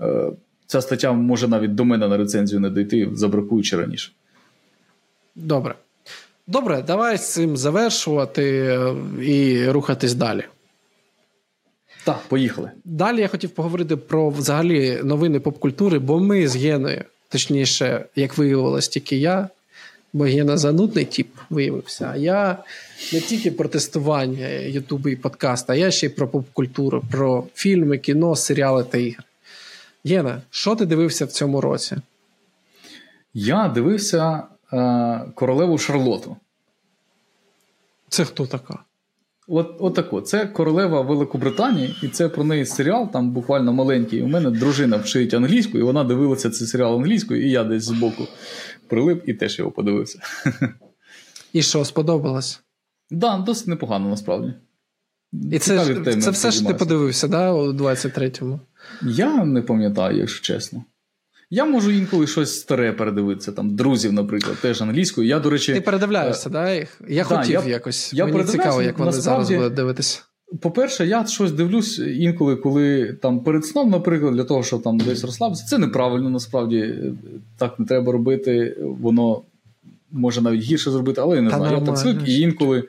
е, 0.00 0.30
ця 0.68 0.80
стаття 0.80 1.12
може 1.12 1.48
навіть 1.48 1.74
до 1.74 1.84
мене 1.84 2.08
на 2.08 2.16
рецензію 2.16 2.60
не 2.60 2.70
дійти, 2.70 3.08
забракуючи 3.12 3.76
раніше. 3.76 4.12
Добре. 5.34 5.74
Добре, 6.46 6.84
давай 6.86 7.16
з 7.18 7.32
цим 7.32 7.56
завершувати 7.56 8.42
е, 8.44 8.94
і 9.22 9.68
рухатись 9.68 10.14
далі. 10.14 10.44
Так, 12.04 12.18
поїхали. 12.28 12.70
Далі 12.84 13.20
я 13.20 13.28
хотів 13.28 13.50
поговорити 13.50 13.96
про 13.96 14.30
взагалі 14.30 15.00
новини 15.04 15.40
поп-культури, 15.40 15.98
бо 15.98 16.20
ми 16.20 16.48
з 16.48 16.56
Геною, 16.56 17.04
точніше, 17.28 18.04
як 18.16 18.38
виявилось, 18.38 18.88
тільки 18.88 19.16
я, 19.16 19.48
бо 20.12 20.24
Гена 20.24 20.56
занудний 20.56 21.04
тип 21.04 21.28
виявився. 21.50 22.10
А 22.12 22.16
я 22.16 22.58
не 23.12 23.20
тільки 23.20 23.50
про 23.50 23.68
тестування 23.68 24.48
Ютубу 24.48 25.08
і 25.08 25.16
подкаста, 25.16 25.72
а 25.72 25.76
я 25.76 25.90
ще 25.90 26.06
й 26.06 26.08
про 26.08 26.28
поп-культуру, 26.28 27.04
про 27.10 27.44
фільми, 27.54 27.98
кіно, 27.98 28.36
серіали 28.36 28.84
та 28.84 28.98
ігри. 28.98 29.24
Гена, 30.08 30.42
що 30.50 30.76
ти 30.76 30.86
дивився 30.86 31.24
в 31.24 31.28
цьому 31.28 31.60
році? 31.60 31.96
Я 33.34 33.68
дивився 33.68 34.42
е, 34.72 35.32
королеву 35.34 35.78
Шарлоту. 35.78 36.36
Це 38.08 38.24
хто 38.24 38.46
така? 38.46 38.78
От 39.48 39.76
от 39.78 39.94
тако. 39.94 40.20
Це 40.20 40.46
королева 40.46 41.00
Великобританії, 41.00 41.96
і 42.02 42.08
це 42.08 42.28
про 42.28 42.44
неї 42.44 42.66
серіал, 42.66 43.10
там 43.12 43.30
буквально 43.30 43.72
маленький. 43.72 44.22
У 44.22 44.26
мене 44.26 44.50
дружина 44.50 44.96
вчить 44.96 45.34
англійську, 45.34 45.78
і 45.78 45.82
вона 45.82 46.04
дивилася 46.04 46.50
цей 46.50 46.66
серіал 46.66 46.94
англійською, 46.94 47.46
і 47.46 47.50
я 47.50 47.64
десь 47.64 47.84
збоку 47.84 48.26
прилип 48.86 49.28
і 49.28 49.34
теж 49.34 49.58
його 49.58 49.70
подивився. 49.70 50.20
І 51.52 51.62
що, 51.62 51.84
сподобалось? 51.84 52.54
Так, 53.10 53.18
да, 53.18 53.38
досить 53.38 53.66
непогано 53.66 54.08
насправді. 54.08 54.54
І 55.32 55.58
це 55.58 55.94
теми, 55.94 56.20
це 56.20 56.30
все 56.30 56.50
ж 56.50 56.66
ти 56.66 56.74
подивився, 56.74 57.28
да, 57.28 57.52
у 57.52 57.72
23-му? 57.72 58.60
Я 59.02 59.44
не 59.44 59.62
пам'ятаю, 59.62 60.18
якщо 60.18 60.42
чесно. 60.42 60.84
Я 61.50 61.64
можу 61.64 61.90
інколи 61.90 62.26
щось 62.26 62.60
старе 62.60 62.92
передивитися, 62.92 63.52
там 63.52 63.76
друзів, 63.76 64.12
наприклад, 64.12 64.56
теж 64.62 64.82
англійською. 64.82 65.28
Я, 65.28 65.38
до 65.38 65.50
речі, 65.50 65.74
Ти 65.74 65.80
передивляєшся? 65.80 66.48
Е, 66.48 66.52
да, 66.52 66.86
Я 67.08 67.24
хотів 67.24 67.62
я, 67.64 67.70
якось. 67.70 68.14
Я 68.14 68.26
Мені 68.26 68.44
цікаво, 68.44 68.82
як 68.82 68.98
вони 68.98 69.10
насправді, 69.10 69.44
зараз 69.44 69.62
будуть 69.62 69.74
дивитися. 69.74 70.22
По-перше, 70.60 71.06
я 71.06 71.26
щось 71.26 71.52
дивлюсь 71.52 71.98
інколи, 71.98 72.56
коли 72.56 73.18
там 73.22 73.40
перед 73.40 73.64
сном, 73.66 73.90
наприклад, 73.90 74.34
для 74.34 74.44
того, 74.44 74.62
щоб 74.62 74.82
там 74.82 74.98
десь 74.98 75.24
розслабитися. 75.24 75.66
Це 75.66 75.78
неправильно, 75.78 76.30
насправді 76.30 76.94
так 77.58 77.78
не 77.78 77.86
треба 77.86 78.12
робити. 78.12 78.76
Воно 79.00 79.42
може 80.10 80.40
навіть 80.40 80.62
гірше 80.62 80.90
зробити, 80.90 81.20
але 81.20 81.36
я 81.36 81.42
не 81.42 81.50
Та 81.50 81.56
знаю. 81.56 81.78
Я 81.78 81.86
так 81.86 81.96
звик, 81.96 82.16
і 82.28 82.40
інколи. 82.40 82.84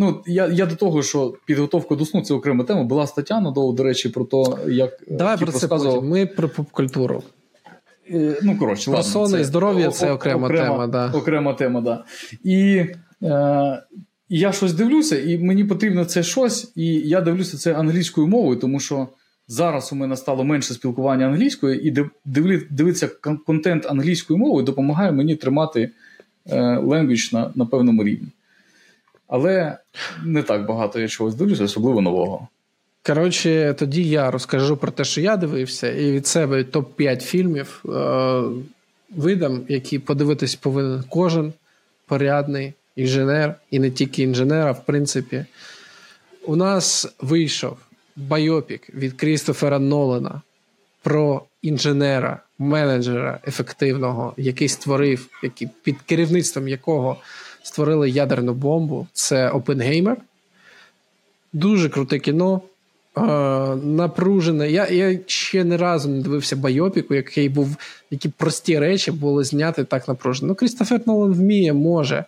Ну, 0.00 0.22
я 0.26 0.46
я 0.46 0.66
до 0.66 0.74
того, 0.74 1.02
що 1.02 1.34
підготовка 1.46 1.94
до 1.94 2.04
сну 2.04 2.22
це 2.22 2.34
окрема 2.34 2.64
тема. 2.64 2.82
Була 2.82 3.06
стаття 3.06 3.40
надовго, 3.40 3.72
до 3.72 3.82
речі, 3.82 4.08
про 4.08 4.24
те, 4.24 4.44
як 4.68 4.90
Давай 5.10 5.38
про 5.38 5.52
це 5.52 5.68
потім. 5.68 6.08
Ми 6.08 6.26
про 6.26 6.48
поп-культуру. 6.48 7.22
Е, 8.10 8.38
ну, 8.42 8.58
коротше, 8.58 8.90
Про 8.90 9.02
сон 9.02 9.40
і 9.40 9.44
здоров'я 9.44 9.90
це 9.90 10.12
окрема, 10.12 10.46
окрема 10.46 10.64
тема. 10.68 10.86
да. 10.86 11.18
Окрема 11.18 11.54
тема, 11.54 11.80
да. 11.80 12.04
І 12.44 12.84
е, 13.22 13.82
я 14.28 14.52
щось 14.52 14.72
дивлюся, 14.72 15.22
і 15.22 15.38
мені 15.38 15.64
потрібно 15.64 16.04
це 16.04 16.22
щось, 16.22 16.72
і 16.76 16.84
я 16.86 17.20
дивлюся 17.20 17.56
це 17.56 17.74
англійською 17.74 18.26
мовою, 18.26 18.60
тому 18.60 18.80
що 18.80 19.08
зараз 19.48 19.92
у 19.92 19.96
мене 19.96 20.16
стало 20.16 20.44
менше 20.44 20.74
спілкування 20.74 21.26
англійською, 21.26 21.74
і 21.80 22.08
дивитися 22.70 23.08
контент 23.46 23.86
англійською 23.86 24.38
мовою 24.38 24.64
допомагає 24.64 25.12
мені 25.12 25.36
тримати 25.36 25.90
ленгвіч 26.82 27.32
на, 27.32 27.52
на 27.54 27.66
певному 27.66 28.04
рівні. 28.04 28.28
Але 29.28 29.76
не 30.24 30.42
так 30.42 30.66
багато 30.66 31.00
я 31.00 31.08
чогось 31.08 31.34
дивлюся, 31.34 31.64
особливо 31.64 32.00
нового. 32.00 32.48
Коротше, 33.06 33.74
тоді 33.78 34.08
я 34.08 34.30
розкажу 34.30 34.76
про 34.76 34.90
те, 34.90 35.04
що 35.04 35.20
я 35.20 35.36
дивився, 35.36 35.92
і 35.92 36.12
від 36.12 36.26
себе 36.26 36.62
топ-5 36.62 37.20
фільмів 37.20 37.84
е- 37.88 38.42
видам, 39.10 39.62
які 39.68 39.98
подивитись 39.98 40.54
повинен 40.54 41.04
кожен 41.08 41.52
порядний 42.06 42.72
інженер, 42.96 43.54
і 43.70 43.78
не 43.78 43.90
тільки 43.90 44.22
інженер, 44.22 44.68
а 44.68 44.72
в 44.72 44.86
принципі. 44.86 45.44
У 46.46 46.56
нас 46.56 47.14
вийшов 47.20 47.76
байопік 48.16 48.94
від 48.94 49.12
Крістофера 49.12 49.78
Нолана 49.78 50.42
про 51.02 51.42
інженера, 51.62 52.42
менеджера 52.58 53.38
ефективного, 53.46 54.34
який 54.36 54.68
створив, 54.68 55.28
який, 55.42 55.68
під 55.82 55.96
керівництвом 56.06 56.68
якого 56.68 57.16
створили 57.68 58.10
ядерну 58.10 58.54
бомбу. 58.54 59.06
Це 59.12 59.48
Опенгеймер. 59.48 60.16
Дуже 61.52 61.88
круте 61.88 62.18
кіно 62.18 62.60
напружене. 63.82 64.70
Я 64.70 64.86
я 64.88 65.18
ще 65.26 65.64
не 65.64 65.76
разу 65.76 66.08
не 66.08 66.22
дивився 66.22 66.56
Байопіку, 66.56 67.14
який 67.14 67.48
був, 67.48 67.76
які 68.10 68.28
прості 68.28 68.78
речі 68.78 69.10
були 69.10 69.44
зняти 69.44 69.84
так 69.84 70.08
напружено. 70.08 70.48
Ну, 70.48 70.54
Крістофер 70.54 71.00
Нолан 71.06 71.32
вміє, 71.32 71.72
може. 71.72 72.24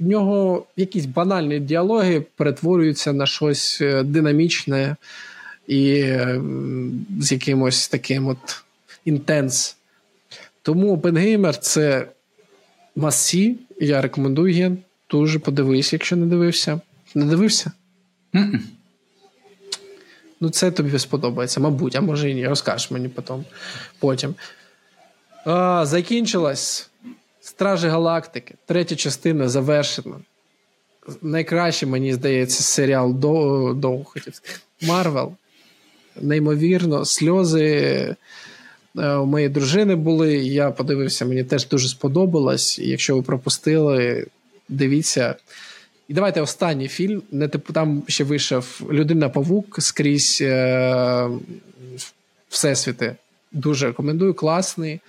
В 0.00 0.06
нього 0.06 0.66
якісь 0.76 1.06
банальні 1.06 1.60
діалоги 1.60 2.20
перетворюються 2.36 3.12
на 3.12 3.26
щось 3.26 3.78
е, 3.80 4.02
динамічне 4.02 4.96
і 5.66 6.04
з 7.20 7.32
якимось 7.32 7.88
таким 7.88 8.28
от 8.28 8.62
інтенс. 9.04 9.76
Тому 10.62 10.94
Опенгеймер 10.94 11.56
це 11.56 12.06
масі. 12.96 13.56
Я 13.80 14.00
рекомендую. 14.00 14.76
Дуже 15.10 15.38
подивись, 15.38 15.92
якщо 15.92 16.16
не 16.16 16.26
дивився. 16.26 16.80
Не 17.14 17.24
дивився? 17.24 17.72
Mm-mm. 18.34 18.58
Ну, 20.40 20.50
це 20.50 20.70
тобі 20.70 20.98
сподобається, 20.98 21.60
мабуть, 21.60 21.96
а 21.96 22.00
може 22.00 22.30
і 22.30 22.34
ні. 22.34 22.48
Розкажеш 22.48 22.90
мені 22.90 23.08
потім. 23.08 23.44
потім. 23.98 24.34
А, 25.44 25.86
Закінчилась 25.86 26.90
Стражі 27.40 27.88
Галактики. 27.88 28.54
Третя 28.66 28.96
частина 28.96 29.48
завершена. 29.48 30.16
Найкраще, 31.22 31.86
мені 31.86 32.14
здається, 32.14 32.62
серіал 32.62 33.14
до, 33.14 33.72
до 33.76 34.04
хотів. 34.04 34.42
Марвел. 34.82 35.34
Неймовірно, 36.20 37.04
сльози 37.04 38.16
у 38.94 39.26
моєї 39.26 39.48
дружини 39.48 39.94
були. 39.94 40.34
Я 40.34 40.70
подивився, 40.70 41.24
мені 41.24 41.44
теж 41.44 41.68
дуже 41.68 41.88
сподобалось. 41.88 42.78
Якщо 42.78 43.16
ви 43.16 43.22
пропустили, 43.22 44.26
дивіться. 44.68 45.34
І 46.08 46.14
давайте 46.14 46.40
останній 46.40 46.88
фільм. 46.88 47.22
Не 47.32 47.48
типу 47.48 47.72
там 47.72 48.02
ще 48.08 48.24
вийшов 48.24 48.80
Людина 48.90 49.28
Павук 49.28 49.76
скрізь 49.78 50.38
е- 50.40 51.28
Всесвіти. 52.48 53.16
Дуже 53.52 53.86
рекомендую, 53.86 54.34
класний. 54.34 55.00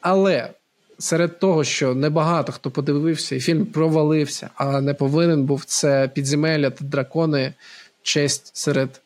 Але 0.00 0.50
серед 0.98 1.38
того, 1.38 1.64
що 1.64 1.94
небагато 1.94 2.52
хто 2.52 2.70
подивився, 2.70 3.36
і 3.36 3.40
фільм 3.40 3.66
провалився, 3.66 4.50
а 4.54 4.80
не 4.80 4.94
повинен 4.94 5.44
був 5.44 5.64
це 5.64 6.10
підземелля 6.14 6.70
та 6.70 6.84
дракони 6.84 7.54
честь 8.02 8.56
серед 8.56 9.00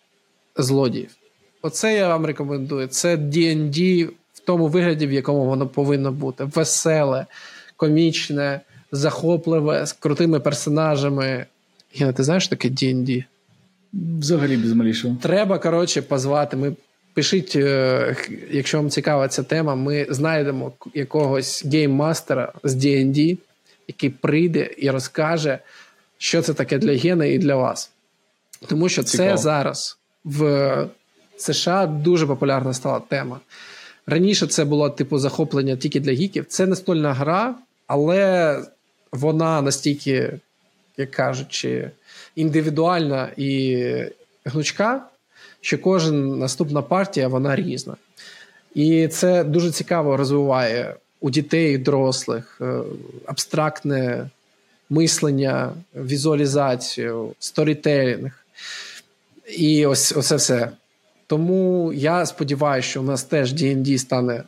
злодіїв. 0.57 1.18
Оце 1.69 1.95
я 1.95 2.09
вам 2.09 2.27
рекомендую. 2.27 2.87
Це 2.87 3.17
D&D 3.17 4.07
в 4.35 4.39
тому 4.39 4.69
вигляді, 4.69 5.07
в 5.07 5.13
якому 5.13 5.45
воно 5.45 5.67
повинно 5.67 6.13
бути: 6.13 6.45
веселе, 6.45 7.27
комічне, 7.77 8.61
захопливе, 8.93 9.87
з 9.87 9.93
крутими 9.93 10.41
персонажами. 10.41 11.47
Гіна, 11.97 12.13
ти 12.13 12.25
знаєш 12.25 12.49
таке 12.49 12.69
D&D? 12.69 13.25
Взагалі 13.93 14.57
без 14.57 14.73
малішого. 14.73 15.17
Треба, 15.23 15.59
коротше, 15.59 16.03
позвати. 16.03 16.57
Ми 16.57 16.73
Пишіть, 17.15 17.57
е, 17.57 18.17
якщо 18.51 18.79
вам 18.79 18.91
цікава 18.91 19.29
ця 19.29 19.43
тема, 19.43 19.75
ми 19.75 20.07
знайдемо 20.11 20.73
якогось 20.95 21.65
гейммастера 21.65 22.53
з 22.65 22.75
D&D, 22.75 23.39
який 23.89 24.11
прийде 24.11 24.71
і 24.79 24.91
розкаже, 24.91 25.59
що 26.19 26.43
це 26.43 26.55
таке 26.55 26.79
для 26.79 26.97
Гени 26.97 27.33
і 27.33 27.39
для 27.39 27.57
вас. 27.57 27.91
Тому 28.67 28.89
що 28.89 29.03
Цікаво. 29.03 29.31
це 29.31 29.43
зараз 29.43 29.99
в 30.25 30.87
США 31.39 31.87
дуже 31.87 32.27
популярна 32.27 32.75
стала 32.75 33.01
тема. 33.01 33.41
Раніше 34.07 34.47
це 34.47 34.65
було 34.65 34.91
типу 34.91 35.19
захоплення 35.19 35.77
тільки 35.77 36.01
для 36.01 36.13
гіків. 36.13 36.47
Це 36.49 36.67
настольна 36.67 37.15
гра, 37.15 37.55
але 37.87 38.63
вона 39.13 39.63
настільки, 39.63 40.33
як 40.97 41.11
кажучи, 41.11 41.91
індивідуальна 42.37 43.29
і 43.37 43.85
гнучка 44.45 45.09
що 45.61 45.79
кожен 45.79 46.39
наступна 46.39 46.83
партія 46.83 47.29
вона 47.29 47.57
різна. 47.57 47.97
І 48.75 49.09
це 49.09 49.45
дуже 49.45 49.71
цікаво 49.71 50.17
розвиває 50.17 50.95
у 51.21 51.31
дітей, 51.31 51.75
і 51.75 51.79
дорослих 51.79 52.59
е, 52.61 52.81
абстрактне 53.27 54.31
мислення, 54.91 55.73
візуалізацію, 55.95 57.35
сторітелінг. 57.39 58.45
І 59.59 59.87
ось 59.87 60.13
оце 60.17 60.37
все. 60.37 60.71
Тому 61.29 61.93
я 61.93 62.27
сподіваюся, 62.27 62.89
що 62.89 63.01
у 63.01 63.05
нас 63.05 63.25
теж 63.25 63.55
D&D 63.55 63.99
стане 63.99 64.43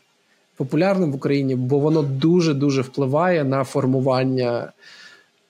популярним 0.56 1.12
в 1.12 1.14
Україні, 1.14 1.54
бо 1.54 1.78
воно 1.78 2.02
дуже-дуже 2.02 2.82
впливає 2.82 3.44
на 3.44 3.64
формування 3.64 4.72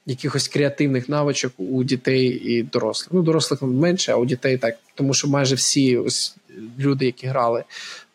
якихось 0.06 0.48
креативних 0.48 1.08
навичок 1.08 1.52
у 1.58 1.84
дітей 1.84 2.26
і 2.26 2.62
дорослих. 2.62 3.08
Ну, 3.12 3.22
дорослих 3.22 3.62
менше, 3.62 4.12
а 4.12 4.16
у 4.16 4.26
дітей 4.26 4.58
так. 4.58 4.78
Тому 4.94 5.14
що 5.14 5.28
майже 5.28 5.54
всі 5.54 5.96
ось 5.96 6.36
люди, 6.78 7.06
які 7.06 7.26
грали 7.26 7.64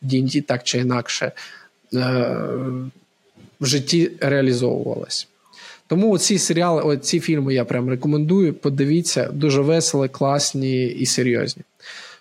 в 0.02 0.06
D&D 0.06 0.42
так 0.42 0.64
чи 0.64 0.78
інакше, 0.78 1.32
е- 1.94 2.02
в 3.60 3.66
житті 3.66 4.12
реалізовувалися. 4.20 5.28
Тому 5.88 6.18
ці 6.18 6.38
серіали, 6.38 6.98
ці 6.98 7.20
фільми 7.20 7.54
я 7.54 7.66
прям 7.66 7.90
рекомендую. 7.90 8.54
Подивіться, 8.54 9.30
дуже 9.34 9.62
веселі, 9.62 10.08
класні 10.08 10.86
і 10.86 11.06
серйозні. 11.06 11.64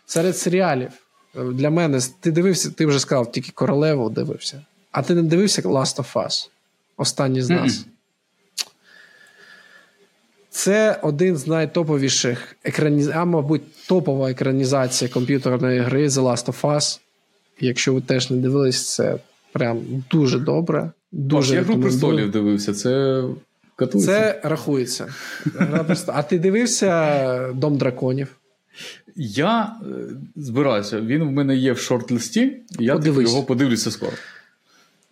Серед 0.06 0.36
серіалів 0.36 0.90
е, 1.36 1.44
для 1.44 1.70
мене 1.70 2.00
ти 2.20 2.30
дивився, 2.32 2.70
ти 2.70 2.86
вже 2.86 3.00
сказав, 3.00 3.32
тільки 3.32 3.52
королеву 3.54 4.10
дивився. 4.10 4.62
А 4.90 5.02
ти 5.02 5.14
не 5.14 5.22
дивився 5.22 5.62
Last 5.62 5.96
of 5.96 6.12
Us? 6.12 6.48
Останній 6.96 7.42
з 7.42 7.50
нас. 7.50 7.72
Mm-mm. 7.72 7.84
Це 10.50 10.98
один 11.02 11.36
з 11.36 11.46
найтоповіших 11.46 12.56
екрані... 12.64 13.08
а, 13.14 13.24
мабуть, 13.24 13.86
топова 13.86 14.30
екранізація 14.30 15.10
комп'ютерної 15.10 15.80
гри 15.80 16.06
The 16.06 16.22
Last 16.22 16.46
of 16.46 16.60
Us. 16.60 17.00
Якщо 17.60 17.94
ви 17.94 18.00
теж 18.00 18.30
не 18.30 18.36
дивились, 18.36 18.94
це 18.94 19.18
прям 19.52 20.04
дуже 20.10 20.38
добре. 20.38 20.90
Дуже 21.12 21.54
Я 21.54 21.62
гру 21.62 21.80
престолів 21.80 22.30
дивився, 22.30 22.74
це 22.74 23.22
катується. 23.76 24.12
Це 24.12 24.40
рахується. 24.42 25.14
А 26.06 26.22
ти 26.22 26.38
дивився 26.38 27.52
Дом 27.52 27.76
драконів? 27.76 28.28
Я 29.16 29.62
е, 29.62 29.86
збираюся. 30.36 31.00
Він 31.00 31.22
в 31.22 31.32
мене 31.32 31.56
є 31.56 31.72
в 31.72 31.78
шорт-листі, 31.78 32.52
я 32.78 33.00
його 33.04 33.42
подивлюся 33.42 33.90
скоро. 33.90 34.12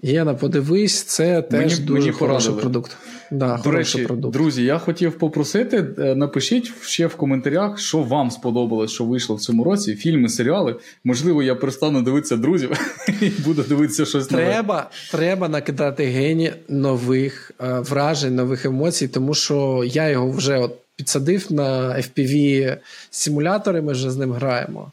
Єна, 0.04 0.34
подивись, 0.34 1.02
це 1.02 1.42
теж 1.42 1.60
мені, 1.60 1.86
дуже 1.86 2.00
мені 2.00 2.12
хороший 2.12 2.54
продукт. 2.54 2.96
Да, 3.30 3.60
До 3.64 3.70
речі, 3.70 3.98
продукт. 3.98 4.32
друзі, 4.32 4.64
я 4.64 4.78
хотів 4.78 5.18
попросити, 5.18 5.86
е, 5.98 6.14
напишіть 6.14 6.72
ще 6.82 7.06
в 7.06 7.14
коментарях, 7.14 7.78
що 7.78 7.98
вам 7.98 8.30
сподобалось, 8.30 8.90
що 8.90 9.04
вийшло 9.04 9.36
в 9.36 9.40
цьому 9.40 9.64
році. 9.64 9.94
Фільми, 9.94 10.28
серіали. 10.28 10.76
Можливо, 11.04 11.42
я 11.42 11.54
перестану 11.54 12.02
дивитися 12.02 12.36
друзів 12.36 12.70
і 13.20 13.28
буду 13.28 13.62
дивитися 13.62 14.04
щось 14.04 14.30
нове. 14.30 14.86
Треба 15.10 15.48
накидати 15.48 16.04
гені 16.04 16.52
нових 16.68 17.52
е, 17.60 17.80
вражень, 17.80 18.34
нових 18.34 18.64
емоцій, 18.64 19.08
тому 19.08 19.34
що 19.34 19.84
я 19.86 20.08
його 20.08 20.30
вже 20.30 20.58
от 20.58 20.74
підсадив 21.02 21.52
на 21.52 21.96
FPV 21.96 22.76
симулятори. 23.10 23.82
Ми 23.82 23.92
вже 23.92 24.10
з 24.10 24.16
ним 24.16 24.32
граємо. 24.32 24.92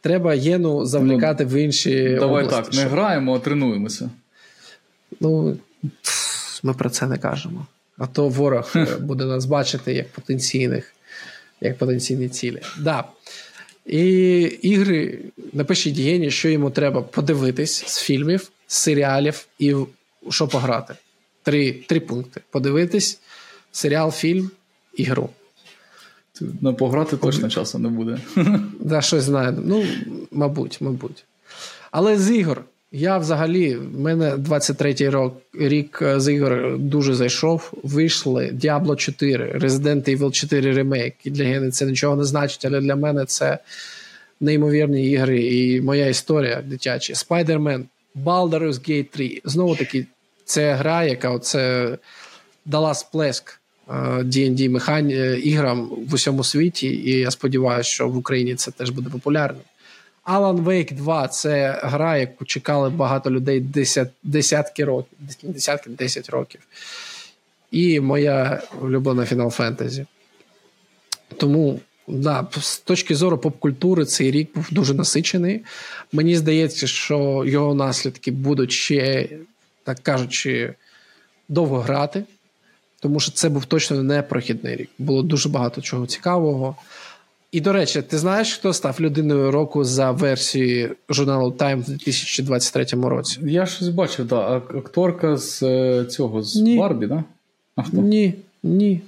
Треба 0.00 0.34
єну 0.34 0.86
завлікати 0.86 1.44
ну, 1.44 1.50
в 1.50 1.54
інші. 1.54 2.16
Давай 2.20 2.44
області, 2.44 2.62
так, 2.62 2.72
не 2.74 2.80
щоб... 2.80 2.92
граємо, 2.92 3.36
а 3.36 3.38
тренуємося. 3.38 4.10
Ну, 5.20 5.56
ми 6.62 6.74
про 6.74 6.90
це 6.90 7.06
не 7.06 7.18
кажемо. 7.18 7.66
А 7.98 8.06
то 8.06 8.28
ворог 8.28 8.72
е, 8.76 8.86
буде 9.00 9.24
нас 9.24 9.44
бачити 9.44 9.94
як 9.94 10.08
потенційних, 10.08 10.92
як 11.60 11.78
потенційні 11.78 12.28
цілі. 12.28 12.62
Да. 12.78 13.04
І 13.86 14.40
ігри, 14.62 15.18
напишіть 15.52 15.98
Єні, 15.98 16.30
що 16.30 16.48
йому 16.48 16.70
треба 16.70 17.02
подивитись 17.02 17.84
з 17.86 17.98
фільмів, 17.98 18.50
з 18.66 18.76
серіалів 18.76 19.46
і 19.58 19.74
що 20.30 20.48
пограти. 20.48 20.94
Три 21.42 21.72
три 21.72 22.00
пункти: 22.00 22.40
подивитись, 22.50 23.20
серіал, 23.72 24.10
фільм, 24.12 24.50
ігру. 24.94 25.30
Ну, 26.60 26.74
пограти 26.74 27.16
точно 27.16 27.48
часу 27.48 27.78
не 27.78 27.88
буде. 27.88 28.18
Да, 28.80 29.00
щось 29.00 29.24
знаю. 29.24 29.58
Ну, 29.64 29.84
мабуть, 30.30 30.80
мабуть. 30.80 31.24
Але 31.90 32.18
з 32.18 32.30
ігор 32.30 32.64
я 32.92 33.18
взагалі, 33.18 33.76
в 33.76 34.00
мене 34.00 34.36
23-й 34.36 35.08
рік, 35.08 35.32
рік 35.70 35.98
е, 36.02 36.20
з 36.20 36.32
ігор 36.32 36.78
дуже 36.78 37.14
зайшов. 37.14 37.72
Вийшли 37.82 38.50
Diablo 38.54 38.96
4, 38.96 39.58
Resident 39.58 40.16
Evil 40.16 40.30
4 40.30 40.72
ремейк. 40.72 41.14
І 41.24 41.30
для 41.30 41.44
Гени 41.44 41.70
це 41.70 41.86
нічого 41.86 42.16
не 42.16 42.24
значить, 42.24 42.64
але 42.64 42.80
для 42.80 42.96
мене 42.96 43.24
це 43.24 43.58
неймовірні 44.40 45.10
ігри 45.10 45.42
і 45.42 45.80
моя 45.80 46.06
історія 46.06 46.62
дитяча. 46.66 47.12
Spider-Man, 47.12 47.82
Baldur's 48.24 48.90
Gate 48.90 49.06
3. 49.10 49.40
Знову 49.44 49.76
таки, 49.76 50.06
це 50.44 50.74
гра, 50.74 51.04
яка 51.04 51.30
оце 51.30 51.98
дала 52.66 52.94
сплеск 52.94 53.59
D&D 53.90 54.66
е, 54.66 54.68
механі 54.68 55.14
е, 55.14 55.38
іграм 55.38 55.90
в 56.08 56.14
усьому 56.14 56.44
світі. 56.44 56.86
І 56.86 57.10
я 57.10 57.30
сподіваюся, 57.30 57.90
що 57.90 58.08
в 58.08 58.16
Україні 58.16 58.54
це 58.54 58.70
теж 58.70 58.90
буде 58.90 59.10
популярним. 59.10 59.62
Alan 60.26 60.64
Wake 60.64 60.94
2 60.94 61.28
це 61.28 61.80
гра, 61.82 62.16
яку 62.16 62.44
чекали 62.44 62.90
багато 62.90 63.30
людей 63.30 63.60
десят, 63.60 64.08
десятки 64.22 64.84
років, 64.84 65.18
десятки 65.42 65.90
10 65.90 66.30
років. 66.30 66.60
І 67.70 68.00
моя 68.00 68.62
улюблена 68.80 69.22
Final 69.22 69.56
Fantasy. 69.56 70.06
Тому, 71.36 71.80
да, 72.08 72.46
з 72.60 72.78
точки 72.78 73.14
зору 73.14 73.38
поп-культури, 73.38 74.04
цей 74.04 74.30
рік 74.30 74.54
був 74.54 74.66
дуже 74.70 74.94
насичений. 74.94 75.60
Мені 76.12 76.36
здається, 76.36 76.86
що 76.86 77.44
його 77.46 77.74
наслідки 77.74 78.30
будуть 78.30 78.72
ще, 78.72 79.28
так 79.84 79.98
кажучи, 80.02 80.74
довго 81.48 81.80
грати. 81.80 82.24
Тому 83.00 83.20
що 83.20 83.32
це 83.32 83.48
був 83.48 83.64
точно 83.64 84.02
не 84.02 84.22
прохідний 84.22 84.76
рік. 84.76 84.90
Було 84.98 85.22
дуже 85.22 85.48
багато 85.48 85.80
чого 85.80 86.06
цікавого. 86.06 86.76
І, 87.52 87.60
до 87.60 87.72
речі, 87.72 88.02
ти 88.02 88.18
знаєш, 88.18 88.54
хто 88.54 88.72
став 88.72 89.00
людиною 89.00 89.50
року 89.50 89.84
за 89.84 90.10
версією 90.10 90.96
журналу 91.08 91.50
Time 91.50 91.82
в 91.82 91.84
2023 91.84 92.86
році? 92.92 93.38
Я 93.42 93.66
щось 93.66 93.88
бачив, 93.88 94.28
так. 94.28 94.74
Акторка 94.74 95.36
з 95.36 95.62
е, 95.62 96.04
цього 96.04 96.42
з 96.42 96.56
ні. 96.56 96.78
Барбі, 96.78 97.06
да? 97.06 97.24
А 97.76 97.82
хто? 97.82 97.96
Ні, 97.96 98.34
ні. 98.62 99.00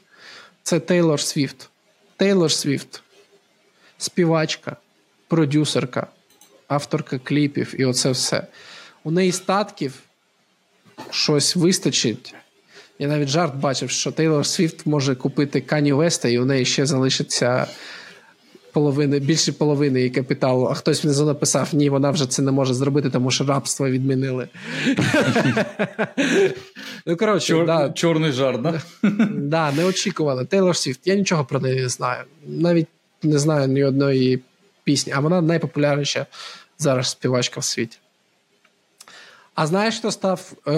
Це 0.63 0.81
Тейлор 0.81 1.21
Свіфт. 1.21 1.69
Тейлор 2.17 2.53
Свіфт. 2.53 3.03
Співачка, 3.99 4.77
продюсерка, 5.29 6.07
авторка 6.69 7.19
кліпів 7.19 7.75
і 7.79 7.85
оце 7.85 8.11
все. 8.11 8.47
У 9.05 9.11
неї 9.11 9.33
статків 9.33 10.03
щось 11.11 11.57
вистачить. 11.57 12.35
Я 13.03 13.09
навіть 13.09 13.29
жарт 13.29 13.57
бачив, 13.57 13.91
що 13.91 14.13
Тейлор 14.13 14.47
Свіфт 14.47 14.87
може 14.87 15.15
купити 15.15 15.61
Кані 15.61 15.93
Веста, 15.93 16.29
і 16.29 16.39
у 16.39 16.45
неї 16.45 16.65
ще 16.65 16.87
залишиться 16.87 17.67
половини, 18.73 19.19
більше 19.19 19.53
половини 19.53 19.99
її 19.99 20.11
капіталу, 20.11 20.67
а 20.67 20.75
хтось 20.75 21.05
внизу 21.05 21.27
написав, 21.27 21.69
ні, 21.73 21.91
вона 21.91 22.11
вже 22.11 22.27
це 22.27 22.43
не 22.43 22.53
може 22.53 22.75
зробити, 22.75 23.11
тому 23.11 23.31
що 23.31 23.45
рабство 23.45 23.91
відмінили. 23.91 24.49
Ну, 27.07 27.17
коротше, 27.17 27.65
да. 27.67 27.91
Чорний 27.91 28.33
жарт, 28.33 28.63
да? 28.63 28.83
Да, 29.31 29.73
неочікувано. 29.73 30.45
Тейлор 30.45 30.77
Свіфт, 30.77 31.01
я 31.05 31.15
нічого 31.15 31.45
про 31.45 31.61
неї 31.61 31.81
не 31.81 31.89
знаю. 31.89 32.25
Навіть 32.47 32.87
не 33.23 33.39
знаю 33.39 33.69
ні 33.69 33.85
одної 33.85 34.41
пісні, 34.85 35.13
а 35.17 35.21
вона 35.21 35.41
найпопулярніша 35.41 36.27
зараз 36.79 37.09
співачка 37.09 37.61
в 37.61 37.65
світі. 37.65 37.99
А 39.55 39.67
знаєш, 39.67 39.99
хто 39.99 40.11
став 40.11 40.53
е- 40.67 40.71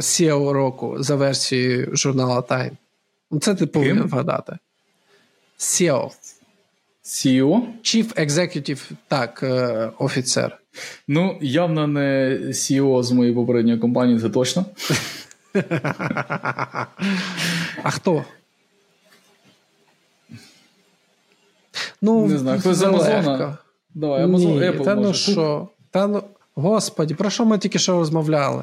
SEO 0.00 0.52
року 0.52 0.96
за 0.98 1.14
версією 1.16 1.96
журнала 1.96 2.40
Time. 2.40 2.70
Ну, 3.30 3.40
це 3.40 3.54
ти 3.54 3.66
повинен 3.66 4.02
вгадати. 4.08 4.58
SEO. 5.58 6.10
CEO? 7.04 7.60
Chief 7.82 8.26
Executive, 8.26 8.90
так, 9.08 9.40
е, 9.42 9.90
офіцер. 9.98 10.58
Ну, 11.08 11.38
явно 11.40 11.86
не 11.86 12.38
CEO 12.48 13.02
з 13.02 13.12
моєї 13.12 13.34
попередньої 13.34 13.78
компанії, 13.78 14.20
це 14.20 14.30
точно. 14.30 14.64
А 17.82 17.90
хто? 17.90 18.24
Ну, 22.02 22.26
Не 22.26 22.38
знаю, 22.38 22.60
хтось 22.60 22.76
з 22.76 22.82
Амазона. 22.82 23.58
Давай, 23.94 24.24
Amazon, 24.24 24.58
Apple, 24.58 24.84
Та 24.84 24.94
може. 24.94 25.08
ну 25.08 25.14
що? 25.14 25.68
Та 25.90 26.06
ну, 26.06 26.22
господі, 26.60 27.14
про 27.14 27.30
що 27.30 27.44
ми 27.44 27.58
тільки 27.58 27.78
що 27.78 27.92
розмовляли? 27.92 28.62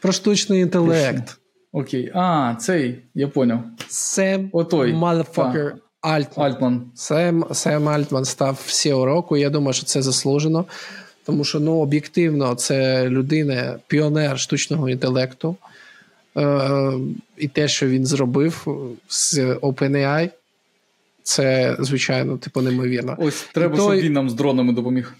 Про 0.00 0.12
штучний 0.12 0.60
інтелект. 0.60 1.38
Окей. 1.72 2.12
А, 2.14 2.54
цей, 2.60 2.98
я 3.14 3.28
поняв. 3.28 3.60
Сем. 3.88 4.50
Motherfucker 4.52 5.72
Альтман. 6.00 6.46
Альтман. 6.46 6.90
Сем, 6.94 7.44
Сем 7.52 7.88
Альтман 7.88 8.24
став 8.24 8.64
SEO 8.68 9.04
року. 9.04 9.36
Я 9.36 9.50
думаю, 9.50 9.72
що 9.72 9.84
це 9.84 10.02
заслужено. 10.02 10.64
Тому 11.24 11.44
що 11.44 11.60
ну, 11.60 11.76
об'єктивно 11.78 12.54
це 12.54 13.08
людина, 13.08 13.78
піонер 13.86 14.38
штучного 14.38 14.88
інтелекту. 14.88 15.56
Е, 16.36 16.92
І 17.36 17.48
те, 17.48 17.68
що 17.68 17.88
він 17.88 18.06
зробив 18.06 18.66
з 19.08 19.38
OpenAI, 19.38 20.30
це, 21.22 21.76
звичайно, 21.80 22.36
типу, 22.38 22.60
неймовірно. 22.62 23.16
Ось 23.18 23.48
треба, 23.54 23.76
той- 23.76 23.96
щоб 23.96 24.04
він 24.06 24.12
нам 24.12 24.30
з 24.30 24.34
дронами 24.34 24.72
допоміг. 24.72 25.14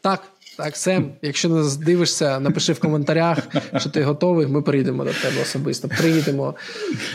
Так, 0.00 0.22
так, 0.56 0.76
Сем, 0.76 1.12
якщо 1.22 1.48
нас 1.48 1.76
дивишся, 1.76 2.40
напиши 2.40 2.72
в 2.72 2.78
коментарях, 2.80 3.38
що 3.76 3.90
ти 3.90 4.02
готовий, 4.04 4.46
ми 4.46 4.62
приїдемо 4.62 5.04
до 5.04 5.10
тебе 5.12 5.42
особисто. 5.42 5.88
Приїдемо. 5.88 6.54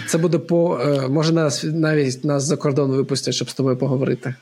Це 0.08 0.18
буде 0.18 0.38
по. 0.38 0.80
е, 0.80 1.08
Може, 1.08 1.34
нас 1.34 1.64
навіть 1.64 2.24
нас 2.26 2.44
за 2.44 2.58
кордон 2.58 2.92
випустять, 2.92 3.34
щоб 3.36 3.50
з 3.50 3.54
тобою 3.54 3.78
поговорити. 3.78 4.36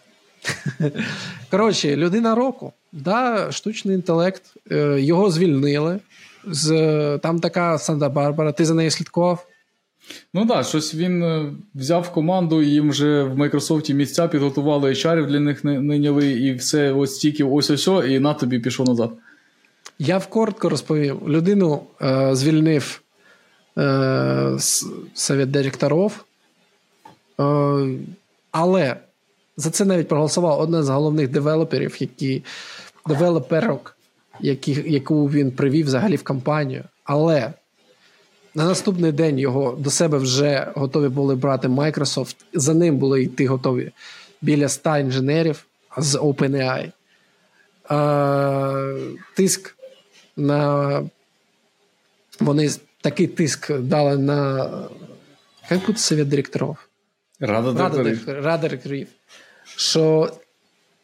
Коротше, 1.52 1.96
людина 1.96 2.36
року. 2.36 2.74
Да, 2.92 3.52
штучний 3.52 3.96
інтелект. 3.96 4.44
е, 4.72 5.00
Його 5.02 5.32
звільнили. 5.32 6.00
З, 6.52 6.70
там 7.24 7.40
така 7.40 7.76
Санта-Барбара. 7.78 8.54
Ти 8.54 8.66
за 8.66 8.74
нею 8.74 8.92
слідкував? 8.92 9.48
Ну 10.34 10.46
так, 10.46 10.66
щось 10.66 10.96
він 10.96 11.24
е, 11.24 11.54
взяв 11.76 12.12
команду, 12.12 12.62
їм 12.62 12.90
вже 12.90 13.24
в 13.24 13.38
Майкрософті 13.38 13.94
місця 13.94 14.28
підготували 14.28 14.90
HR 14.90 15.28
для 15.28 15.40
них 15.40 15.64
найняли, 15.64 16.32
і 16.32 16.54
все 16.54 16.92
ось 16.92 17.18
тільки 17.18 17.44
ось 17.44 17.70
ось, 17.70 18.10
і 18.10 18.20
на 18.20 18.34
тобі 18.34 18.60
пішов 18.60 18.88
назад. 18.88 19.12
Я 20.00 20.18
вкоротко 20.18 20.70
розповім. 20.70 21.20
Людину 21.28 21.82
е, 22.02 22.36
звільнив 22.36 23.02
е, 23.78 24.58
совет 25.14 25.52
директорів, 25.52 26.26
е, 27.40 27.44
але 28.52 28.96
за 29.58 29.70
це 29.70 29.86
навіть 29.86 30.08
проголосував 30.08 30.60
один 30.60 30.84
з 30.84 30.90
головних 30.90 31.30
девелоперів, 31.30 31.96
які, 32.00 32.44
девелоперок, 33.08 33.98
які, 34.40 34.84
яку 34.88 35.30
він 35.30 35.52
привів 35.52 35.86
взагалі 35.86 36.16
в 36.16 36.24
компанію. 36.24 36.84
Але 37.04 37.54
на 38.58 38.66
наступний 38.66 39.12
день 39.12 39.40
його 39.40 39.72
до 39.72 39.90
себе 39.90 40.18
вже 40.18 40.72
готові 40.76 41.08
були 41.08 41.36
брати 41.36 41.68
Microsoft. 41.68 42.36
За 42.54 42.74
ним 42.74 42.98
були 42.98 43.24
йти 43.24 43.48
готові 43.48 43.92
біля 44.42 44.70
100 44.70 44.98
інженерів 44.98 45.66
з 45.98 46.16
OpenAI. 46.16 46.92
Е, 47.92 49.18
тиск 49.36 49.76
на. 50.38 51.04
Вони 52.40 52.70
такий 53.02 53.28
тиск 53.28 53.72
дали 53.80 54.18
на. 54.18 54.70
Як 55.70 55.86
буде 55.86 55.98
совет 55.98 56.28
директорів? 56.28 56.90
Рада 57.40 57.72
директорів, 57.72 58.44
Рада 58.46 58.58
директорів. 58.58 59.08
Що 59.76 60.32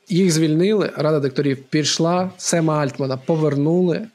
їх 0.10 0.32
звільнили, 0.32 0.91
Рада 0.97 1.20
директорів 1.20 1.64
пішла, 1.64 2.32
Сема 2.38 2.80
Альтмана 2.80 3.18
повернули, 3.18 4.08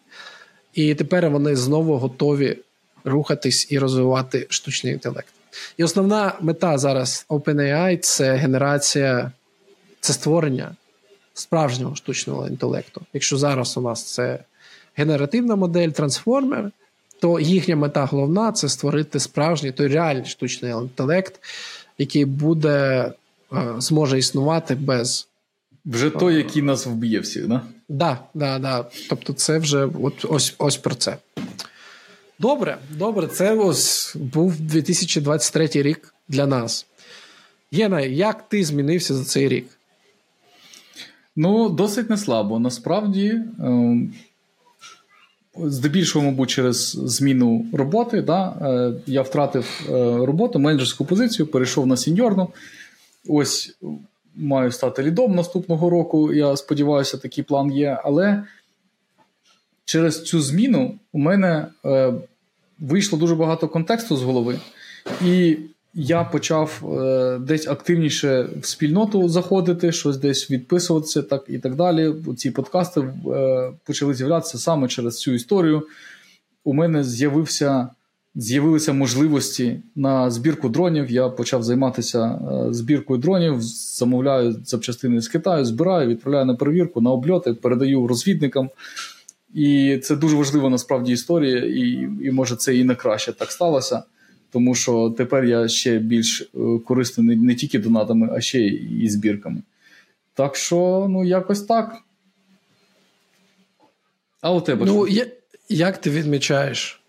і 0.74 0.94
тепер 0.94 1.30
вони 1.30 1.56
знову 1.56 1.96
готові 1.96 2.58
рухатись 3.08 3.66
і 3.70 3.78
розвивати 3.78 4.46
штучний 4.50 4.92
інтелект. 4.92 5.34
І 5.76 5.84
основна 5.84 6.32
мета 6.40 6.78
зараз 6.78 7.26
OpenAI 7.28 7.98
це 7.98 8.34
генерація, 8.34 9.32
це 10.00 10.12
створення 10.12 10.76
справжнього 11.34 11.96
штучного 11.96 12.46
інтелекту. 12.48 13.02
Якщо 13.12 13.36
зараз 13.36 13.76
у 13.76 13.80
нас 13.80 14.02
це 14.02 14.38
генеративна 14.96 15.56
модель, 15.56 15.88
трансформер, 15.88 16.70
то 17.20 17.40
їхня 17.40 17.76
мета 17.76 18.04
головна 18.04 18.52
це 18.52 18.68
створити 18.68 19.20
справжній 19.20 19.72
той 19.72 19.86
реальний 19.86 20.24
штучний 20.24 20.72
інтелект, 20.72 21.40
який 21.98 22.24
буде 22.24 23.12
е, 23.52 23.74
зможе 23.78 24.18
існувати 24.18 24.74
без. 24.74 25.28
Вже 25.86 26.10
той, 26.10 26.34
який 26.34 26.62
нас 26.62 26.86
вб'є 26.86 27.20
всіх, 27.20 27.48
да? 27.48 27.60
Да, 27.88 28.18
да, 28.34 28.58
да. 28.58 28.84
Тобто, 29.08 29.32
це 29.32 29.58
вже 29.58 29.88
от 30.02 30.24
ось, 30.28 30.54
ось 30.58 30.76
про 30.76 30.94
це. 30.94 31.16
Добре, 32.40 32.78
добре, 32.90 33.26
це 33.26 33.54
ось 33.54 34.16
був 34.16 34.60
2023 34.60 35.68
рік 35.74 36.14
для 36.28 36.46
нас. 36.46 36.86
Єна, 37.70 38.00
як 38.00 38.48
ти 38.48 38.64
змінився 38.64 39.14
за 39.14 39.24
цей 39.24 39.48
рік? 39.48 39.66
Ну, 41.36 41.68
досить 41.68 42.10
неслабо. 42.10 42.58
Насправді, 42.58 43.40
ем, 43.58 44.14
здебільшого, 45.56 46.24
мабуть, 46.24 46.50
через 46.50 46.90
зміну 46.90 47.66
роботи. 47.72 48.22
Да, 48.22 48.48
е, 48.48 48.92
я 49.06 49.22
втратив 49.22 49.80
е, 49.88 49.92
роботу, 50.26 50.58
менеджерську 50.58 51.04
позицію, 51.04 51.46
перейшов 51.46 51.86
на 51.86 51.96
сіньорну. 51.96 52.48
Ось 53.28 53.76
маю 54.36 54.72
стати 54.72 55.02
лідом 55.02 55.34
наступного 55.34 55.90
року. 55.90 56.32
Я 56.32 56.56
сподіваюся, 56.56 57.16
такий 57.18 57.44
план 57.44 57.72
є. 57.72 58.00
Але 58.04 58.44
через 59.88 60.22
цю 60.22 60.40
зміну 60.40 60.98
у 61.12 61.18
мене 61.18 61.66
е, 61.84 62.12
вийшло 62.80 63.18
дуже 63.18 63.34
багато 63.34 63.68
контексту 63.68 64.16
з 64.16 64.22
голови. 64.22 64.58
І 65.24 65.56
я 65.94 66.24
почав 66.24 66.98
е, 67.00 67.38
десь 67.38 67.68
активніше 67.68 68.48
в 68.60 68.66
спільноту 68.66 69.28
заходити, 69.28 69.92
щось 69.92 70.16
десь 70.16 70.50
відписуватися, 70.50 71.22
так 71.22 71.44
і 71.48 71.58
так 71.58 71.74
далі. 71.74 72.14
Ці 72.36 72.50
подкасти 72.50 73.00
е, 73.00 73.72
почали 73.84 74.14
з'являтися 74.14 74.58
саме 74.58 74.88
через 74.88 75.18
цю 75.18 75.32
історію. 75.32 75.82
У 76.64 76.74
мене 76.74 77.04
з'явився, 77.04 77.88
з'явилися 78.34 78.92
можливості 78.92 79.80
на 79.96 80.30
збірку 80.30 80.68
дронів. 80.68 81.10
Я 81.10 81.28
почав 81.28 81.62
займатися 81.62 82.40
е, 82.68 82.74
збіркою 82.74 83.20
дронів, 83.20 83.56
замовляю 83.60 84.56
запчастини 84.64 85.20
з 85.20 85.28
Китаю, 85.28 85.64
збираю, 85.64 86.08
відправляю 86.08 86.44
на 86.44 86.54
перевірку, 86.54 87.00
на 87.00 87.10
обльоти, 87.10 87.54
передаю 87.54 88.06
розвідникам. 88.06 88.70
І 89.54 89.98
це 89.98 90.16
дуже 90.16 90.36
важлива 90.36 90.70
насправді 90.70 91.12
історія, 91.12 91.58
і, 91.58 92.08
і 92.22 92.30
може 92.30 92.56
це 92.56 92.76
і 92.76 92.84
на 92.84 92.94
краще 92.94 93.32
так 93.32 93.52
сталося. 93.52 94.02
Тому 94.50 94.74
що 94.74 95.14
тепер 95.18 95.44
я 95.44 95.68
ще 95.68 95.98
більш 95.98 96.40
е, 96.40 96.46
корисний 96.86 97.26
не, 97.26 97.36
не 97.36 97.54
тільки 97.54 97.78
донатами, 97.78 98.28
а 98.32 98.40
ще 98.40 98.60
і 98.66 99.08
збірками. 99.08 99.62
Так 100.34 100.56
що, 100.56 101.06
ну, 101.10 101.24
якось 101.24 101.62
так. 101.62 101.96
А 104.40 104.52
у 104.52 104.60
тебе 104.60 104.86
Ну, 104.86 105.06
я, 105.06 105.26
як 105.68 105.98
ти 105.98 106.10
відмічаєш, 106.10 107.00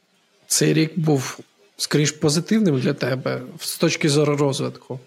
цей 0.48 0.74
рік 0.74 0.92
був 0.96 1.40
скоріш 1.78 2.12
позитивним 2.12 2.80
для 2.80 2.94
тебе 2.94 3.42
з 3.60 3.78
точки 3.78 4.10
зору 4.10 4.38
розвитку? 4.38 5.00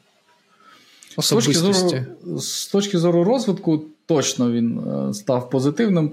З 1.18 1.30
точки, 1.30 1.52
зору, 1.52 2.04
з 2.40 2.66
точки 2.66 2.98
зору 2.98 3.24
розвитку, 3.24 3.84
точно 4.06 4.52
він 4.52 4.78
е, 4.78 5.14
став 5.14 5.50
позитивним. 5.50 6.10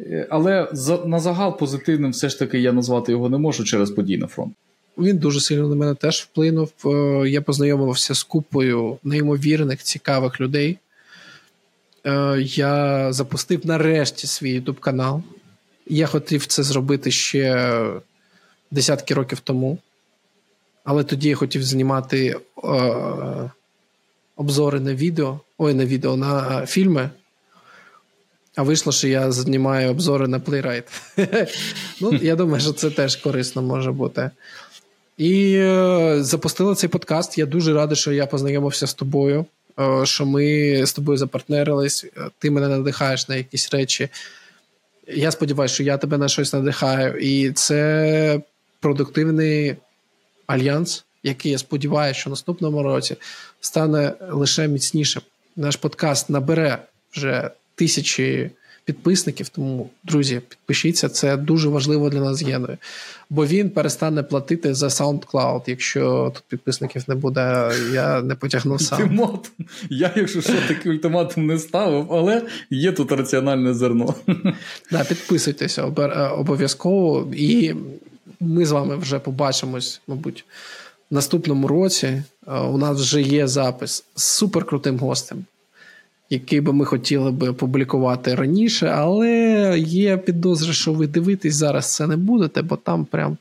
Е, 0.00 0.26
Але 0.30 0.68
на 1.06 1.18
загал 1.20 1.58
позитивним 1.58 2.10
все 2.10 2.28
ж 2.28 2.38
таки 2.38 2.60
я 2.60 2.72
назвати 2.72 3.12
його 3.12 3.28
не 3.28 3.38
можу 3.38 3.64
через 3.64 3.90
події 3.90 4.18
на 4.18 4.26
фронт. 4.26 4.54
Він 4.98 5.18
дуже 5.18 5.40
сильно 5.40 5.68
на 5.68 5.76
мене 5.76 5.94
теж 5.94 6.20
вплинув. 6.20 6.72
Е, 6.84 7.28
Я 7.28 7.42
познайомився 7.42 8.14
з 8.14 8.22
купою 8.22 8.98
неймовірних, 9.04 9.82
цікавих 9.82 10.40
людей. 10.40 10.78
Е, 12.06 12.40
Я 12.40 13.12
запустив 13.12 13.66
нарешті 13.66 14.26
свій 14.26 14.60
YouTube 14.60 14.78
канал. 14.78 15.22
Я 15.86 16.06
хотів 16.06 16.46
це 16.46 16.62
зробити 16.62 17.10
ще 17.10 17.80
десятки 18.70 19.14
років 19.14 19.40
тому. 19.40 19.78
Але 20.84 21.04
тоді 21.04 21.28
я 21.28 21.36
хотів 21.36 21.62
знімати 21.62 22.36
е, 22.64 23.50
обзори 24.36 24.80
на 24.80 24.94
відео, 24.94 25.40
ой, 25.58 25.74
на 25.74 25.84
відео, 25.84 26.16
на 26.16 26.66
фільми. 26.66 27.10
А 28.56 28.62
вийшло, 28.62 28.92
що 28.92 29.08
я 29.08 29.32
знімаю 29.32 29.90
обзори 29.90 30.28
на 30.28 30.38
Playwright. 30.38 30.84
ну, 32.00 32.12
я 32.12 32.36
думаю, 32.36 32.60
що 32.60 32.72
це 32.72 32.90
теж 32.90 33.16
корисно 33.16 33.62
може 33.62 33.92
бути. 33.92 34.30
І 35.16 35.54
е, 35.54 36.16
запустили 36.20 36.74
цей 36.74 36.90
подкаст. 36.90 37.38
Я 37.38 37.46
дуже 37.46 37.74
радий, 37.74 37.96
що 37.96 38.12
я 38.12 38.26
познайомився 38.26 38.86
з 38.86 38.94
тобою, 38.94 39.46
е, 39.78 40.06
що 40.06 40.26
ми 40.26 40.86
з 40.86 40.92
тобою 40.92 41.18
запартнерились. 41.18 42.04
Е, 42.04 42.30
Ти 42.38 42.50
мене 42.50 42.68
надихаєш 42.68 43.28
на 43.28 43.36
якісь 43.36 43.72
речі. 43.72 44.08
Я 45.08 45.30
сподіваюся, 45.30 45.74
що 45.74 45.82
я 45.82 45.98
тебе 45.98 46.18
на 46.18 46.28
щось 46.28 46.52
надихаю. 46.52 47.18
І 47.18 47.52
це 47.52 48.40
продуктивний 48.80 49.76
альянс, 50.46 51.04
який 51.22 51.52
я 51.52 51.58
сподіваюся, 51.58 52.20
що 52.20 52.30
наступному 52.30 52.82
році 52.82 53.16
стане 53.60 54.12
лише 54.30 54.68
міцнішим. 54.68 55.22
Наш 55.56 55.76
подкаст 55.76 56.30
набере 56.30 56.78
вже 57.12 57.50
тисячі 57.76 58.50
підписників. 58.84 59.48
Тому, 59.48 59.90
друзі, 60.04 60.40
підпишіться, 60.48 61.08
це 61.08 61.36
дуже 61.36 61.68
важливо 61.68 62.10
для 62.10 62.20
нас 62.20 62.42
Єною. 62.42 62.78
Бо 63.30 63.46
він 63.46 63.70
перестане 63.70 64.22
платити 64.22 64.74
за 64.74 64.86
SoundCloud. 64.86 65.62
Якщо 65.66 66.32
тут 66.34 66.44
підписників 66.48 67.04
не 67.08 67.14
буде, 67.14 67.72
я 67.92 68.22
не 68.22 68.34
потягну 68.34 68.78
сам. 68.78 69.02
Ультиматум. 69.02 69.52
Я, 69.90 70.12
якщо 70.16 70.40
що, 70.40 70.52
такий 70.68 70.92
ультиматум 70.92 71.46
не 71.46 71.58
ставив, 71.58 72.12
але 72.12 72.42
є 72.70 72.92
тут 72.92 73.12
раціональне 73.12 73.74
зерно. 73.74 74.14
Да, 74.90 75.04
Підписуйтеся 75.04 75.82
обов'язково, 76.38 77.32
і 77.36 77.74
ми 78.40 78.66
з 78.66 78.70
вами 78.70 78.96
вже 78.96 79.18
побачимось, 79.18 80.00
мабуть. 80.06 80.44
В 81.10 81.14
наступному 81.14 81.68
році 81.68 82.22
у 82.46 82.78
нас 82.78 83.00
вже 83.00 83.22
є 83.22 83.46
запис 83.46 84.04
з 84.14 84.22
суперкрутим 84.22 84.98
гостем 84.98 85.44
який 86.30 86.60
би 86.60 86.72
ми 86.72 86.84
хотіли 86.84 87.30
би 87.30 87.52
публікувати 87.52 88.34
раніше, 88.34 88.86
але 88.86 89.74
є 89.78 90.16
підозри, 90.16 90.72
що 90.72 90.92
ви 90.92 91.06
дивитесь 91.06 91.54
зараз 91.54 91.94
це 91.94 92.06
не 92.06 92.16
будете, 92.16 92.62
бо 92.62 92.76
там 92.76 93.04
прям 93.04 93.36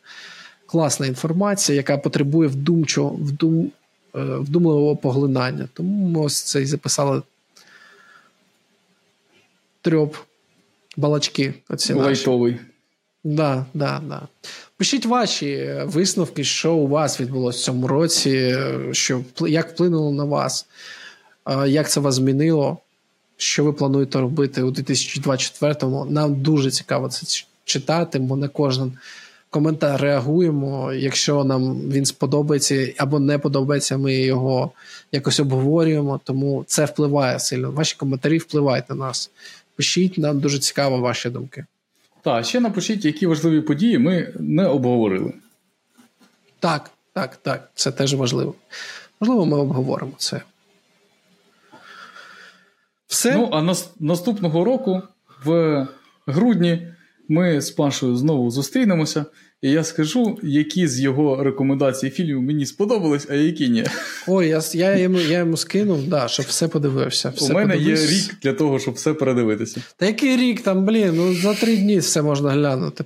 класна 0.65 1.07
інформація, 1.07 1.75
яка 1.75 1.97
потребує 1.97 2.49
вдумчо, 2.49 3.07
вдум, 3.07 3.71
е, 4.15 4.19
вдумливого 4.19 4.95
поглинання. 4.95 5.67
Тому 5.73 6.07
ми 6.07 6.19
ось 6.21 6.41
це 6.41 6.61
і 6.61 6.65
записали 6.65 7.21
трьоп 9.81 10.15
балачки. 10.97 11.53
Оці 11.69 11.93
Лайтовий. 11.93 12.57
Да, 13.23 13.65
да, 13.73 14.01
да. 14.09 14.21
Пишіть 14.77 15.05
ваші 15.05 15.75
висновки, 15.83 16.43
що 16.43 16.73
у 16.73 16.87
вас 16.87 17.21
відбулося 17.21 17.59
в 17.59 17.65
цьому 17.65 17.87
році, 17.87 18.57
що 18.91 19.21
як 19.39 19.69
вплинуло 19.69 20.11
на 20.11 20.23
вас 20.23 20.67
як 21.67 21.89
це 21.89 21.99
вас 21.99 22.15
змінило, 22.15 22.77
що 23.37 23.63
ви 23.63 23.73
плануєте 23.73 24.19
робити 24.19 24.61
у 24.61 24.71
2024-му. 24.71 26.05
Нам 26.05 26.41
дуже 26.41 26.71
цікаво 26.71 27.09
це 27.09 27.45
читати, 27.65 28.19
бо 28.19 28.35
на 28.35 28.47
кожен 28.47 28.93
коментар 29.49 30.01
реагуємо. 30.01 30.93
Якщо 30.93 31.43
нам 31.43 31.89
він 31.89 32.05
сподобається 32.05 32.93
або 32.97 33.19
не 33.19 33.37
подобається, 33.37 33.97
ми 33.97 34.13
його 34.13 34.71
якось 35.11 35.39
обговорюємо. 35.39 36.19
Тому 36.23 36.63
це 36.67 36.85
впливає 36.85 37.39
сильно. 37.39 37.71
Ваші 37.71 37.95
коментарі 37.95 38.37
впливають 38.37 38.89
на 38.89 38.95
нас. 38.95 39.31
Пишіть, 39.75 40.17
нам 40.17 40.39
дуже 40.39 40.59
цікаво 40.59 40.97
ваші 40.97 41.29
думки. 41.29 41.65
Так, 42.21 42.45
ще 42.45 42.59
напишіть, 42.59 43.05
які 43.05 43.27
важливі 43.27 43.61
події 43.61 43.97
ми 43.97 44.33
не 44.39 44.65
обговорили. 44.65 45.33
Так, 46.59 46.91
так, 47.13 47.35
так. 47.35 47.69
Це 47.75 47.91
теж 47.91 48.13
важливо. 48.13 48.55
Можливо, 49.19 49.45
ми 49.45 49.57
обговоримо 49.57 50.11
це. 50.17 50.41
Все? 53.15 53.35
Ну, 53.35 53.49
а 53.51 53.61
нас, 53.61 53.89
наступного 53.99 54.63
року, 54.63 55.01
в 55.45 55.87
грудні, 56.27 56.87
ми 57.27 57.61
з 57.61 57.71
Пашою 57.71 58.15
знову 58.15 58.51
зустрінемося, 58.51 59.25
і 59.61 59.69
я 59.71 59.83
скажу, 59.83 60.39
які 60.43 60.87
з 60.87 60.99
його 60.99 61.43
рекомендацій 61.43 62.09
фільмів 62.09 62.41
мені 62.41 62.65
сподобались, 62.65 63.27
а 63.29 63.33
які 63.33 63.69
ні. 63.69 63.85
Ой, 64.27 64.47
я 64.47 64.61
я, 64.73 64.97
йому 64.97 65.19
я 65.19 65.39
йому 65.39 65.57
скинув, 65.57 66.07
да, 66.07 66.27
щоб 66.27 66.45
все 66.45 66.67
подивився. 66.67 67.29
Все 67.29 67.53
У 67.53 67.55
мене 67.55 67.73
подивився. 67.73 68.03
є 68.03 68.11
рік 68.11 68.35
для 68.41 68.53
того, 68.53 68.79
щоб 68.79 68.93
все 68.93 69.13
передивитися. 69.13 69.81
Та 69.97 70.05
який 70.05 70.37
рік 70.37 70.61
там, 70.61 70.85
блін, 70.85 71.13
ну 71.15 71.35
за 71.35 71.53
три 71.53 71.77
дні 71.77 71.97
все 71.97 72.21
можна 72.21 72.51
глянути. 72.51 73.05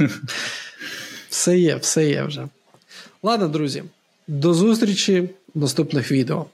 Все 1.30 1.58
є, 1.58 1.76
все 1.76 2.08
є 2.08 2.24
вже. 2.24 2.48
Ладно, 3.22 3.48
друзі, 3.48 3.82
до 4.28 4.54
зустрічі 4.54 5.20
в 5.54 5.60
наступних 5.60 6.12
відео. 6.12 6.46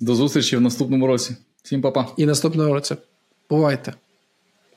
До 0.00 0.14
зустрічі 0.14 0.56
в 0.56 0.60
наступному 0.60 1.06
році. 1.06 1.36
Всім 1.64 1.82
па-па. 1.82 2.06
І 2.16 2.26
наступного 2.26 2.74
року. 2.74 2.96
Бувайте! 3.50 3.94